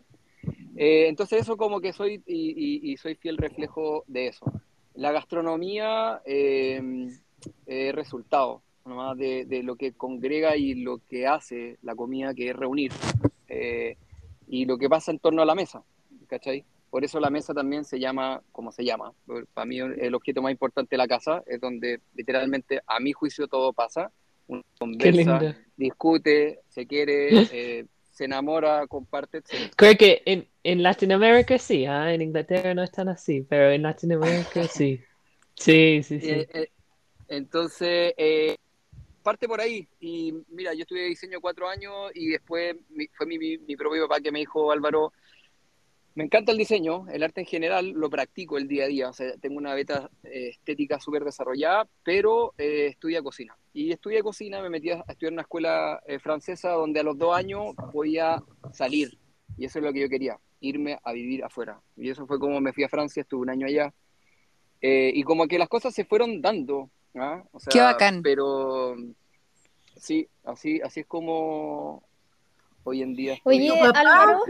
Eh, 0.77 1.09
entonces 1.09 1.41
eso 1.41 1.57
como 1.57 1.81
que 1.81 1.93
soy, 1.93 2.23
y, 2.27 2.97
soy 2.99 3.17
fiel 3.17 3.37
reflejo 3.37 4.05
de 4.07 4.29
eso. 4.29 4.47
La 4.95 5.13
gastronomía 5.13 6.23
eh, 6.25 7.09
es 7.67 7.95
resultado 7.95 8.63
nomás 8.85 9.19
de, 9.19 9.45
de, 9.47 9.65
lo 9.65 9.75
que 9.75 9.93
congrega 9.93 10.57
y 10.57 10.75
lo 10.75 10.99
que 11.09 11.27
hace 11.27 11.77
la 11.83 11.97
comida, 11.97 12.35
que 12.35 12.51
es 12.51 12.57
reunir, 12.57 12.93
eh, 13.49 13.97
y 14.47 14.65
lo 14.65 14.79
que 14.79 14.89
pasa 14.89 15.11
en 15.11 15.19
torno 15.19 15.43
a 15.43 15.45
la 15.45 15.57
mesa, 15.57 15.83
¿cachai? 16.29 16.65
Por 16.89 17.05
eso 17.05 17.19
la 17.19 17.31
mesa 17.31 17.53
también 17.53 17.85
se 17.85 17.99
llama 17.99 18.43
como 18.53 18.71
se 18.71 18.85
llama. 18.85 19.13
Para 19.55 19.67
mí 19.67 19.79
el 19.79 20.15
objeto 20.15 20.41
más 20.41 20.53
importante 20.53 20.91
de 20.91 20.99
la 20.99 21.09
casa 21.09 21.43
es 21.47 21.61
donde 21.61 22.01
literalmente 22.15 22.81
a 22.87 23.01
mi 23.01 23.13
juicio 23.13 23.49
todo 23.49 23.73
pasa 23.73 24.13
uno 24.49 24.63
conversa, 24.79 25.57
discute, 25.77 26.61
se 26.69 26.87
quiere, 26.87 27.29
eh, 27.53 27.87
se 28.11 28.25
enamora, 28.25 28.87
comparte. 28.87 29.43
Creo 29.77 29.97
que 29.97 30.23
en, 30.25 30.47
en 30.63 30.83
Latinoamérica 30.83 31.59
sí, 31.59 31.87
¿ah? 31.87 32.13
en 32.13 32.23
Inglaterra 32.23 32.75
no 32.75 32.83
están 32.83 33.09
así, 33.09 33.47
pero 33.49 33.71
en 33.71 33.83
Latinoamérica 33.83 34.65
sí. 34.69 35.01
Sí, 35.55 36.03
sí, 36.03 36.21
sí. 36.21 36.31
Eh, 36.31 36.49
eh, 36.53 36.71
entonces, 37.29 38.15
parte 39.23 39.49
por 39.49 39.61
ahí. 39.61 39.89
Y 40.01 40.35
mira, 40.49 40.73
yo 40.75 40.83
estudié 40.83 41.05
diseño 41.05 41.41
cuatro 41.41 41.69
años 41.69 42.11
y 42.15 42.29
después 42.29 42.77
fue 43.17 43.27
mi, 43.27 43.39
mi, 43.39 43.59
mi 43.59 43.77
propio 43.77 44.07
papá 44.07 44.21
que 44.21 44.31
me 44.31 44.39
dijo, 44.39 44.71
Álvaro, 44.71 45.13
me 46.17 46.25
encanta 46.25 46.51
el 46.51 46.57
diseño, 46.57 47.07
el 47.11 47.23
arte 47.23 47.43
en 47.43 47.47
general 47.47 47.91
lo 47.91 48.09
practico 48.09 48.57
el 48.57 48.67
día 48.67 48.85
a 48.85 48.89
día, 48.89 49.11
o 49.11 49.13
sea, 49.13 49.37
tengo 49.37 49.59
una 49.59 49.75
beta 49.75 50.11
eh, 50.25 50.49
estética 50.49 50.99
súper 50.99 51.23
desarrollada, 51.23 51.87
pero 52.03 52.55
eh, 52.57 52.87
estudia 52.87 53.23
cocina. 53.23 53.55
Y 53.75 53.93
estudié 53.93 54.23
cocina, 54.23 54.63
me 54.63 54.71
metí 54.71 54.89
a 54.89 55.05
estudiar 55.09 55.29
en 55.29 55.35
una 55.35 55.43
escuela 55.43 56.01
eh, 56.07 56.19
francesa 56.19 56.71
donde 56.71 57.01
a 57.01 57.03
los 57.03 57.19
dos 57.19 57.37
años 57.37 57.75
podía 57.93 58.43
salir, 58.73 59.19
y 59.59 59.67
eso 59.67 59.79
es 59.79 59.85
lo 59.85 59.93
que 59.93 60.01
yo 60.01 60.09
quería, 60.09 60.41
irme 60.61 60.99
a 61.05 61.13
vivir 61.13 61.45
afuera. 61.45 61.83
Y 61.99 62.09
eso 62.09 62.27
fue 62.27 62.39
como 62.39 62.63
me 62.63 62.73
fui 62.73 62.85
a 62.85 62.89
Francia, 62.89 63.21
estuve 63.21 63.43
un 63.43 63.51
año 63.51 63.67
allá, 63.67 63.93
y 64.81 65.23
como 65.23 65.47
que 65.47 65.59
las 65.59 65.69
cosas 65.69 65.93
se 65.93 66.07
fueron 66.07 66.41
dando. 66.41 66.89
¿ah? 67.15 67.45
O 67.53 67.61
sea, 67.61 67.71
Qué 67.71 67.81
bacán. 67.81 68.23
Pero 68.23 68.97
sí, 69.97 70.27
así, 70.45 70.81
así 70.81 71.01
es 71.01 71.07
como, 71.07 72.06
hoy 72.87 73.03
en 73.03 73.15
día. 73.15 73.37
Oye, 73.43 73.69
Álvaro. 73.81 74.41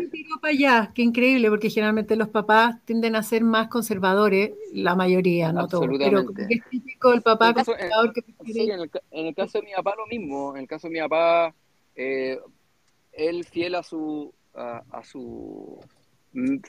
para 0.41 0.53
allá, 0.53 0.93
qué 0.95 1.03
increíble, 1.03 1.49
porque 1.49 1.70
generalmente 1.70 2.16
los 2.16 2.28
papás 2.28 2.76
tienden 2.84 3.16
a 3.16 3.22
ser 3.22 3.43
más 3.43 3.68
conservadores, 3.68 4.53
la 4.72 4.95
mayoría, 4.95 5.53
no 5.53 5.66
todos. 5.66 5.89
Pero 5.99 6.20
es 6.20 6.61
típico 6.70 7.14
el 7.14 7.22
papá 7.22 7.55
conservador 7.55 8.12
que 8.12 8.22
Sí, 8.45 8.70
en 8.70 9.26
el, 9.26 9.34
caso 9.34 9.59
de 9.59 9.64
mi 9.64 9.72
papá 9.72 9.95
lo 9.97 10.07
mismo. 10.07 10.55
En 10.55 10.62
el 10.62 10.68
caso 10.68 10.89
de 10.89 10.93
mi 10.93 11.01
papá, 11.01 11.55
eh, 11.95 12.39
él 13.12 13.45
fiel 13.45 13.74
a 13.74 13.82
su, 13.82 14.32
a, 14.55 15.03
su 15.03 15.80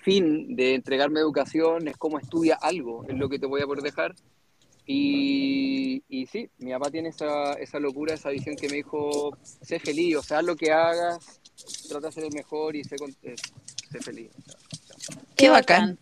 fin 0.02 0.56
de 0.56 0.76
entregarme 0.76 1.20
educación, 1.20 1.90
es 1.90 1.98
como 1.98 2.18
estudia 2.18 2.58
algo, 2.62 3.06
es 3.10 3.16
lo 3.16 3.28
que 3.28 3.40
te 3.40 3.46
voy 3.46 3.62
a 3.62 3.66
poder 3.66 3.84
dejar. 3.84 4.16
Y, 4.86 6.02
y, 6.08 6.28
sí, 6.28 6.50
mi 6.60 6.72
papá 6.72 6.90
tiene 6.90 7.10
esa, 7.10 7.52
esa 7.54 7.78
locura, 7.78 8.14
esa 8.14 8.30
visión 8.30 8.56
que 8.56 8.70
me 8.70 8.78
dijo, 8.78 9.38
sé 9.42 9.80
feliz, 9.80 10.16
o 10.16 10.24
sea, 10.24 10.42
lo 10.42 10.56
que 10.56 10.72
hagas, 10.72 11.42
trata 11.88 12.08
de 12.08 12.14
ser 12.14 12.24
el 12.26 12.34
mejor 12.34 12.76
y 12.76 12.84
ser, 12.84 13.00
eh, 13.24 13.36
feliz. 14.02 14.32
Qué 15.36 15.50
bacán. 15.50 15.98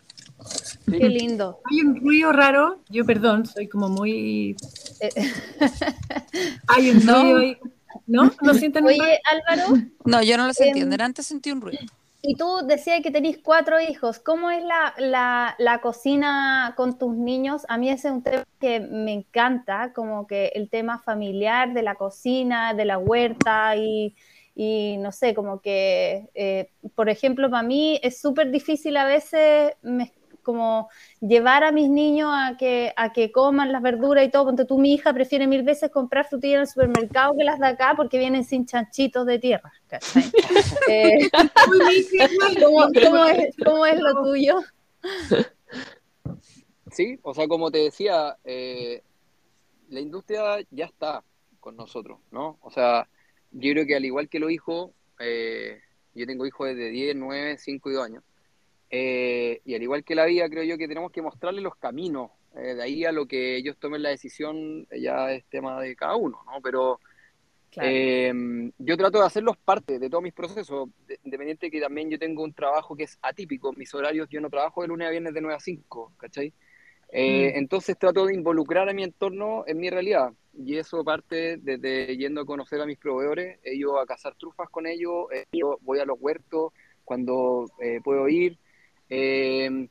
Qué 0.86 1.08
lindo. 1.08 1.60
Hay 1.70 1.80
un 1.80 1.96
ruido 1.96 2.32
raro, 2.32 2.80
yo 2.88 3.04
perdón, 3.04 3.46
soy 3.46 3.68
como 3.68 3.88
muy... 3.88 4.56
Eh, 5.00 5.10
Hay 6.68 6.90
un 6.90 7.00
ruido 7.00 7.38
ahí. 7.38 7.58
¿No? 8.06 8.30
¿No 8.42 8.54
sienten 8.54 8.84
Oye, 8.84 9.20
Álvaro. 9.24 9.74
No, 10.04 10.22
yo 10.22 10.36
no 10.36 10.46
lo 10.46 10.52
sentí. 10.52 10.80
Em, 10.80 11.00
antes 11.00 11.26
sentí 11.26 11.50
un 11.50 11.60
ruido. 11.60 11.80
Y 12.22 12.34
tú 12.36 12.58
decías 12.66 13.00
que 13.02 13.10
tenéis 13.10 13.38
cuatro 13.42 13.80
hijos. 13.80 14.18
¿Cómo 14.18 14.50
es 14.50 14.62
la, 14.62 14.94
la, 14.98 15.54
la, 15.58 15.80
cocina 15.80 16.74
con 16.76 16.98
tus 16.98 17.14
niños? 17.14 17.64
A 17.68 17.78
mí 17.78 17.88
ese 17.88 18.08
es 18.08 18.14
un 18.14 18.22
tema 18.22 18.44
que 18.60 18.80
me 18.80 19.12
encanta, 19.12 19.92
como 19.92 20.26
que 20.26 20.52
el 20.54 20.68
tema 20.68 20.98
familiar 20.98 21.72
de 21.72 21.82
la 21.82 21.94
cocina, 21.94 22.74
de 22.74 22.84
la 22.84 22.98
huerta 22.98 23.76
y, 23.76 24.14
y 24.58 24.96
no 24.96 25.12
sé, 25.12 25.34
como 25.34 25.60
que, 25.60 26.30
eh, 26.34 26.70
por 26.94 27.10
ejemplo, 27.10 27.50
para 27.50 27.62
mí 27.62 28.00
es 28.02 28.18
súper 28.18 28.50
difícil 28.50 28.96
a 28.96 29.04
veces 29.04 29.74
como 30.42 30.88
llevar 31.20 31.62
a 31.62 31.72
mis 31.72 31.90
niños 31.90 32.30
a 32.32 32.56
que, 32.56 32.94
a 32.96 33.12
que 33.12 33.32
coman 33.32 33.70
las 33.70 33.82
verduras 33.82 34.24
y 34.24 34.30
todo, 34.30 34.46
porque 34.46 34.64
tú, 34.64 34.78
mi 34.78 34.94
hija 34.94 35.12
prefiere 35.12 35.46
mil 35.46 35.62
veces 35.62 35.90
comprar 35.90 36.26
frutillas 36.26 36.54
en 36.54 36.60
el 36.60 36.68
supermercado 36.68 37.34
que 37.36 37.44
las 37.44 37.58
de 37.58 37.66
acá 37.66 37.94
porque 37.96 38.18
vienen 38.18 38.44
sin 38.44 38.64
chanchitos 38.64 39.26
de 39.26 39.38
tierra. 39.38 39.70
eh, 40.88 41.28
¿cómo, 43.62 43.84
es, 43.84 44.00
lo 44.00 44.22
tuyo? 44.22 44.60
Sí, 46.92 47.18
o 47.22 47.34
sea, 47.34 47.46
como 47.46 47.70
te 47.70 47.78
decía, 47.78 48.38
eh, 48.42 49.02
la 49.90 50.00
industria 50.00 50.64
ya 50.70 50.86
está 50.86 51.22
con 51.60 51.76
nosotros, 51.76 52.20
¿no? 52.30 52.56
O 52.62 52.70
sea, 52.70 53.06
yo 53.52 53.72
creo 53.72 53.86
que 53.86 53.96
al 53.96 54.04
igual 54.04 54.28
que 54.28 54.38
los 54.38 54.50
hijos, 54.50 54.90
eh, 55.20 55.80
yo 56.14 56.26
tengo 56.26 56.46
hijos 56.46 56.68
de 56.68 56.90
10, 56.90 57.16
9, 57.16 57.56
5 57.58 57.90
y 57.90 57.92
2 57.94 58.04
años, 58.04 58.24
eh, 58.90 59.60
y 59.64 59.74
al 59.74 59.82
igual 59.82 60.04
que 60.04 60.14
la 60.14 60.26
vida, 60.26 60.48
creo 60.48 60.64
yo 60.64 60.78
que 60.78 60.88
tenemos 60.88 61.10
que 61.10 61.22
mostrarles 61.22 61.62
los 61.62 61.76
caminos. 61.76 62.30
Eh, 62.56 62.74
de 62.74 62.82
ahí 62.82 63.04
a 63.04 63.12
lo 63.12 63.26
que 63.26 63.56
ellos 63.56 63.76
tomen 63.78 64.02
la 64.02 64.08
decisión 64.08 64.86
ya 64.90 65.32
es 65.32 65.44
tema 65.46 65.80
de 65.80 65.94
cada 65.94 66.16
uno, 66.16 66.42
¿no? 66.46 66.60
Pero 66.62 66.98
yo 67.72 68.96
trato 68.96 69.18
de 69.18 69.26
hacerlos 69.26 69.58
parte 69.58 69.98
de 69.98 70.08
todos 70.08 70.22
mis 70.22 70.32
procesos, 70.32 70.88
independiente 71.24 71.70
que 71.70 71.78
también 71.78 72.08
yo 72.08 72.18
tengo 72.18 72.42
un 72.42 72.54
trabajo 72.54 72.96
que 72.96 73.02
es 73.02 73.18
atípico. 73.20 73.74
Mis 73.74 73.92
horarios, 73.92 74.28
yo 74.30 74.40
no 74.40 74.48
trabajo 74.48 74.80
de 74.80 74.88
lunes 74.88 75.08
a 75.08 75.10
viernes 75.10 75.34
de 75.34 75.42
9 75.42 75.56
a 75.56 75.60
5, 75.60 76.12
¿cachai? 76.16 76.48
Mm. 77.12 77.52
Entonces 77.58 77.98
trato 77.98 78.24
de 78.24 78.34
involucrar 78.34 78.88
a 78.88 78.94
mi 78.94 79.02
entorno 79.02 79.64
en 79.66 79.78
mi 79.78 79.90
realidad 79.90 80.32
y 80.58 80.76
eso 80.76 81.04
parte 81.04 81.58
desde 81.58 82.16
yendo 82.16 82.40
a 82.40 82.46
conocer 82.46 82.80
a 82.80 82.86
mis 82.86 82.98
proveedores, 82.98 83.60
yo 83.78 83.98
a 83.98 84.06
cazar 84.06 84.34
trufas 84.36 84.68
con 84.70 84.86
ellos, 84.86 85.26
eh, 85.32 85.46
yo 85.52 85.78
voy 85.82 85.98
a 85.98 86.04
los 86.04 86.18
huertos 86.20 86.72
cuando 87.04 87.66
eh, 87.80 88.00
puedo 88.02 88.28
ir. 88.28 88.58
Eh, 89.08 89.88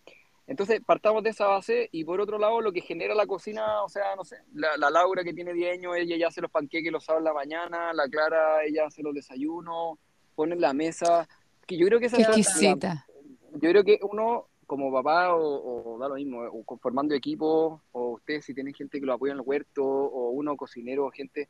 entonces, 0.47 0.79
partamos 0.85 1.23
de 1.23 1.31
esa 1.31 1.47
base 1.47 1.89
y 1.91 2.03
por 2.03 2.21
otro 2.21 2.37
lado, 2.37 2.61
lo 2.61 2.71
que 2.71 2.81
genera 2.81 3.15
la 3.15 3.25
cocina, 3.25 3.81
o 3.83 3.89
sea, 3.89 4.15
no 4.15 4.23
sé, 4.23 4.37
la, 4.53 4.77
Laura 4.77 5.23
que 5.23 5.33
tiene 5.33 5.53
10 5.53 5.73
años, 5.79 5.95
ella 5.97 6.17
ya 6.17 6.27
hace 6.27 6.41
los 6.41 6.51
panqueques 6.51 6.91
los 6.91 7.03
sábados 7.03 7.21
en 7.21 7.25
la 7.25 7.33
mañana, 7.33 7.93
la 7.93 8.07
Clara, 8.07 8.63
ella 8.63 8.85
hace 8.85 9.01
los 9.01 9.15
desayunos, 9.15 9.97
pone 10.35 10.55
la 10.55 10.73
mesa, 10.73 11.27
Que 11.65 11.77
yo 11.77 11.87
creo 11.87 11.99
que 11.99 12.05
esa 12.05 12.17
Qué 12.17 12.23
es 12.23 12.61
la- 12.63 13.05
yo 13.53 13.69
creo 13.69 13.83
que 13.83 13.97
uno, 14.03 14.49
como 14.65 14.91
papá, 14.91 15.35
o, 15.35 15.93
o 15.93 15.99
da 15.99 16.07
lo 16.07 16.15
mismo, 16.15 16.41
o 16.41 16.63
conformando 16.63 17.15
equipos, 17.15 17.81
o 17.91 18.11
ustedes 18.11 18.45
si 18.45 18.53
tienen 18.53 18.73
gente 18.73 18.99
que 18.99 19.05
lo 19.05 19.13
apoya 19.13 19.33
en 19.33 19.39
el 19.39 19.45
huerto, 19.45 19.83
o 19.85 20.29
uno 20.31 20.55
cocinero, 20.57 21.05
o 21.05 21.11
gente, 21.11 21.49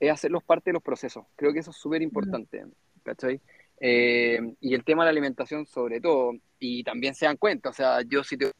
es 0.00 0.10
hacerlos 0.10 0.42
parte 0.42 0.70
de 0.70 0.74
los 0.74 0.82
procesos. 0.82 1.26
Creo 1.36 1.52
que 1.52 1.60
eso 1.60 1.70
es 1.70 1.76
súper 1.76 2.02
importante, 2.02 2.64
¿cachai? 3.02 3.40
Eh, 3.78 4.38
y 4.60 4.74
el 4.74 4.84
tema 4.84 5.02
de 5.02 5.06
la 5.06 5.10
alimentación 5.10 5.66
sobre 5.66 6.00
todo, 6.00 6.32
y 6.58 6.84
también 6.84 7.14
se 7.14 7.26
dan 7.26 7.36
cuenta, 7.36 7.70
o 7.70 7.72
sea, 7.72 8.02
yo 8.02 8.24
si 8.24 8.36
te... 8.36 8.50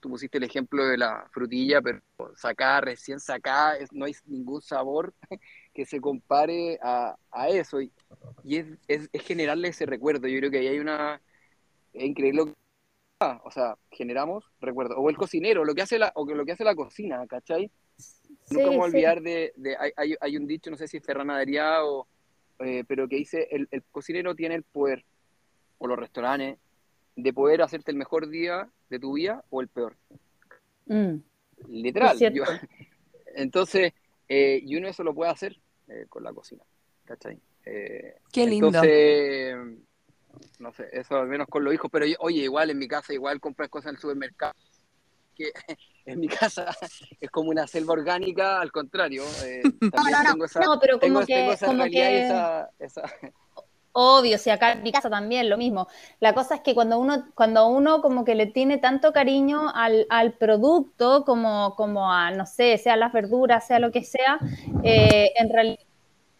Tú 0.00 0.10
pusiste 0.10 0.36
el 0.36 0.44
ejemplo 0.44 0.84
de 0.86 0.98
la 0.98 1.26
frutilla, 1.32 1.80
pero 1.80 2.02
sacada, 2.36 2.82
recién 2.82 3.20
sacada, 3.20 3.78
no 3.90 4.04
hay 4.04 4.12
ningún 4.26 4.60
sabor 4.60 5.14
que 5.72 5.86
se 5.86 5.98
compare 5.98 6.78
a, 6.82 7.16
a 7.30 7.48
eso. 7.48 7.80
Y, 7.80 7.90
y 8.42 8.56
es, 8.58 8.66
es, 8.86 9.08
es 9.10 9.22
generarle 9.22 9.68
ese 9.68 9.86
recuerdo. 9.86 10.28
Yo 10.28 10.38
creo 10.40 10.50
que 10.50 10.58
ahí 10.58 10.66
hay 10.66 10.78
una... 10.78 11.22
Es 11.94 12.04
increíble 12.04 12.36
lo 12.36 12.46
que... 12.48 12.52
O 13.44 13.50
sea, 13.50 13.76
generamos 13.90 14.44
recuerdo. 14.60 14.96
O 14.96 15.10
el 15.10 15.16
cocinero, 15.16 15.64
lo 15.64 15.74
que 15.74 15.82
hace 15.82 15.98
la, 15.98 16.12
o 16.14 16.26
que 16.26 16.34
lo 16.34 16.44
que 16.44 16.52
hace 16.52 16.64
la 16.64 16.74
cocina, 16.74 17.26
¿cachai? 17.26 17.70
Nunca 18.50 18.68
Sí, 18.68 18.70
me 18.70 18.76
voy 18.76 18.78
a 18.78 18.90
sí. 18.90 18.96
olvidar 18.96 19.22
de... 19.22 19.52
de- 19.56 19.76
hay, 19.96 20.14
hay, 20.20 20.36
un 20.36 20.46
dicho, 20.46 20.70
no 20.70 20.76
sé 20.76 20.86
si 20.88 20.98
es 20.98 21.04
Ferran 21.04 21.30
Adrià 21.30 21.84
o... 21.84 22.06
eh, 22.60 22.84
pero 22.86 23.08
que 23.08 23.16
dice, 23.16 23.48
el, 23.50 23.68
el 23.70 23.82
cocinero 23.90 24.34
tiene 24.34 24.54
el 24.54 24.62
poder, 24.62 25.04
o 25.78 25.86
los 25.86 25.98
restaurantes, 25.98 26.58
de 27.16 27.32
poder 27.32 27.62
hacerte 27.62 27.90
el 27.90 27.96
mejor 27.96 28.28
día 28.28 28.68
de 28.90 28.98
tu 28.98 29.14
vida 29.14 29.44
o 29.50 29.60
el 29.60 29.68
peor. 29.68 29.96
Mm, 30.86 31.16
Literal. 31.68 32.18
Yo- 32.18 32.44
entonces, 33.36 33.92
eh, 34.28 34.60
y 34.62 34.76
uno 34.76 34.88
eso 34.88 35.02
lo 35.04 35.14
puede 35.14 35.30
hacer 35.30 35.56
eh, 35.88 36.06
con 36.08 36.22
la 36.24 36.32
cocina. 36.32 36.62
¿Cachai? 37.04 37.38
Eh, 37.66 38.16
Qué 38.32 38.46
lindo. 38.46 38.66
Entonces, 38.68 39.56
no 40.58 40.72
sé, 40.72 40.88
eso 40.92 41.16
al 41.16 41.26
menos 41.28 41.46
con 41.48 41.64
los 41.64 41.74
hijos, 41.74 41.90
pero 41.92 42.06
yo- 42.06 42.16
oye, 42.20 42.42
igual 42.42 42.70
en 42.70 42.78
mi 42.78 42.88
casa, 42.88 43.12
igual 43.12 43.40
compras 43.40 43.68
cosas 43.68 43.90
en 43.90 43.94
el 43.96 44.00
supermercado. 44.00 44.54
Que 45.34 45.50
en 46.06 46.20
mi 46.20 46.28
casa 46.28 46.68
es 47.20 47.30
como 47.30 47.50
una 47.50 47.66
selva 47.66 47.94
orgánica, 47.94 48.60
al 48.60 48.70
contrario. 48.72 49.24
eh, 49.42 49.62
No, 49.94 50.02
no, 50.02 50.22
no, 50.22 50.30
tengo 50.32 50.44
esa, 50.44 50.60
no, 50.60 50.78
pero 50.80 50.98
tengo, 50.98 51.20
como 51.20 51.26
tengo 51.26 51.48
que, 51.48 51.52
esa 51.54 51.66
como 51.66 51.78
realidad 51.82 52.08
y 52.08 52.12
que 52.12 52.18
esa, 52.18 52.70
esa- 52.78 53.02
Obvio, 53.96 54.38
si 54.38 54.50
acá 54.50 54.72
en 54.72 54.82
mi 54.82 54.90
casa 54.90 55.08
también 55.08 55.48
lo 55.48 55.56
mismo. 55.56 55.86
La 56.18 56.34
cosa 56.34 56.56
es 56.56 56.62
que 56.62 56.74
cuando 56.74 56.98
uno, 56.98 57.26
cuando 57.36 57.68
uno 57.68 58.02
como 58.02 58.24
que 58.24 58.34
le 58.34 58.46
tiene 58.46 58.78
tanto 58.78 59.12
cariño 59.12 59.70
al, 59.72 60.08
al 60.10 60.32
producto, 60.32 61.24
como, 61.24 61.76
como 61.76 62.10
a, 62.12 62.32
no 62.32 62.44
sé, 62.44 62.76
sea 62.78 62.96
las 62.96 63.12
verduras, 63.12 63.64
sea 63.68 63.78
lo 63.78 63.92
que 63.92 64.02
sea, 64.02 64.40
eh, 64.82 65.30
en 65.36 65.48
realidad, 65.48 65.78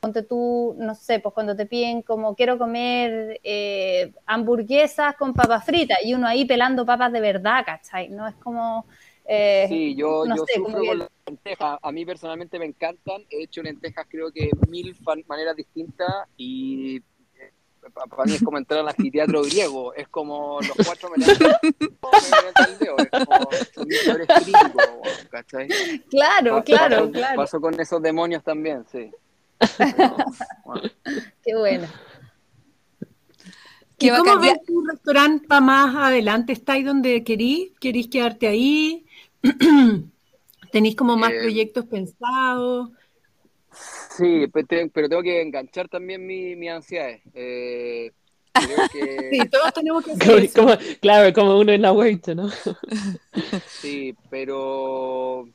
ponte 0.05 0.23
tú, 0.23 0.75
no 0.79 0.95
sé, 0.95 1.19
pues 1.21 1.33
cuando 1.35 1.57
te 1.57 1.65
piden 1.65 2.03
como 2.03 2.35
quiero 2.35 2.59
comer 2.59 3.41
eh, 3.43 4.13
hamburguesas 4.27 5.17
con 5.17 5.33
papas 5.33 5.65
fritas 5.65 5.99
y 6.05 6.13
uno 6.13 6.27
ahí 6.27 6.45
pelando 6.45 6.85
papas 6.85 7.11
de 7.11 7.21
verdad, 7.21 7.65
¿cachai? 7.65 8.11
No 8.11 8.29
es 8.29 8.35
como... 8.37 8.85
eh, 9.25 9.65
Sí, 9.69 9.95
yo, 9.95 10.25
no 10.27 10.37
yo 10.37 10.45
sé, 10.47 10.55
sufro 10.57 10.85
con 10.85 10.99
las 10.99 11.09
lentejas. 11.27 11.79
A 11.81 11.91
mí 11.91 12.05
personalmente 12.05 12.59
me 12.59 12.67
encantan. 12.67 13.23
He 13.31 13.45
hecho 13.45 13.63
lentejas 13.63 14.07
creo 14.11 14.31
que 14.31 14.51
mil 14.69 14.95
maneras 15.27 15.57
distintas 15.57 16.13
y 16.37 16.97
eh, 16.99 17.53
pa- 17.95 18.05
para 18.07 18.25
mí 18.25 18.35
es 18.35 18.43
como 18.43 18.59
entrar 18.59 18.81
al 18.81 18.89
anfiteatro 18.89 19.43
griego. 19.51 19.95
Es 19.95 20.09
como 20.09 20.61
los 20.61 20.77
cuatro 20.85 21.09
me 21.11 21.17
levantan 21.17 21.61
me 21.63 22.31
levantan 22.41 22.71
el 22.73 22.79
dedo. 22.79 22.97
Es 22.99 23.11
como, 23.27 23.49
son 23.75 23.89
mis 23.89 24.03
peores 24.05 24.29
críticos, 24.29 24.85
¿cachai? 25.31 25.69
Claro, 26.11 26.63
claro, 26.63 27.11
claro. 27.11 27.37
paso 27.37 27.61
con 27.61 27.81
esos 27.81 28.03
demonios 28.03 28.43
también, 28.45 28.85
sí. 28.93 29.11
Bueno. 30.65 30.91
Qué 31.45 31.55
bueno. 31.57 31.87
Qué 33.99 34.07
¿Y 34.07 34.11
cómo 34.11 34.41
ves 34.41 34.59
tu 34.67 34.85
restaurante 34.85 35.47
para 35.47 35.61
más 35.61 35.95
adelante? 35.95 36.53
¿Estáis 36.53 36.85
donde 36.85 37.23
querís? 37.23 37.73
¿Querís 37.79 38.09
quedarte 38.09 38.47
ahí? 38.49 39.07
¿Tenéis 40.73 40.97
como 40.97 41.17
más 41.17 41.31
Eh, 41.33 41.41
proyectos 41.43 41.85
pensados? 41.87 42.91
Sí, 44.17 44.47
pero, 44.53 44.67
te- 44.67 44.91
pero 44.91 45.09
tengo 45.09 45.23
que 45.23 45.41
enganchar 45.43 45.89
también 45.89 46.27
mi, 46.27 46.57
mi 46.57 46.69
ansiedades. 46.69 47.21
Eh, 47.35 48.11
creo 48.53 48.89
que... 48.93 49.29
Sí, 49.33 49.49
todos 49.49 49.73
tenemos 49.73 50.05
que 50.05 50.12
hacer 50.12 50.27
Como- 50.27 50.39
eso. 50.39 50.55
como- 50.62 50.99
claro, 51.01 51.33
como 51.33 51.59
uno 51.59 51.73
en 51.73 51.83
la 51.83 51.93
huerta, 51.93 52.35
¿no? 52.35 52.51
Sí, 53.81 54.15
pero 54.31 55.49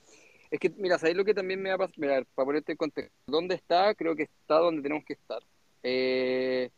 es 0.52 0.60
que, 0.60 0.70
mira, 0.78 0.98
¿sabéis 0.98 1.18
lo 1.18 1.26
que 1.26 1.34
también 1.34 1.62
me 1.62 1.70
va 1.70 1.76
a 1.76 1.80
pasar? 1.80 1.96
Mira, 1.98 2.24
para 2.36 2.46
ponerte 2.46 2.72
en 2.72 2.78
contexto, 2.78 3.14
¿dónde 3.28 3.56
está? 3.56 3.94
Creo 3.96 4.16
que 4.16 4.24
está 4.24 4.56
donde 4.56 4.82
tenemos 4.82 5.06
que 5.06 5.14
estar. 5.14 5.44
Eh, 5.84 6.72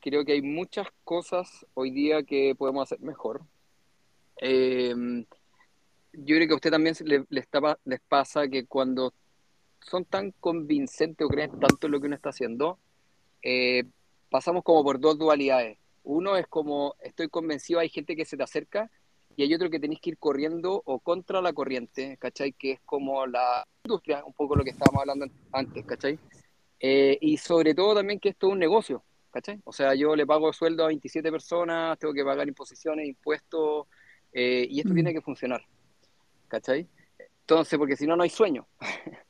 creo 0.00 0.24
que 0.24 0.32
hay 0.32 0.42
muchas 0.42 0.86
cosas 1.04 1.66
hoy 1.74 1.90
día 1.90 2.22
que 2.22 2.54
podemos 2.56 2.82
hacer 2.82 3.00
mejor. 3.00 3.42
Eh, 4.40 4.94
yo 6.12 6.36
creo 6.36 6.46
que 6.46 6.52
a 6.52 6.56
usted 6.56 6.70
también 6.70 6.94
les 7.28 8.00
pasa 8.08 8.48
que 8.48 8.66
cuando 8.66 9.12
son 9.80 10.04
tan 10.04 10.32
convincentes 10.32 11.24
o 11.24 11.28
creen 11.28 11.58
tanto 11.58 11.86
en 11.86 11.92
lo 11.92 12.00
que 12.00 12.06
uno 12.06 12.16
está 12.16 12.30
haciendo, 12.30 12.78
eh, 13.42 13.84
pasamos 14.30 14.64
como 14.64 14.82
por 14.82 15.00
dos 15.00 15.18
dualidades. 15.18 15.78
Uno 16.04 16.36
es 16.36 16.46
como, 16.46 16.94
estoy 17.00 17.28
convencido, 17.28 17.80
hay 17.80 17.88
gente 17.88 18.16
que 18.16 18.24
se 18.24 18.36
te 18.36 18.42
acerca 18.42 18.90
y 19.38 19.44
hay 19.44 19.54
otro 19.54 19.70
que 19.70 19.78
tenéis 19.78 20.00
que 20.00 20.10
ir 20.10 20.18
corriendo 20.18 20.82
o 20.84 20.98
contra 20.98 21.40
la 21.40 21.52
corriente, 21.52 22.16
¿cachai? 22.18 22.50
Que 22.54 22.72
es 22.72 22.80
como 22.84 23.24
la 23.24 23.64
industria, 23.84 24.24
un 24.24 24.32
poco 24.32 24.56
lo 24.56 24.64
que 24.64 24.70
estábamos 24.70 25.00
hablando 25.02 25.26
antes, 25.52 25.86
¿cachai? 25.86 26.18
Eh, 26.80 27.16
y 27.20 27.36
sobre 27.36 27.72
todo 27.72 27.94
también 27.94 28.18
que 28.18 28.30
esto 28.30 28.48
es 28.48 28.52
un 28.54 28.58
negocio, 28.58 29.04
¿cachai? 29.30 29.60
O 29.62 29.72
sea, 29.72 29.94
yo 29.94 30.16
le 30.16 30.26
pago 30.26 30.52
sueldo 30.52 30.82
a 30.82 30.88
27 30.88 31.30
personas, 31.30 31.96
tengo 32.00 32.12
que 32.12 32.24
pagar 32.24 32.48
imposiciones, 32.48 33.06
impuestos, 33.06 33.86
eh, 34.32 34.66
y 34.68 34.80
esto 34.80 34.90
Mm. 34.90 34.94
tiene 34.94 35.12
que 35.12 35.20
funcionar, 35.20 35.62
¿cachai? 36.48 36.88
Entonces, 37.42 37.78
porque 37.78 37.94
si 37.94 38.08
no, 38.08 38.16
no 38.16 38.24
hay 38.24 38.30
sueño. 38.30 38.66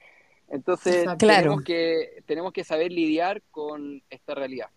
Entonces. 0.49 1.03
Claro. 1.19 1.19
tenemos, 1.19 1.63
que, 1.65 2.23
tenemos 2.25 2.55
que 2.55 2.65
saber 2.65 2.93
lidiar 2.93 3.43
con 3.51 4.03
esta 4.09 4.35
realidad. 4.35 4.71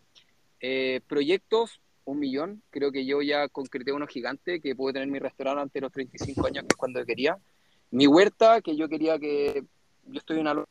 Eh, 0.60 1.00
proyectos, 1.08 1.80
un 2.12 2.20
millón. 2.20 2.62
Creo 2.70 2.92
que 2.92 3.06
yo 3.06 3.22
ya 3.22 3.48
concreté 3.48 3.92
uno 3.92 4.08
gigante 4.08 4.62
que 4.62 4.76
pude 4.76 4.94
tener 4.94 5.08
mi 5.08 5.20
restaurante 5.20 5.62
antes 5.62 5.74
de 5.74 5.82
los 5.82 5.92
35 5.92 6.48
años, 6.48 6.64
que 6.64 6.74
es 6.74 6.78
cuando 6.78 7.04
quería. 7.06 7.38
Mi 7.92 8.08
huerta, 8.08 8.62
que 8.62 8.76
yo 8.76 8.88
quería 8.88 9.18
que. 9.20 9.64
Yo 10.08 10.20
estoy 10.20 10.40
en 10.40 10.48
una 10.48 10.66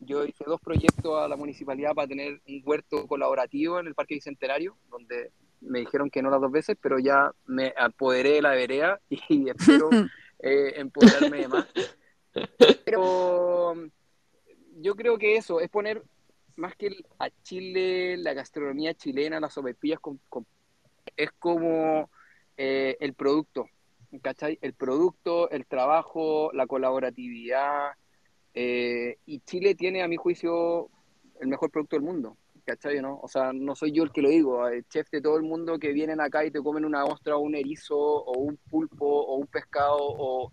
yo 0.00 0.24
hice 0.24 0.44
dos 0.46 0.60
proyectos 0.60 1.16
a 1.18 1.28
la 1.28 1.36
municipalidad 1.36 1.94
para 1.94 2.08
tener 2.08 2.40
un 2.48 2.62
huerto 2.64 3.06
colaborativo 3.06 3.78
en 3.78 3.86
el 3.86 3.94
Parque 3.94 4.14
Bicentenario, 4.14 4.76
donde 4.90 5.30
me 5.60 5.80
dijeron 5.80 6.10
que 6.10 6.22
no 6.22 6.30
las 6.30 6.40
dos 6.40 6.50
veces, 6.50 6.76
pero 6.80 6.98
ya 6.98 7.32
me 7.46 7.72
apoderé 7.76 8.32
de 8.32 8.42
la 8.42 8.50
vereda 8.50 9.00
y 9.08 9.48
espero 9.48 9.90
eh, 10.40 10.72
empoderarme 10.76 11.38
de 11.38 11.48
más. 11.48 11.66
Pero 12.84 13.74
yo 14.80 14.96
creo 14.96 15.16
que 15.18 15.36
eso 15.36 15.60
es 15.60 15.70
poner 15.70 16.02
más 16.56 16.74
que 16.76 16.90
a 17.18 17.30
Chile, 17.42 18.16
la 18.18 18.34
gastronomía 18.34 18.94
chilena, 18.94 19.40
las 19.40 19.54
sopaipillas, 19.54 20.00
con, 20.00 20.20
con- 20.28 20.46
es 21.16 21.30
como 21.38 22.10
eh, 22.56 22.96
el 23.00 23.14
producto, 23.14 23.66
¿cachai? 24.22 24.58
El 24.62 24.74
producto, 24.74 25.50
el 25.50 25.66
trabajo, 25.66 26.50
la 26.52 26.66
colaboratividad. 26.66 27.92
eh, 28.54 29.18
y 29.26 29.40
Chile 29.40 29.74
tiene, 29.74 30.02
a 30.02 30.08
mi 30.08 30.16
juicio, 30.16 30.90
el 31.40 31.48
mejor 31.48 31.70
producto 31.70 31.96
del 31.96 32.04
mundo, 32.04 32.36
¿cachai? 32.64 33.00
¿no? 33.02 33.18
O 33.22 33.28
sea, 33.28 33.52
no 33.52 33.74
soy 33.74 33.92
yo 33.92 34.04
el 34.04 34.12
que 34.12 34.22
lo 34.22 34.28
digo, 34.30 34.64
hay 34.64 34.82
chefs 34.84 35.10
de 35.10 35.20
todo 35.20 35.36
el 35.36 35.42
mundo 35.42 35.78
que 35.78 35.92
vienen 35.92 36.20
acá 36.20 36.44
y 36.44 36.50
te 36.50 36.62
comen 36.62 36.84
una 36.84 37.04
ostra 37.04 37.36
o 37.36 37.40
un 37.40 37.54
erizo 37.56 37.96
o 37.98 38.38
un 38.38 38.56
pulpo 38.70 39.06
o 39.06 39.36
un 39.36 39.46
pescado 39.48 39.96
o... 40.00 40.50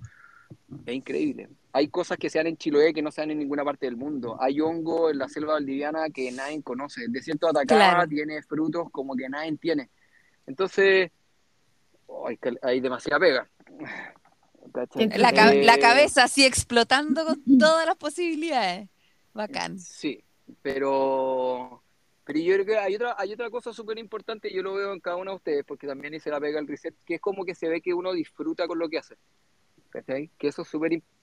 Es 0.86 0.93
increíble. 0.93 1.49
Hay 1.74 1.88
cosas 1.88 2.18
que 2.18 2.30
se 2.30 2.38
dan 2.39 2.47
en 2.47 2.58
Chiloé 2.58 2.93
que 2.93 3.02
no 3.02 3.12
se 3.12 3.22
dan 3.22 3.32
en 3.32 3.39
ninguna 3.39 3.64
parte 3.64 3.86
del 3.86 3.95
mundo. 3.95 4.38
Hay 4.41 4.60
hongo 4.60 5.10
en 5.10 5.18
la 5.20 5.30
selva 5.30 5.54
valdiviana 5.54 6.10
que 6.10 6.32
nadie 6.32 6.62
conoce. 6.62 7.04
El 7.06 7.12
desierto 7.12 7.47
de 7.47 7.52
Atacama 7.62 7.89
Claro. 7.93 8.08
tiene 8.10 8.41
frutos 8.43 8.89
como 8.91 9.16
que 9.16 9.30
nadie 9.30 9.56
tiene. 9.58 9.89
Entonces, 10.47 11.12
ay, 12.28 12.38
que 12.38 12.54
hay 12.62 12.80
demasiada 12.82 13.20
pega. 13.20 13.49
La, 15.18 15.32
ca- 15.34 15.54
Eh, 15.54 15.64
la 15.64 15.78
cabeza 15.80 16.24
así 16.26 16.45
explotando 16.45 17.26
con 17.26 17.41
todas 17.58 17.86
las 17.86 17.95
posibilidades. 17.95 18.89
Bacán. 19.34 19.80
Sí, 19.80 20.24
pero, 20.62 21.82
pero 22.26 22.39
yo 22.39 22.54
creo 22.56 22.66
que 22.66 22.78
hay 22.78 22.95
otra, 22.95 23.16
hay 23.18 23.34
otra 23.34 23.49
cosa 23.49 23.72
súper 23.74 23.97
importante, 23.97 24.54
yo 24.54 24.62
lo 24.62 24.74
veo 24.74 24.93
en 24.93 24.99
cada 24.99 25.16
uno 25.18 25.32
de 25.32 25.38
ustedes, 25.38 25.66
porque 25.66 25.88
también 25.88 26.14
hice 26.14 26.30
la 26.30 26.39
pega 26.39 26.60
el 26.60 26.68
reset, 26.68 26.93
que 27.06 27.16
es 27.16 27.22
como 27.22 27.45
que 27.45 27.56
se 27.56 27.70
ve 27.70 27.82
que 27.82 27.93
uno 27.93 28.12
disfruta 28.14 28.68
con 28.68 28.78
lo 28.78 28.89
que 28.89 28.97
hace. 28.99 29.16
¿Cachai? 29.92 30.30
Que 30.38 30.48
eso 30.48 30.64
es 30.64 30.68
súper 30.68 30.94
importante. 30.94 31.22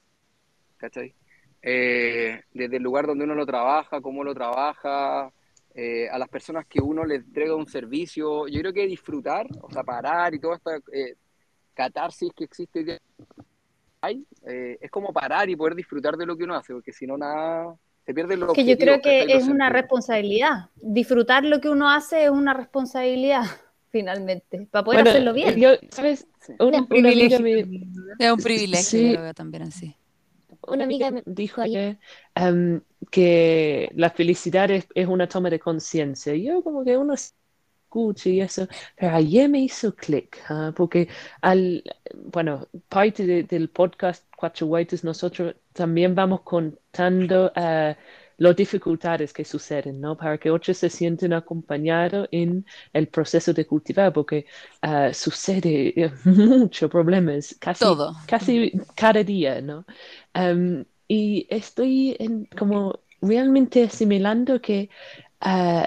¿Cachai? 0.77 1.15
Eh, 1.61 2.41
desde 2.55 2.77
el 2.77 2.83
lugar 2.83 3.07
donde 3.07 3.25
uno 3.25 3.35
lo 3.35 3.45
trabaja, 3.45 4.01
cómo 4.01 4.23
lo 4.23 4.33
trabaja, 4.33 5.33
eh, 5.75 6.09
a 6.09 6.19
las 6.19 6.29
personas 6.29 6.67
que 6.67 6.81
uno 6.81 7.05
les 7.05 7.25
entrega 7.25 7.55
un 7.55 7.67
servicio. 7.67 8.47
Yo 8.49 8.61
creo 8.61 8.73
que 8.73 8.87
disfrutar, 8.87 9.47
o 9.63 9.71
sea, 9.71 9.83
parar 9.83 10.35
y 10.35 10.41
toda 10.41 10.57
esta 10.57 10.77
eh, 10.93 11.15
catarsis 11.75 12.33
que 12.35 12.45
existe 12.45 13.01
hay, 14.01 14.25
eh, 14.47 14.79
es 14.81 14.91
como 14.91 15.13
parar 15.13 15.49
y 15.49 15.57
poder 15.57 15.75
disfrutar 15.75 16.17
de 16.17 16.27
lo 16.27 16.37
que 16.37 16.45
uno 16.45 16.55
hace, 16.55 16.73
porque 16.73 16.93
si 16.93 17.07
no, 17.07 17.17
nada 17.17 17.77
se 18.05 18.15
pierde 18.15 18.37
lo 18.37 18.53
que 18.53 18.65
yo 18.65 18.79
creo 18.79 19.01
que 19.01 19.25
es 19.25 19.47
una 19.49 19.69
responsabilidad. 19.69 20.71
Disfrutar 20.77 21.45
lo 21.45 21.61
que 21.61 21.69
uno 21.69 21.91
hace 21.91 22.25
es 22.25 22.31
una 22.31 22.55
responsabilidad, 22.55 23.43
finalmente, 23.91 24.67
para 24.71 24.85
poder 24.85 25.09
hacerlo 25.09 25.33
bien. 25.33 25.61
¿sabes? 25.91 26.27
Un, 26.59 26.89
privilegio. 26.89 27.39
Es 28.19 28.33
un 28.33 28.39
privilegio, 28.39 29.35
también 29.35 29.65
así. 29.65 29.95
Una 30.67 30.85
amiga 30.85 31.11
me 31.11 31.23
dijo 31.25 31.61
ayer 31.61 31.99
em, 32.35 32.81
que 33.11 33.91
la 33.95 34.11
felicidad 34.11 34.71
es, 34.71 34.87
es, 34.95 35.07
una 35.07 35.29
toma 35.29 35.51
de 35.51 35.59
conciencia. 35.59 36.35
Yo 36.35 36.63
como 36.63 36.85
que 36.85 36.97
uno 36.97 37.15
escucha 37.15 38.29
y 38.29 38.41
eso, 38.41 38.69
pero 38.97 39.15
ayer 39.15 39.49
me 39.49 39.61
hizo 39.61 39.95
clic, 39.95 40.39
¿ah? 40.49 40.73
porque 40.77 41.09
al, 41.41 41.83
bueno, 42.15 42.69
parte 42.89 43.45
del 43.45 43.71
podcast 43.71 44.27
Cuatro 44.37 44.67
Whites, 44.67 45.05
nosotros 45.05 45.55
también 45.73 46.15
vamos 46.15 46.43
contando 46.43 47.51
uh, 47.57 47.95
las 48.39 48.57
dificultades 48.57 49.33
que 49.33 49.45
suceden, 49.45 50.01
¿no? 50.01 50.17
Para 50.17 50.39
que 50.39 50.51
otros 50.51 50.79
se 50.79 50.89
sienten 50.89 51.33
acompañados 51.33 52.29
en 52.31 52.65
el 52.93 53.09
proceso 53.09 53.53
de 53.53 53.67
cultivar, 53.67 54.13
porque 54.13 54.47
uh, 54.83 55.13
sucede 55.13 56.13
muchos 56.25 56.91
problemas, 56.91 57.57
casi, 57.59 57.85
casi 58.27 58.73
cada 58.95 59.23
día, 59.23 59.61
¿no? 59.61 59.85
Um, 60.35 60.85
y 61.09 61.47
estoy 61.51 62.17
en, 62.19 62.47
como 62.47 63.01
realmente 63.21 63.85
asimilando 63.85 64.61
que 64.61 64.89
uh, 65.45 65.87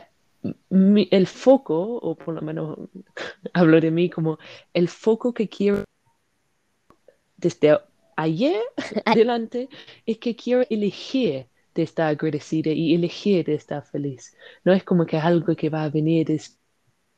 el 0.70 1.28
foco, 1.28 1.98
o 1.98 2.16
por 2.16 2.36
lo 2.36 2.42
menos 2.42 2.78
hablo 3.54 3.80
de 3.80 3.92
mí 3.92 4.10
como 4.10 4.40
el 4.74 4.90
foco 4.90 5.34
que 5.34 5.48
quiero 5.48 5.84
desde 7.38 7.80
ayer 8.18 8.62
adelante 9.06 9.70
es 10.06 10.18
que 10.18 10.36
quiero 10.36 10.64
elegir 10.70 11.48
de 11.74 11.84
estar 11.84 12.08
agradecida 12.08 12.72
y 12.72 12.96
elegir 12.96 13.46
de 13.46 13.56
estar 13.56 13.86
feliz. 13.86 14.36
No 14.64 14.74
es 14.74 14.84
como 14.84 15.06
que 15.06 15.18
algo 15.18 15.56
que 15.56 15.70
va 15.70 15.84
a 15.84 15.90
venir 15.90 16.28
desde 16.28 16.56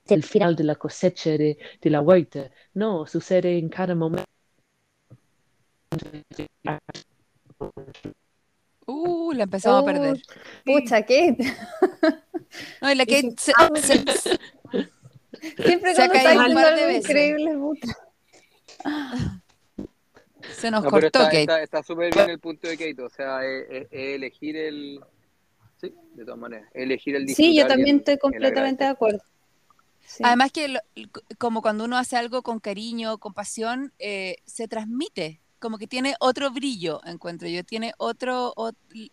el 0.07 0.23
final 0.23 0.55
de 0.55 0.63
la 0.63 0.75
cosecha 0.75 1.31
de, 1.31 1.57
de 1.81 1.89
la 1.89 2.01
huerta. 2.01 2.49
No, 2.73 3.05
sucede 3.07 3.57
en 3.57 3.69
cada 3.69 3.95
momento. 3.95 4.25
Uh, 8.85 9.31
la 9.33 9.43
empezamos 9.43 9.83
a 9.83 9.85
perder. 9.85 10.21
Pucha, 10.65 11.01
¿qué? 11.03 11.35
No, 12.81 12.91
y 12.91 12.95
la 12.95 13.05
que 13.07 13.19
se, 13.37 13.51
Siempre 15.65 15.95
se 15.95 16.07
cuando 16.07 16.13
está 16.13 16.43
algo 16.43 16.91
increíble, 16.91 17.57
puta. 17.57 17.97
Se 20.55 20.71
nos 20.71 20.85
cortó, 20.85 21.19
Kate. 21.19 21.63
Está 21.63 21.83
súper 21.83 22.13
bien 22.13 22.29
el 22.29 22.39
punto 22.39 22.67
de 22.67 22.77
Kate, 22.77 23.01
o 23.01 23.09
sea, 23.09 23.45
es, 23.45 23.87
elegir 23.91 24.57
el... 24.57 24.99
Sí, 25.77 25.93
de 26.13 26.23
todas 26.23 26.39
maneras, 26.39 26.69
elegir 26.73 27.15
el 27.15 27.27
Sí, 27.29 27.55
yo 27.55 27.67
también 27.67 27.97
estoy 27.97 28.17
completamente 28.17 28.83
de 28.83 28.89
acuerdo. 28.89 29.19
Además 30.21 30.51
que 30.51 30.77
como 31.37 31.61
cuando 31.61 31.85
uno 31.85 31.97
hace 31.97 32.17
algo 32.17 32.41
con 32.43 32.59
cariño, 32.59 33.17
con 33.17 33.33
pasión, 33.33 33.93
eh, 33.99 34.37
se 34.45 34.67
transmite, 34.67 35.41
como 35.59 35.77
que 35.77 35.87
tiene 35.87 36.15
otro 36.19 36.51
brillo, 36.51 37.01
encuentro 37.05 37.47
yo, 37.47 37.63
tiene 37.63 37.93
otro, 37.97 38.53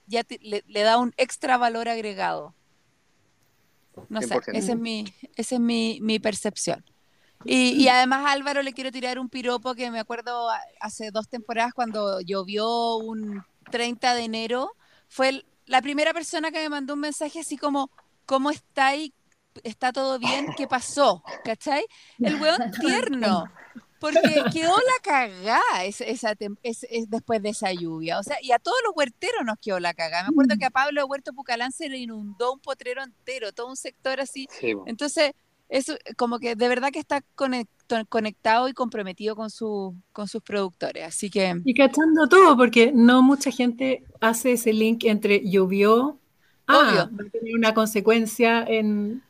ya 0.07 0.23
le, 0.41 0.83
da 0.83 0.99
un 0.99 1.15
extra 1.17 1.57
valor 1.57 1.89
agregado. 1.89 2.55
No 4.09 4.21
sé, 4.21 4.39
esa 4.53 4.73
es 4.73 4.79
mi, 4.79 5.05
esa 5.37 5.55
es 5.57 5.61
mi, 5.61 5.99
mi 6.03 6.19
percepción. 6.19 6.85
Y, 7.45 7.89
además 7.89 8.25
Álvaro 8.27 8.63
le 8.63 8.73
quiero 8.73 8.93
tirar 8.93 9.19
un 9.19 9.31
piropo 9.31 9.75
que 9.75 9.91
me 9.91 9.99
acuerdo 9.99 10.51
hace 10.81 11.11
dos 11.11 11.29
temporadas 11.29 11.73
cuando 11.73 12.21
llovió 12.21 12.97
un 12.97 13.43
30 13.71 14.15
de 14.15 14.25
enero, 14.25 14.73
fue 15.09 15.45
la 15.67 15.81
primera 15.81 16.13
persona 16.13 16.51
que 16.51 16.59
me 16.59 16.69
mandó 16.69 16.95
un 16.95 17.01
mensaje 17.01 17.41
así 17.41 17.57
como, 17.57 17.91
¿cómo 18.27 18.51
estáis? 18.51 19.13
¿Está 19.65 19.93
todo 19.93 20.19
bien? 20.19 20.49
¿Qué 20.57 20.67
pasó? 20.67 21.23
¿Cachai? 21.45 21.85
El 22.19 22.41
weón 22.41 22.71
tierno. 22.81 23.45
Porque 24.01 24.21
quedó 24.53 24.77
la 24.77 25.03
cagada 25.03 25.85
esa, 25.85 26.35
después 27.09 27.43
de 27.43 27.51
esa 27.51 27.73
lluvia. 27.73 28.19
O 28.19 28.23
sea, 28.23 28.39
y 28.41 28.53
a 28.53 28.59
todos 28.59 28.79
los 28.85 28.95
huerteros 28.97 29.45
nos 29.45 29.59
quedó 29.59 29.79
la 29.79 29.93
cagada. 29.93 30.25
Me 30.25 30.29
acuerdo 30.31 30.55
que 30.59 30.65
a 30.65 30.71
Pablo 30.71 31.07
Huerto 31.07 31.35
Pucalán 31.35 31.71
se 31.71 31.89
le 31.89 31.99
inundó 31.99 32.55
un 32.55 32.61
potrero 32.61 33.03
entero, 33.03 33.53
todo 33.53 33.69
un 33.69 33.77
sector 33.77 34.21
así. 34.21 34.49
Entonces, 34.87 35.33
eso 35.71 35.95
como 36.17 36.39
que 36.41 36.57
de 36.57 36.69
verdad 36.69 36.91
que 36.93 36.99
está 36.99 37.23
conectado 38.09 38.69
y 38.69 38.73
comprometido 38.73 39.37
con, 39.37 39.51
su, 39.51 39.95
con 40.13 40.29
sus 40.29 40.43
productores. 40.43 41.05
Así 41.05 41.31
que... 41.31 41.55
Y 41.65 41.75
cachando 41.75 42.29
todo, 42.29 42.57
porque 42.57 42.93
no 42.93 43.23
mucha 43.23 43.51
gente 43.51 44.05
hace 44.21 44.53
ese 44.53 44.73
link 44.73 45.05
entre 45.05 45.49
llovió, 45.49 46.19
ah, 46.67 47.09
va 47.09 47.25
a 47.25 47.31
tener 47.31 47.55
una 47.55 47.73
consecuencia 47.73 48.65
en, 48.65 49.23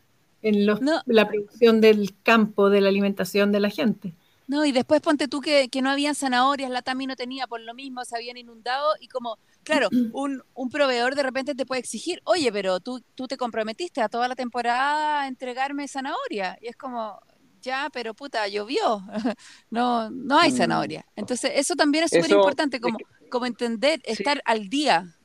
en 0.42 0.66
la 0.66 1.28
producción 1.28 1.80
del 1.80 2.14
campo, 2.22 2.70
de 2.70 2.80
la 2.80 2.88
alimentación 2.88 3.52
de 3.52 3.60
la 3.60 3.70
gente. 3.70 4.14
No, 4.50 4.64
y 4.64 4.72
después 4.72 5.00
ponte 5.00 5.28
tú 5.28 5.40
que, 5.40 5.68
que 5.68 5.80
no 5.80 5.90
habían 5.90 6.16
zanahorias, 6.16 6.72
la 6.72 6.82
Tami 6.82 7.06
no 7.06 7.14
tenía, 7.14 7.46
por 7.46 7.60
lo 7.60 7.72
mismo 7.72 8.04
se 8.04 8.16
habían 8.16 8.36
inundado 8.36 8.94
y 8.98 9.06
como 9.06 9.38
Claro, 9.62 9.88
un, 10.12 10.42
un, 10.54 10.70
proveedor 10.70 11.14
de 11.14 11.22
repente 11.22 11.54
te 11.54 11.64
puede 11.64 11.78
exigir, 11.78 12.20
oye, 12.24 12.50
pero 12.50 12.80
tú, 12.80 13.00
tú 13.14 13.28
te 13.28 13.36
comprometiste 13.36 14.00
a 14.00 14.08
toda 14.08 14.26
la 14.26 14.34
temporada 14.34 15.22
a 15.22 15.28
entregarme 15.28 15.86
zanahoria. 15.86 16.58
Y 16.60 16.66
es 16.66 16.76
como, 16.76 17.20
ya, 17.62 17.90
pero 17.92 18.12
puta, 18.12 18.48
llovió. 18.48 19.04
no, 19.70 20.10
no 20.10 20.36
hay 20.36 20.50
mm. 20.50 20.56
zanahoria. 20.56 21.06
Entonces, 21.14 21.52
eso 21.54 21.76
también 21.76 22.02
es 22.02 22.10
súper 22.10 22.32
importante, 22.32 22.80
como, 22.80 22.98
como 23.30 23.46
entender, 23.46 24.00
estar 24.02 24.42
al 24.44 24.68
día. 24.68 25.16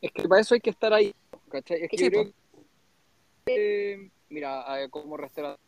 Es 0.00 0.12
que 0.12 0.26
para 0.26 0.40
eso 0.40 0.54
hay 0.54 0.60
que 0.60 0.70
estar 0.70 0.94
ahí. 0.94 1.14
¿cachai? 1.50 1.82
Es 1.82 1.90
que 1.90 2.32
mira, 4.30 4.64
como 4.90 5.18
restaurante 5.18 5.60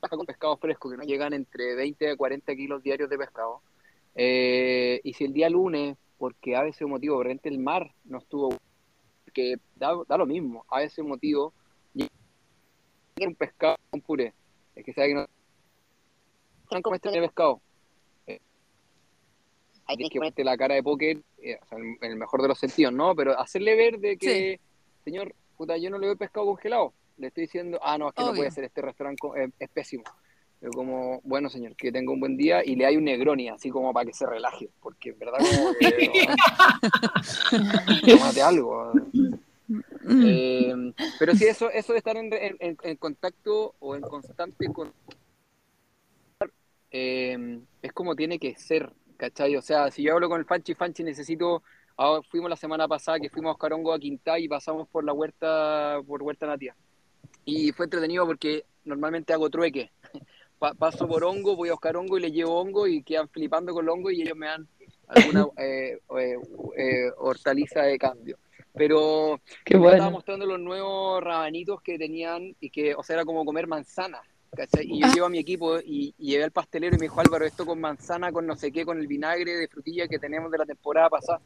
con 0.00 0.26
pescado 0.26 0.56
fresco, 0.56 0.90
que 0.90 0.96
no 0.96 1.02
llegan 1.02 1.32
entre 1.32 1.74
20 1.74 2.10
a 2.10 2.16
40 2.16 2.54
kilos 2.54 2.82
diarios 2.82 3.10
de 3.10 3.18
pescado. 3.18 3.60
Eh, 4.14 5.00
y 5.04 5.12
si 5.12 5.24
el 5.24 5.32
día 5.32 5.48
lunes 5.50 5.96
porque 6.18 6.56
a 6.56 6.62
veces 6.62 6.86
motivo, 6.86 7.18
de 7.18 7.24
repente 7.24 7.48
el 7.48 7.58
mar 7.58 7.92
no 8.04 8.18
estuvo, 8.18 8.56
que 9.32 9.56
da, 9.76 9.92
lo 9.92 10.26
mismo, 10.26 10.64
a 10.68 10.80
veces 10.80 11.04
motivo, 11.04 11.52
un 11.94 13.34
pescado 13.34 13.76
con 13.90 14.00
puré, 14.00 14.32
es 14.76 14.84
que 14.84 14.92
sabe 14.92 15.08
que 15.08 15.14
no 15.14 15.26
están 16.62 16.82
como 16.82 16.94
este 16.94 17.10
pescado. 17.10 17.60
Eh, 18.26 18.38
hay 19.86 19.96
que 19.96 20.18
ponerte 20.18 20.44
la 20.44 20.56
cara 20.56 20.76
de 20.76 20.82
póker, 20.82 21.20
eh, 21.38 21.58
en, 21.70 21.98
el 22.00 22.16
mejor 22.16 22.42
de 22.42 22.48
los 22.48 22.58
sentidos, 22.58 22.92
¿no? 22.92 23.14
Pero 23.16 23.38
hacerle 23.38 23.74
ver 23.74 23.98
de 23.98 24.16
que, 24.16 24.60
señor, 25.04 25.34
puta, 25.56 25.76
yo 25.76 25.90
no 25.90 25.98
le 25.98 26.06
doy 26.08 26.16
pescado 26.16 26.46
congelado. 26.46 26.92
Le 27.18 27.28
estoy 27.28 27.42
diciendo, 27.42 27.78
ah, 27.82 27.98
no, 27.98 28.08
es 28.08 28.14
que 28.14 28.22
no 28.22 28.34
puede 28.34 28.50
ser, 28.50 28.64
este 28.64 28.80
restaurante 28.80 29.28
eh, 29.36 29.50
es 29.58 29.68
pésimo. 29.70 30.04
Yo 30.60 30.70
como, 30.70 31.20
bueno 31.22 31.48
señor, 31.48 31.76
que 31.76 31.92
tenga 31.92 32.12
un 32.12 32.18
buen 32.18 32.36
día 32.36 32.64
y 32.64 32.74
le 32.74 32.86
hay 32.86 32.96
un 32.96 33.04
Negroni, 33.04 33.48
así 33.48 33.70
como 33.70 33.92
para 33.92 34.06
que 34.06 34.12
se 34.12 34.26
relaje, 34.26 34.68
porque 34.80 35.10
en 35.10 35.18
verdad 35.18 35.38
como 35.38 35.72
que, 35.74 36.26
algo. 38.42 38.92
Mm. 39.68 40.24
Eh, 40.26 40.74
pero 41.18 41.34
sí, 41.34 41.44
eso, 41.44 41.70
eso 41.70 41.92
de 41.92 41.98
estar 41.98 42.16
en, 42.16 42.30
en, 42.32 42.96
contacto 42.96 43.74
o 43.78 43.94
en 43.94 44.02
constante 44.02 44.66
con 44.72 44.92
eh, 46.90 47.60
es 47.82 47.92
como 47.92 48.16
tiene 48.16 48.38
que 48.38 48.56
ser, 48.56 48.92
¿cachai? 49.16 49.56
O 49.56 49.62
sea, 49.62 49.90
si 49.90 50.02
yo 50.02 50.14
hablo 50.14 50.28
con 50.28 50.40
el 50.40 50.46
Fanchi, 50.46 50.74
Fanchi 50.74 51.04
necesito, 51.04 51.62
ahora 51.96 52.22
fuimos 52.22 52.50
la 52.50 52.56
semana 52.56 52.88
pasada 52.88 53.20
que 53.20 53.30
fuimos 53.30 53.54
a 53.54 53.58
Carongo 53.58 53.92
a 53.92 53.98
Quintá 53.98 54.38
y 54.38 54.48
pasamos 54.48 54.88
por 54.88 55.04
la 55.04 55.12
huerta, 55.12 56.00
por 56.06 56.22
Huerta 56.22 56.46
Natia. 56.46 56.74
Y 57.48 57.72
fue 57.72 57.86
entretenido 57.86 58.26
porque 58.26 58.66
normalmente 58.84 59.32
hago 59.32 59.48
trueque 59.48 59.90
paso 60.78 61.08
por 61.08 61.24
hongo, 61.24 61.56
voy 61.56 61.70
a 61.70 61.72
buscar 61.72 61.96
hongo 61.96 62.18
y 62.18 62.20
le 62.20 62.30
llevo 62.30 62.60
hongo 62.60 62.86
y 62.86 63.02
quedan 63.02 63.28
flipando 63.28 63.72
con 63.72 63.84
el 63.84 63.88
hongo 63.88 64.10
y 64.10 64.20
ellos 64.20 64.36
me 64.36 64.46
dan 64.46 64.68
alguna 65.06 65.46
eh, 65.56 65.98
eh, 66.18 66.36
eh, 66.76 67.10
hortaliza 67.16 67.82
de 67.82 67.98
cambio. 67.98 68.36
Pero 68.74 69.40
Qué 69.64 69.76
estaba 69.76 70.10
mostrando 70.10 70.44
los 70.44 70.60
nuevos 70.60 71.22
rabanitos 71.24 71.80
que 71.80 71.98
tenían 71.98 72.54
y 72.60 72.68
que, 72.68 72.94
o 72.94 73.02
sea, 73.02 73.14
era 73.14 73.24
como 73.24 73.46
comer 73.46 73.66
manzana. 73.66 74.20
Y 74.82 75.00
yo 75.00 75.06
ah. 75.06 75.12
llevo 75.14 75.26
a 75.26 75.30
mi 75.30 75.38
equipo 75.38 75.78
y, 75.78 76.14
llevé 76.18 76.44
al 76.44 76.52
pastelero 76.52 76.96
y 76.96 76.98
me 76.98 77.04
dijo, 77.06 77.20
Álvaro, 77.20 77.46
esto 77.46 77.64
con 77.64 77.80
manzana, 77.80 78.30
con 78.30 78.46
no 78.46 78.56
sé 78.56 78.70
qué, 78.70 78.84
con 78.84 78.98
el 78.98 79.06
vinagre 79.06 79.56
de 79.56 79.68
frutilla 79.68 80.06
que 80.06 80.18
tenemos 80.18 80.50
de 80.50 80.58
la 80.58 80.66
temporada 80.66 81.08
pasada. 81.08 81.40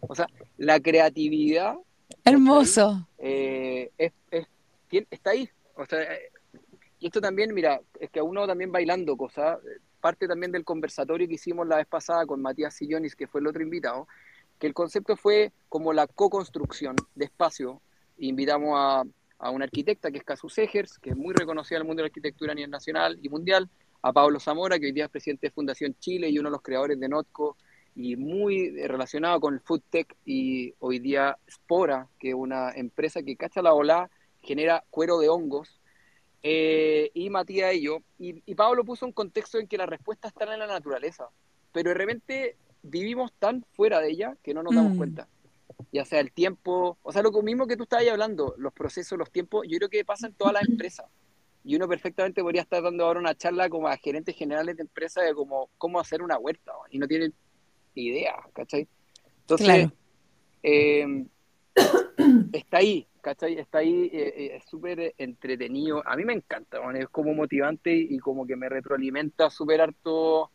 O 0.00 0.14
sea, 0.14 0.26
la 0.56 0.80
creatividad. 0.80 1.76
Hermoso. 2.24 3.06
es, 3.18 4.12
está 5.10 5.30
ahí. 5.30 5.48
O 5.76 5.86
sea, 5.86 6.06
y 6.98 7.06
esto 7.06 7.20
también, 7.20 7.52
mira, 7.54 7.80
es 7.98 8.10
que 8.10 8.22
uno 8.22 8.46
también 8.46 8.70
bailando 8.70 9.16
cosas, 9.16 9.58
parte 10.00 10.28
también 10.28 10.52
del 10.52 10.64
conversatorio 10.64 11.26
que 11.26 11.34
hicimos 11.34 11.66
la 11.66 11.76
vez 11.76 11.86
pasada 11.86 12.26
con 12.26 12.40
Matías 12.40 12.74
Sillonis, 12.74 13.16
que 13.16 13.26
fue 13.26 13.40
el 13.40 13.46
otro 13.46 13.62
invitado, 13.62 14.06
que 14.58 14.66
el 14.66 14.74
concepto 14.74 15.16
fue 15.16 15.52
como 15.68 15.92
la 15.92 16.06
co-construcción 16.06 16.94
de 17.14 17.24
espacio. 17.24 17.80
Invitamos 18.18 18.74
a, 18.76 19.02
a 19.38 19.50
una 19.50 19.64
arquitecta 19.64 20.10
que 20.10 20.18
es 20.18 20.24
Casu 20.24 20.48
Segers, 20.48 20.98
que 20.98 21.10
es 21.10 21.16
muy 21.16 21.34
reconocida 21.34 21.78
en 21.78 21.82
el 21.82 21.86
mundo 21.88 22.02
de 22.02 22.04
la 22.04 22.12
arquitectura 22.12 22.52
a 22.52 22.54
nivel 22.54 22.70
nacional 22.70 23.18
y 23.20 23.28
mundial, 23.28 23.68
a 24.02 24.12
Pablo 24.12 24.38
Zamora, 24.40 24.78
que 24.78 24.86
hoy 24.86 24.92
día 24.92 25.04
es 25.04 25.10
presidente 25.10 25.48
de 25.48 25.52
Fundación 25.52 25.96
Chile 25.98 26.28
y 26.28 26.38
uno 26.38 26.48
de 26.48 26.52
los 26.52 26.62
creadores 26.62 26.98
de 26.98 27.08
Notco 27.08 27.56
y 27.94 28.16
muy 28.16 28.70
relacionado 28.86 29.40
con 29.40 29.54
el 29.54 29.60
food 29.60 29.82
tech 29.90 30.16
y 30.24 30.74
hoy 30.78 30.98
día 30.98 31.36
Spora, 31.50 32.08
que 32.18 32.30
es 32.30 32.34
una 32.34 32.70
empresa 32.72 33.22
que 33.22 33.36
cacha 33.36 33.62
la 33.62 33.74
ola, 33.74 34.10
genera 34.42 34.84
cuero 34.90 35.18
de 35.18 35.28
hongos, 35.28 35.80
eh, 36.42 37.10
y 37.14 37.30
Matías 37.30 37.74
y 37.74 37.82
yo. 37.82 37.98
Y, 38.18 38.42
y, 38.44 38.54
Pablo 38.54 38.84
puso 38.84 39.06
un 39.06 39.12
contexto 39.12 39.58
en 39.58 39.68
que 39.68 39.78
la 39.78 39.86
respuesta 39.86 40.28
está 40.28 40.52
en 40.52 40.58
la 40.58 40.66
naturaleza, 40.66 41.28
pero 41.72 41.90
de 41.90 41.94
repente 41.94 42.56
vivimos 42.82 43.32
tan 43.38 43.64
fuera 43.72 44.00
de 44.00 44.10
ella 44.10 44.36
que 44.42 44.54
no 44.54 44.62
nos 44.62 44.74
damos 44.74 44.94
mm. 44.94 44.96
cuenta. 44.96 45.28
Ya 45.92 46.04
sea 46.04 46.20
el 46.20 46.32
tiempo, 46.32 46.98
o 47.02 47.12
sea, 47.12 47.22
lo 47.22 47.30
mismo 47.42 47.66
que 47.66 47.76
tú 47.76 47.84
estabas 47.84 48.06
hablando, 48.08 48.54
los 48.58 48.72
procesos, 48.72 49.18
los 49.18 49.30
tiempos, 49.30 49.66
yo 49.68 49.78
creo 49.78 49.88
que 49.88 50.04
pasa 50.04 50.26
en 50.26 50.34
todas 50.34 50.54
las 50.54 50.68
empresas. 50.68 51.06
Y 51.64 51.76
uno 51.76 51.86
perfectamente 51.86 52.42
podría 52.42 52.62
estar 52.62 52.82
dando 52.82 53.04
ahora 53.04 53.20
una 53.20 53.36
charla 53.36 53.68
como 53.68 53.86
a 53.88 53.96
gerentes 53.96 54.34
generales 54.34 54.76
de 54.76 54.82
empresas 54.82 55.24
de 55.24 55.34
cómo, 55.34 55.70
cómo 55.78 56.00
hacer 56.00 56.22
una 56.22 56.38
huerta, 56.38 56.72
y 56.90 56.98
no 56.98 57.06
tienen 57.06 57.32
idea, 57.94 58.34
¿cachai? 58.52 58.88
Entonces, 59.42 59.90
eh, 60.62 61.26
está 62.52 62.78
ahí, 62.78 63.06
¿cachai? 63.20 63.58
Está 63.58 63.78
ahí, 63.78 64.10
eh, 64.12 64.34
eh, 64.36 64.56
es 64.56 64.64
súper 64.64 65.14
entretenido. 65.18 66.02
A 66.06 66.16
mí 66.16 66.24
me 66.24 66.34
encanta, 66.34 66.78
es 66.94 67.08
como 67.08 67.34
motivante 67.34 67.94
y 67.94 68.18
como 68.18 68.46
que 68.46 68.56
me 68.56 68.68
retroalimenta 68.68 69.50
súper 69.50 69.80
harto. 69.80 70.50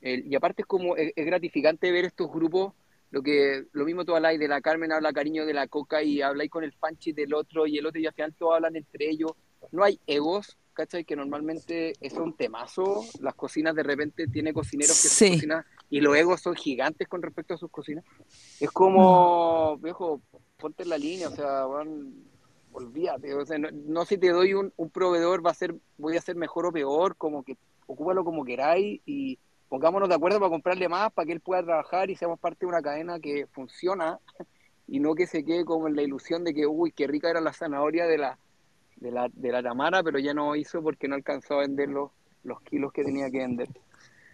y 0.00 0.34
aparte 0.34 0.62
es 0.62 0.66
como, 0.66 0.96
es, 0.96 1.12
gratificante 1.14 1.92
ver 1.92 2.06
estos 2.06 2.30
grupos, 2.30 2.74
lo 3.10 3.22
que 3.22 3.64
lo 3.72 3.84
mismo 3.84 4.04
tú 4.04 4.14
habláis 4.14 4.38
de 4.38 4.48
la 4.48 4.60
Carmen, 4.60 4.92
habla 4.92 5.12
cariño 5.12 5.44
de 5.44 5.52
la 5.52 5.66
coca 5.66 6.02
y 6.02 6.22
habláis 6.22 6.50
con 6.50 6.64
el 6.64 6.72
Panchi 6.72 7.12
del 7.12 7.34
otro 7.34 7.66
y 7.66 7.76
el 7.76 7.86
otro 7.86 8.00
y 8.00 8.06
al 8.06 8.14
final 8.14 8.34
todos 8.34 8.54
hablan 8.54 8.76
entre 8.76 9.10
ellos. 9.10 9.32
No 9.72 9.84
hay 9.84 10.00
egos, 10.06 10.56
¿cachai? 10.72 11.04
Que 11.04 11.16
normalmente 11.16 11.92
es 12.00 12.14
un 12.14 12.34
temazo. 12.34 13.04
Las 13.20 13.34
cocinas 13.34 13.74
de 13.74 13.82
repente 13.82 14.26
tiene 14.28 14.52
cocineros 14.52 15.02
que 15.02 15.08
se 15.08 15.30
cocinan 15.30 15.64
y 15.90 16.00
los 16.00 16.16
egos 16.16 16.40
son 16.40 16.54
gigantes 16.54 17.08
con 17.08 17.20
respecto 17.20 17.54
a 17.54 17.58
sus 17.58 17.70
cocinas. 17.70 18.04
Es 18.60 18.70
como, 18.70 19.76
viejo, 19.78 20.22
ponte 20.60 20.82
en 20.82 20.88
la 20.90 20.98
línea, 20.98 21.28
o 21.28 21.32
sea, 21.32 21.66
olvídate, 22.72 23.34
o 23.34 23.44
sea, 23.44 23.58
no, 23.58 24.04
si 24.04 24.18
te 24.18 24.30
doy 24.30 24.54
un, 24.54 24.72
proveedor 24.92 25.44
va 25.44 25.50
a 25.50 25.54
ser, 25.54 25.74
voy 25.98 26.16
a 26.16 26.20
ser 26.20 26.36
mejor 26.36 26.66
o 26.66 26.72
peor, 26.72 27.16
como 27.16 27.42
que 27.42 27.56
ocúpalo 27.86 28.24
como 28.24 28.44
queráis 28.44 29.00
y 29.06 29.38
pongámonos 29.68 30.08
de 30.08 30.14
acuerdo 30.14 30.38
para 30.38 30.50
comprarle 30.50 30.88
más, 30.88 31.12
para 31.12 31.26
que 31.26 31.32
él 31.32 31.40
pueda 31.40 31.62
trabajar 31.62 32.10
y 32.10 32.16
seamos 32.16 32.38
parte 32.38 32.60
de 32.60 32.66
una 32.66 32.82
cadena 32.82 33.18
que 33.18 33.46
funciona 33.52 34.18
y 34.86 35.00
no 35.00 35.14
que 35.14 35.26
se 35.26 35.44
quede 35.44 35.64
como 35.64 35.88
en 35.88 35.96
la 35.96 36.02
ilusión 36.02 36.44
de 36.44 36.54
que, 36.54 36.66
uy, 36.66 36.92
qué 36.92 37.06
rica 37.06 37.30
era 37.30 37.40
la 37.40 37.52
zanahoria 37.52 38.06
de 38.06 38.18
la, 38.18 38.38
de 38.96 39.10
la, 39.10 39.28
de 39.32 39.52
la 39.52 39.62
Tamara, 39.62 40.02
pero 40.02 40.18
ya 40.18 40.34
no 40.34 40.56
hizo 40.56 40.82
porque 40.82 41.08
no 41.08 41.14
alcanzó 41.14 41.54
a 41.54 41.60
vender 41.60 41.88
los, 41.88 42.10
los 42.42 42.60
kilos 42.62 42.92
que 42.92 43.04
tenía 43.04 43.30
que 43.30 43.38
vender. 43.38 43.68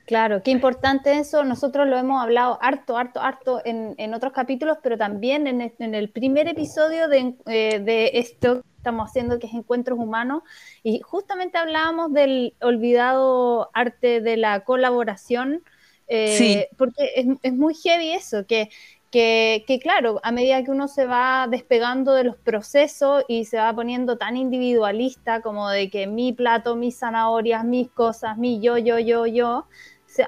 Claro, 0.07 0.42
qué 0.42 0.52
importante 0.52 1.18
eso. 1.18 1.42
Nosotros 1.44 1.86
lo 1.88 1.98
hemos 1.98 2.22
hablado 2.22 2.59
harto, 2.62 2.96
harto, 2.96 3.20
harto 3.20 3.61
en, 3.64 4.14
otros 4.14 4.32
capítulos, 4.32 4.78
pero 4.82 4.96
también 4.96 5.46
en, 5.46 5.94
el 5.94 6.11
primer 6.11 6.46
episodio 6.46 7.07
eh, 7.12 7.80
de, 7.80 8.11
esto 8.14 8.62
que 8.62 8.68
estamos 8.76 9.11
haciendo, 9.11 9.40
que 9.40 9.48
es 9.48 9.54
Encuentros 9.54 9.98
Humanos, 9.98 10.42
y 10.84 11.00
justamente 11.00 11.59
hablábamos 11.59 12.12
del 12.12 12.54
olvidado 12.61 13.68
arte 13.74 14.20
de 14.20 14.36
la 14.36 14.61
colaboración, 14.61 15.64
eh, 16.07 16.68
porque 16.78 17.11
es, 17.16 17.26
es, 17.42 17.52
muy 17.52 17.74
heavy 17.74 18.11
eso, 18.11 18.46
que 18.46 18.70
que, 19.11 19.80
claro, 19.82 20.20
a 20.22 20.30
medida 20.30 20.62
que 20.62 20.70
uno 20.70 20.88
se 20.88 21.07
va 21.07 21.46
despegando 21.50 22.12
de 22.12 22.24
los 22.24 22.36
procesos 22.36 23.24
y 23.28 23.46
se 23.46 23.57
va 23.57 23.72
poniendo 23.74 24.18
tan 24.18 24.36
individualista 24.36 25.40
como 25.40 25.70
de 25.70 25.88
que 25.88 26.07
mi 26.07 26.32
plato, 26.32 26.76
mis 26.76 26.98
zanahorias, 26.98 27.64
mis 27.64 27.88
cosas, 27.88 28.36
mi 28.36 28.61
yo, 28.61 28.76
yo, 28.76 28.98
yo, 28.98 29.26
yo, 29.26 29.66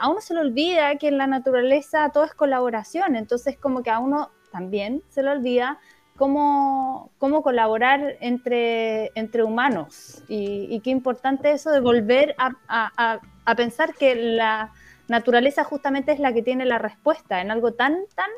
a 0.01 0.09
uno 0.09 0.20
se 0.20 0.34
le 0.34 0.41
olvida 0.41 0.97
que 0.97 1.09
en 1.09 1.18
la 1.18 1.26
naturaleza 1.26 2.11
todo 2.11 2.24
es 2.24 2.34
colaboración, 2.34 3.16
entonces 3.16 3.57
como 3.57 3.82
que 3.82 3.91
a 3.91 3.99
uno 3.99 4.30
también 4.51 5.03
se 5.09 5.22
le 5.22 5.30
olvida 5.30 5.78
cómo, 6.16 7.11
cómo 7.18 7.43
colaborar 7.43 8.16
entre, 8.20 9.12
entre 9.14 9.45
humanos 9.45 10.22
y, 10.28 10.80
qué 10.80 10.91
importante 10.91 11.53
eso 11.53 11.70
de 11.70 11.80
volver 11.80 12.34
a, 12.39 12.53
a, 12.68 13.20
a 13.45 13.55
pensar 13.55 13.95
que 13.95 14.14
la 14.14 14.72
naturaleza 15.09 15.64
justamente 15.64 16.12
es 16.12 16.20
la 16.20 16.32
que 16.32 16.43
tiene 16.43 16.66
la 16.66 16.78
respuesta 16.78 17.41
en 17.41 17.51
algo 17.51 17.72
tan, 17.72 17.97
tan 18.14 18.30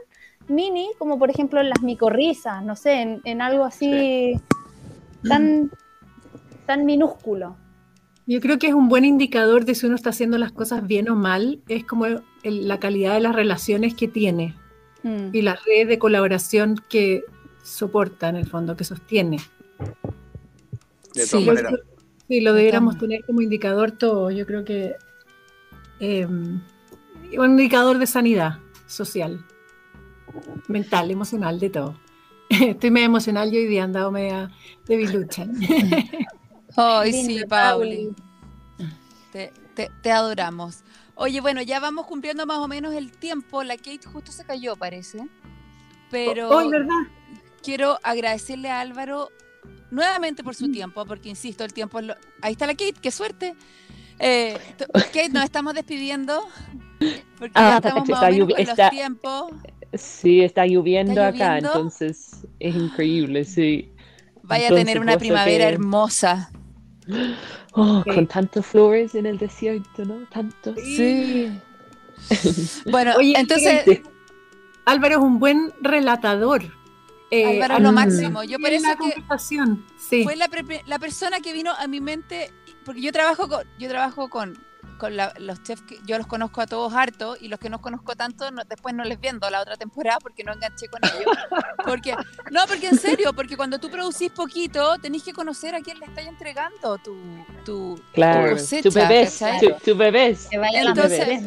mini, 0.48 0.90
como 0.98 1.18
por 1.18 1.30
ejemplo 1.30 1.60
en 1.60 1.70
las 1.70 1.82
micorrizas, 1.82 2.62
no 2.62 2.76
sé, 2.76 3.20
en, 3.24 3.42
algo 3.42 3.64
así 3.64 4.40
tan, 5.28 5.70
tan 6.66 6.84
minúsculo. 6.84 7.56
Yo 8.30 8.40
creo 8.40 8.60
que 8.60 8.68
es 8.68 8.74
un 8.74 8.88
buen 8.88 9.04
indicador 9.04 9.64
de 9.64 9.74
si 9.74 9.86
uno 9.86 9.96
está 9.96 10.10
haciendo 10.10 10.38
las 10.38 10.52
cosas 10.52 10.86
bien 10.86 11.08
o 11.08 11.16
mal, 11.16 11.58
es 11.66 11.84
como 11.84 12.06
la 12.44 12.78
calidad 12.78 13.14
de 13.14 13.20
las 13.20 13.34
relaciones 13.34 13.92
que 13.96 14.06
tiene 14.06 14.54
mm. 15.02 15.30
y 15.32 15.42
la 15.42 15.58
red 15.66 15.88
de 15.88 15.98
colaboración 15.98 16.80
que 16.88 17.24
soporta 17.64 18.28
en 18.28 18.36
el 18.36 18.46
fondo, 18.46 18.76
que 18.76 18.84
sostiene. 18.84 19.40
De 21.12 21.26
todas 21.26 21.44
maneras. 21.44 21.74
Sí, 22.28 22.40
lo 22.40 22.52
deberíamos 22.52 22.98
tener 22.98 23.24
como 23.24 23.40
indicador 23.40 23.90
todo. 23.90 24.30
Yo 24.30 24.46
creo 24.46 24.64
que 24.64 24.94
eh, 25.98 26.24
un 26.26 26.62
indicador 27.32 27.98
de 27.98 28.06
sanidad 28.06 28.58
social 28.86 29.44
mental, 30.68 31.10
emocional, 31.10 31.58
de 31.58 31.70
todo. 31.70 31.98
Estoy 32.48 32.92
medio 32.92 33.06
emocional 33.06 33.50
yo 33.50 33.58
hoy 33.58 33.66
día, 33.66 33.82
andado 33.82 34.12
media 34.12 34.52
debilucha. 34.86 35.48
Ay, 36.76 37.12
sí, 37.12 37.44
Pauli. 37.48 38.14
Te, 39.32 39.52
te, 40.02 40.12
adoramos. 40.12 40.82
Oye, 41.14 41.40
bueno, 41.40 41.62
ya 41.62 41.80
vamos 41.80 42.06
cumpliendo 42.06 42.46
más 42.46 42.58
o 42.58 42.68
menos 42.68 42.94
el 42.94 43.12
tiempo. 43.12 43.62
La 43.62 43.76
Kate 43.76 44.00
justo 44.04 44.32
se 44.32 44.44
cayó, 44.44 44.76
parece. 44.76 45.26
Pero 46.10 46.50
oh, 46.50 46.68
¿verdad? 46.68 47.02
quiero 47.62 47.98
agradecerle 48.02 48.70
a 48.70 48.80
Álvaro 48.80 49.30
nuevamente 49.90 50.42
por 50.42 50.54
su 50.54 50.68
mm. 50.68 50.72
tiempo, 50.72 51.06
porque 51.06 51.28
insisto, 51.28 51.64
el 51.64 51.72
tiempo 51.72 52.00
Ahí 52.42 52.52
está 52.52 52.66
la 52.66 52.74
Kate, 52.74 52.94
qué 53.00 53.10
suerte. 53.10 53.54
Eh, 54.18 54.58
Kate, 54.92 55.30
nos 55.30 55.44
estamos 55.44 55.74
despidiendo. 55.74 56.46
Porque 57.38 57.54
ya 57.54 57.74
ah, 57.74 57.76
estamos 57.76 58.08
más 58.08 58.22
o 58.22 58.26
menos 58.26 58.54
con 58.54 58.66
los 58.66 58.90
tiempos. 58.90 59.52
Sí, 59.94 60.42
está 60.42 60.66
lloviendo, 60.66 61.22
acá, 61.22 61.58
entonces 61.58 62.46
es 62.60 62.74
increíble, 62.76 63.44
sí. 63.44 63.90
Vaya 64.42 64.68
a 64.68 64.74
tener 64.74 65.00
una 65.00 65.16
primavera 65.18 65.68
hermosa. 65.68 66.50
Oh, 67.72 68.02
con 68.04 68.26
tantas 68.26 68.66
flores 68.66 69.14
en 69.14 69.26
el 69.26 69.38
desierto, 69.38 70.04
¿no? 70.04 70.26
Tantos. 70.28 70.74
Sí. 70.76 71.50
bueno, 72.90 73.14
Oye, 73.16 73.34
entonces. 73.38 74.02
Álvaro 74.84 75.16
es 75.16 75.20
un 75.20 75.38
buen 75.38 75.72
relatador. 75.80 76.62
Eh, 77.30 77.46
Álvaro 77.46 77.76
es 77.76 77.82
lo 77.82 77.92
máximo. 77.92 78.42
Yo 78.42 78.58
por 78.58 78.70
eso 78.70 78.88
que 78.98 79.22
sí. 79.96 80.24
fue 80.24 80.34
la, 80.34 80.48
la, 80.86 80.98
persona 80.98 81.40
que 81.40 81.52
vino 81.52 81.72
a 81.72 81.86
mi 81.86 82.00
mente, 82.00 82.52
porque 82.84 83.00
yo 83.00 83.12
trabajo 83.12 83.48
con, 83.48 83.64
yo 83.78 83.88
trabajo 83.88 84.28
con, 84.28 84.58
con 85.00 85.16
los 85.16 85.62
chefs 85.62 85.80
que 85.82 85.98
yo 86.04 86.18
los 86.18 86.26
conozco 86.26 86.60
a 86.60 86.66
todos 86.66 86.92
harto 86.92 87.34
y 87.40 87.48
los 87.48 87.58
que 87.58 87.70
no 87.70 87.80
conozco 87.80 88.14
tanto 88.16 88.44
después 88.68 88.94
no 88.94 89.02
les 89.02 89.18
viendo 89.18 89.48
la 89.48 89.62
otra 89.62 89.76
temporada 89.76 90.18
porque 90.20 90.44
no 90.44 90.52
enganché 90.52 90.88
con 90.88 91.00
ellos. 91.04 91.34
Porque, 91.84 92.14
no, 92.50 92.66
porque 92.68 92.88
en 92.88 92.98
serio, 92.98 93.32
porque 93.32 93.56
cuando 93.56 93.78
tú 93.78 93.90
producís 93.90 94.30
poquito, 94.30 94.98
tenés 94.98 95.22
que 95.22 95.32
conocer 95.32 95.74
a 95.74 95.80
quién 95.80 95.98
le 95.98 96.04
estás 96.04 96.26
entregando 96.26 96.98
tu, 96.98 97.16
tu, 97.64 97.98
claro, 98.12 98.54
tu 98.82 98.90
bebés, 98.92 99.42
tu, 99.82 99.96
bebés. 99.96 100.48
Entonces, 100.52 101.42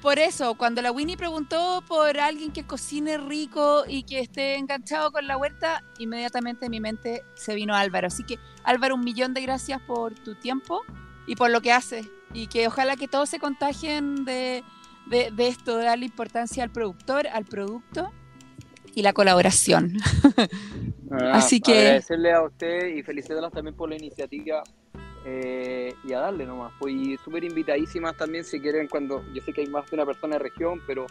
por 0.00 0.20
eso, 0.20 0.54
cuando 0.54 0.80
la 0.80 0.92
Winnie 0.92 1.16
preguntó 1.16 1.82
por 1.88 2.20
alguien 2.20 2.52
que 2.52 2.64
cocine 2.64 3.18
rico 3.18 3.82
y 3.86 4.04
que 4.04 4.20
esté 4.20 4.56
enganchado 4.56 5.10
con 5.10 5.26
la 5.26 5.36
huerta, 5.36 5.82
inmediatamente 5.98 6.66
en 6.66 6.70
mi 6.70 6.80
mente 6.80 7.24
se 7.34 7.54
vino 7.56 7.74
Álvaro. 7.74 8.06
Así 8.06 8.22
que, 8.22 8.38
Álvaro, 8.62 8.94
un 8.94 9.00
millón 9.00 9.34
de 9.34 9.42
gracias 9.42 9.82
por 9.82 10.14
tu 10.14 10.36
tiempo 10.36 10.82
y 11.26 11.34
por 11.34 11.50
lo 11.50 11.60
que 11.60 11.72
haces 11.72 12.06
y 12.34 12.48
que 12.48 12.66
ojalá 12.66 12.96
que 12.96 13.08
todos 13.08 13.30
se 13.30 13.38
contagien 13.38 14.24
de, 14.24 14.62
esto, 15.38 15.78
de 15.78 15.84
darle 15.84 16.04
importancia 16.04 16.64
al 16.64 16.70
productor, 16.70 17.28
al 17.28 17.44
producto 17.44 18.10
y 18.94 19.02
la 19.02 19.12
colaboración. 19.12 19.96
Ah, 21.10 21.32
Así 21.34 21.60
que... 21.60 21.78
Agradecerle 21.78 22.32
a 22.32 22.42
usted 22.42 22.88
y 22.88 23.02
felicitarlas 23.02 23.52
también 23.52 23.76
por 23.76 23.88
la 23.88 23.96
iniciativa 23.96 24.64
eh, 25.24 25.94
y 26.04 26.12
a 26.12 26.20
darle 26.20 26.44
nomás. 26.44 26.72
Fui 26.78 27.16
súper 27.24 27.44
invitadísimas 27.44 28.16
también 28.16 28.44
si 28.44 28.60
quieren 28.60 28.88
cuando, 28.88 29.24
yo 29.32 29.40
sé 29.42 29.52
que 29.52 29.62
hay 29.62 29.68
más 29.68 29.88
de 29.88 29.96
una 29.96 30.04
persona 30.04 30.34
de 30.34 30.40
región, 30.40 30.82
pero 30.88 31.06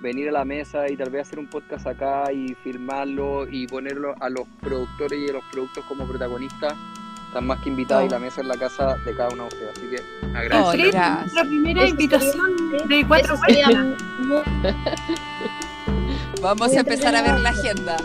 venir 0.00 0.28
a 0.28 0.32
la 0.32 0.44
mesa 0.44 0.90
y 0.90 0.96
tal 0.96 1.10
vez 1.10 1.28
hacer 1.28 1.38
un 1.38 1.48
podcast 1.48 1.86
acá 1.86 2.32
y 2.32 2.54
filmarlo 2.64 3.46
y 3.48 3.68
ponerlo 3.68 4.14
a 4.20 4.28
los 4.28 4.46
productores 4.60 5.20
y 5.20 5.30
a 5.30 5.34
los 5.34 5.44
productos 5.52 5.84
como 5.84 6.04
protagonistas 6.04 6.74
están 7.34 7.48
más 7.48 7.58
que 7.58 7.68
invitadas 7.68 8.06
y 8.06 8.10
la 8.10 8.20
mesa 8.20 8.42
en 8.42 8.48
la 8.48 8.56
casa 8.56 8.96
de 9.04 9.16
cada 9.16 9.30
uno 9.30 9.48
de 9.48 9.50
ustedes. 9.56 9.76
Así 9.76 9.88
que 9.88 10.00
agradezco. 10.36 10.68
Oh, 10.68 10.74
la 11.34 11.42
primera 11.42 11.88
invitación 11.88 12.70
de 12.86 13.04
cuatro. 13.08 13.34
Vamos 16.40 16.72
a 16.72 16.80
empezar 16.80 17.16
a 17.16 17.22
ver 17.22 17.40
la 17.40 17.48
agenda. 17.48 17.96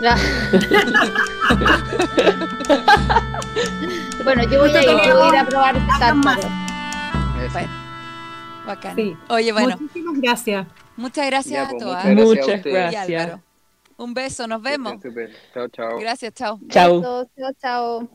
bueno, 4.24 4.44
yo 4.44 4.60
voy 4.60 4.70
a 4.70 4.82
ir, 4.82 4.88
a 5.36 5.44
probar 5.44 5.76
Bueno, 7.52 7.68
bacán. 8.66 8.96
Oye, 9.28 9.52
bueno. 9.52 9.76
Muchísimas 9.78 10.18
gracias. 10.22 10.66
Muchas 10.96 11.26
gracias 11.26 11.66
a 11.66 11.70
pues, 11.70 11.82
todas. 11.82 12.06
muchas. 12.06 12.64
Y 12.64 12.70
gracias. 12.70 13.24
Álvaro. 13.24 13.42
Un 13.98 14.14
beso, 14.14 14.46
nos 14.46 14.62
vemos. 14.62 14.94
Chao, 15.52 15.68
chao. 15.68 15.98
Gracias, 15.98 16.32
chao. 16.32 16.58
Chao. 16.70 17.26
Chao, 17.36 17.52
chao. 17.60 18.08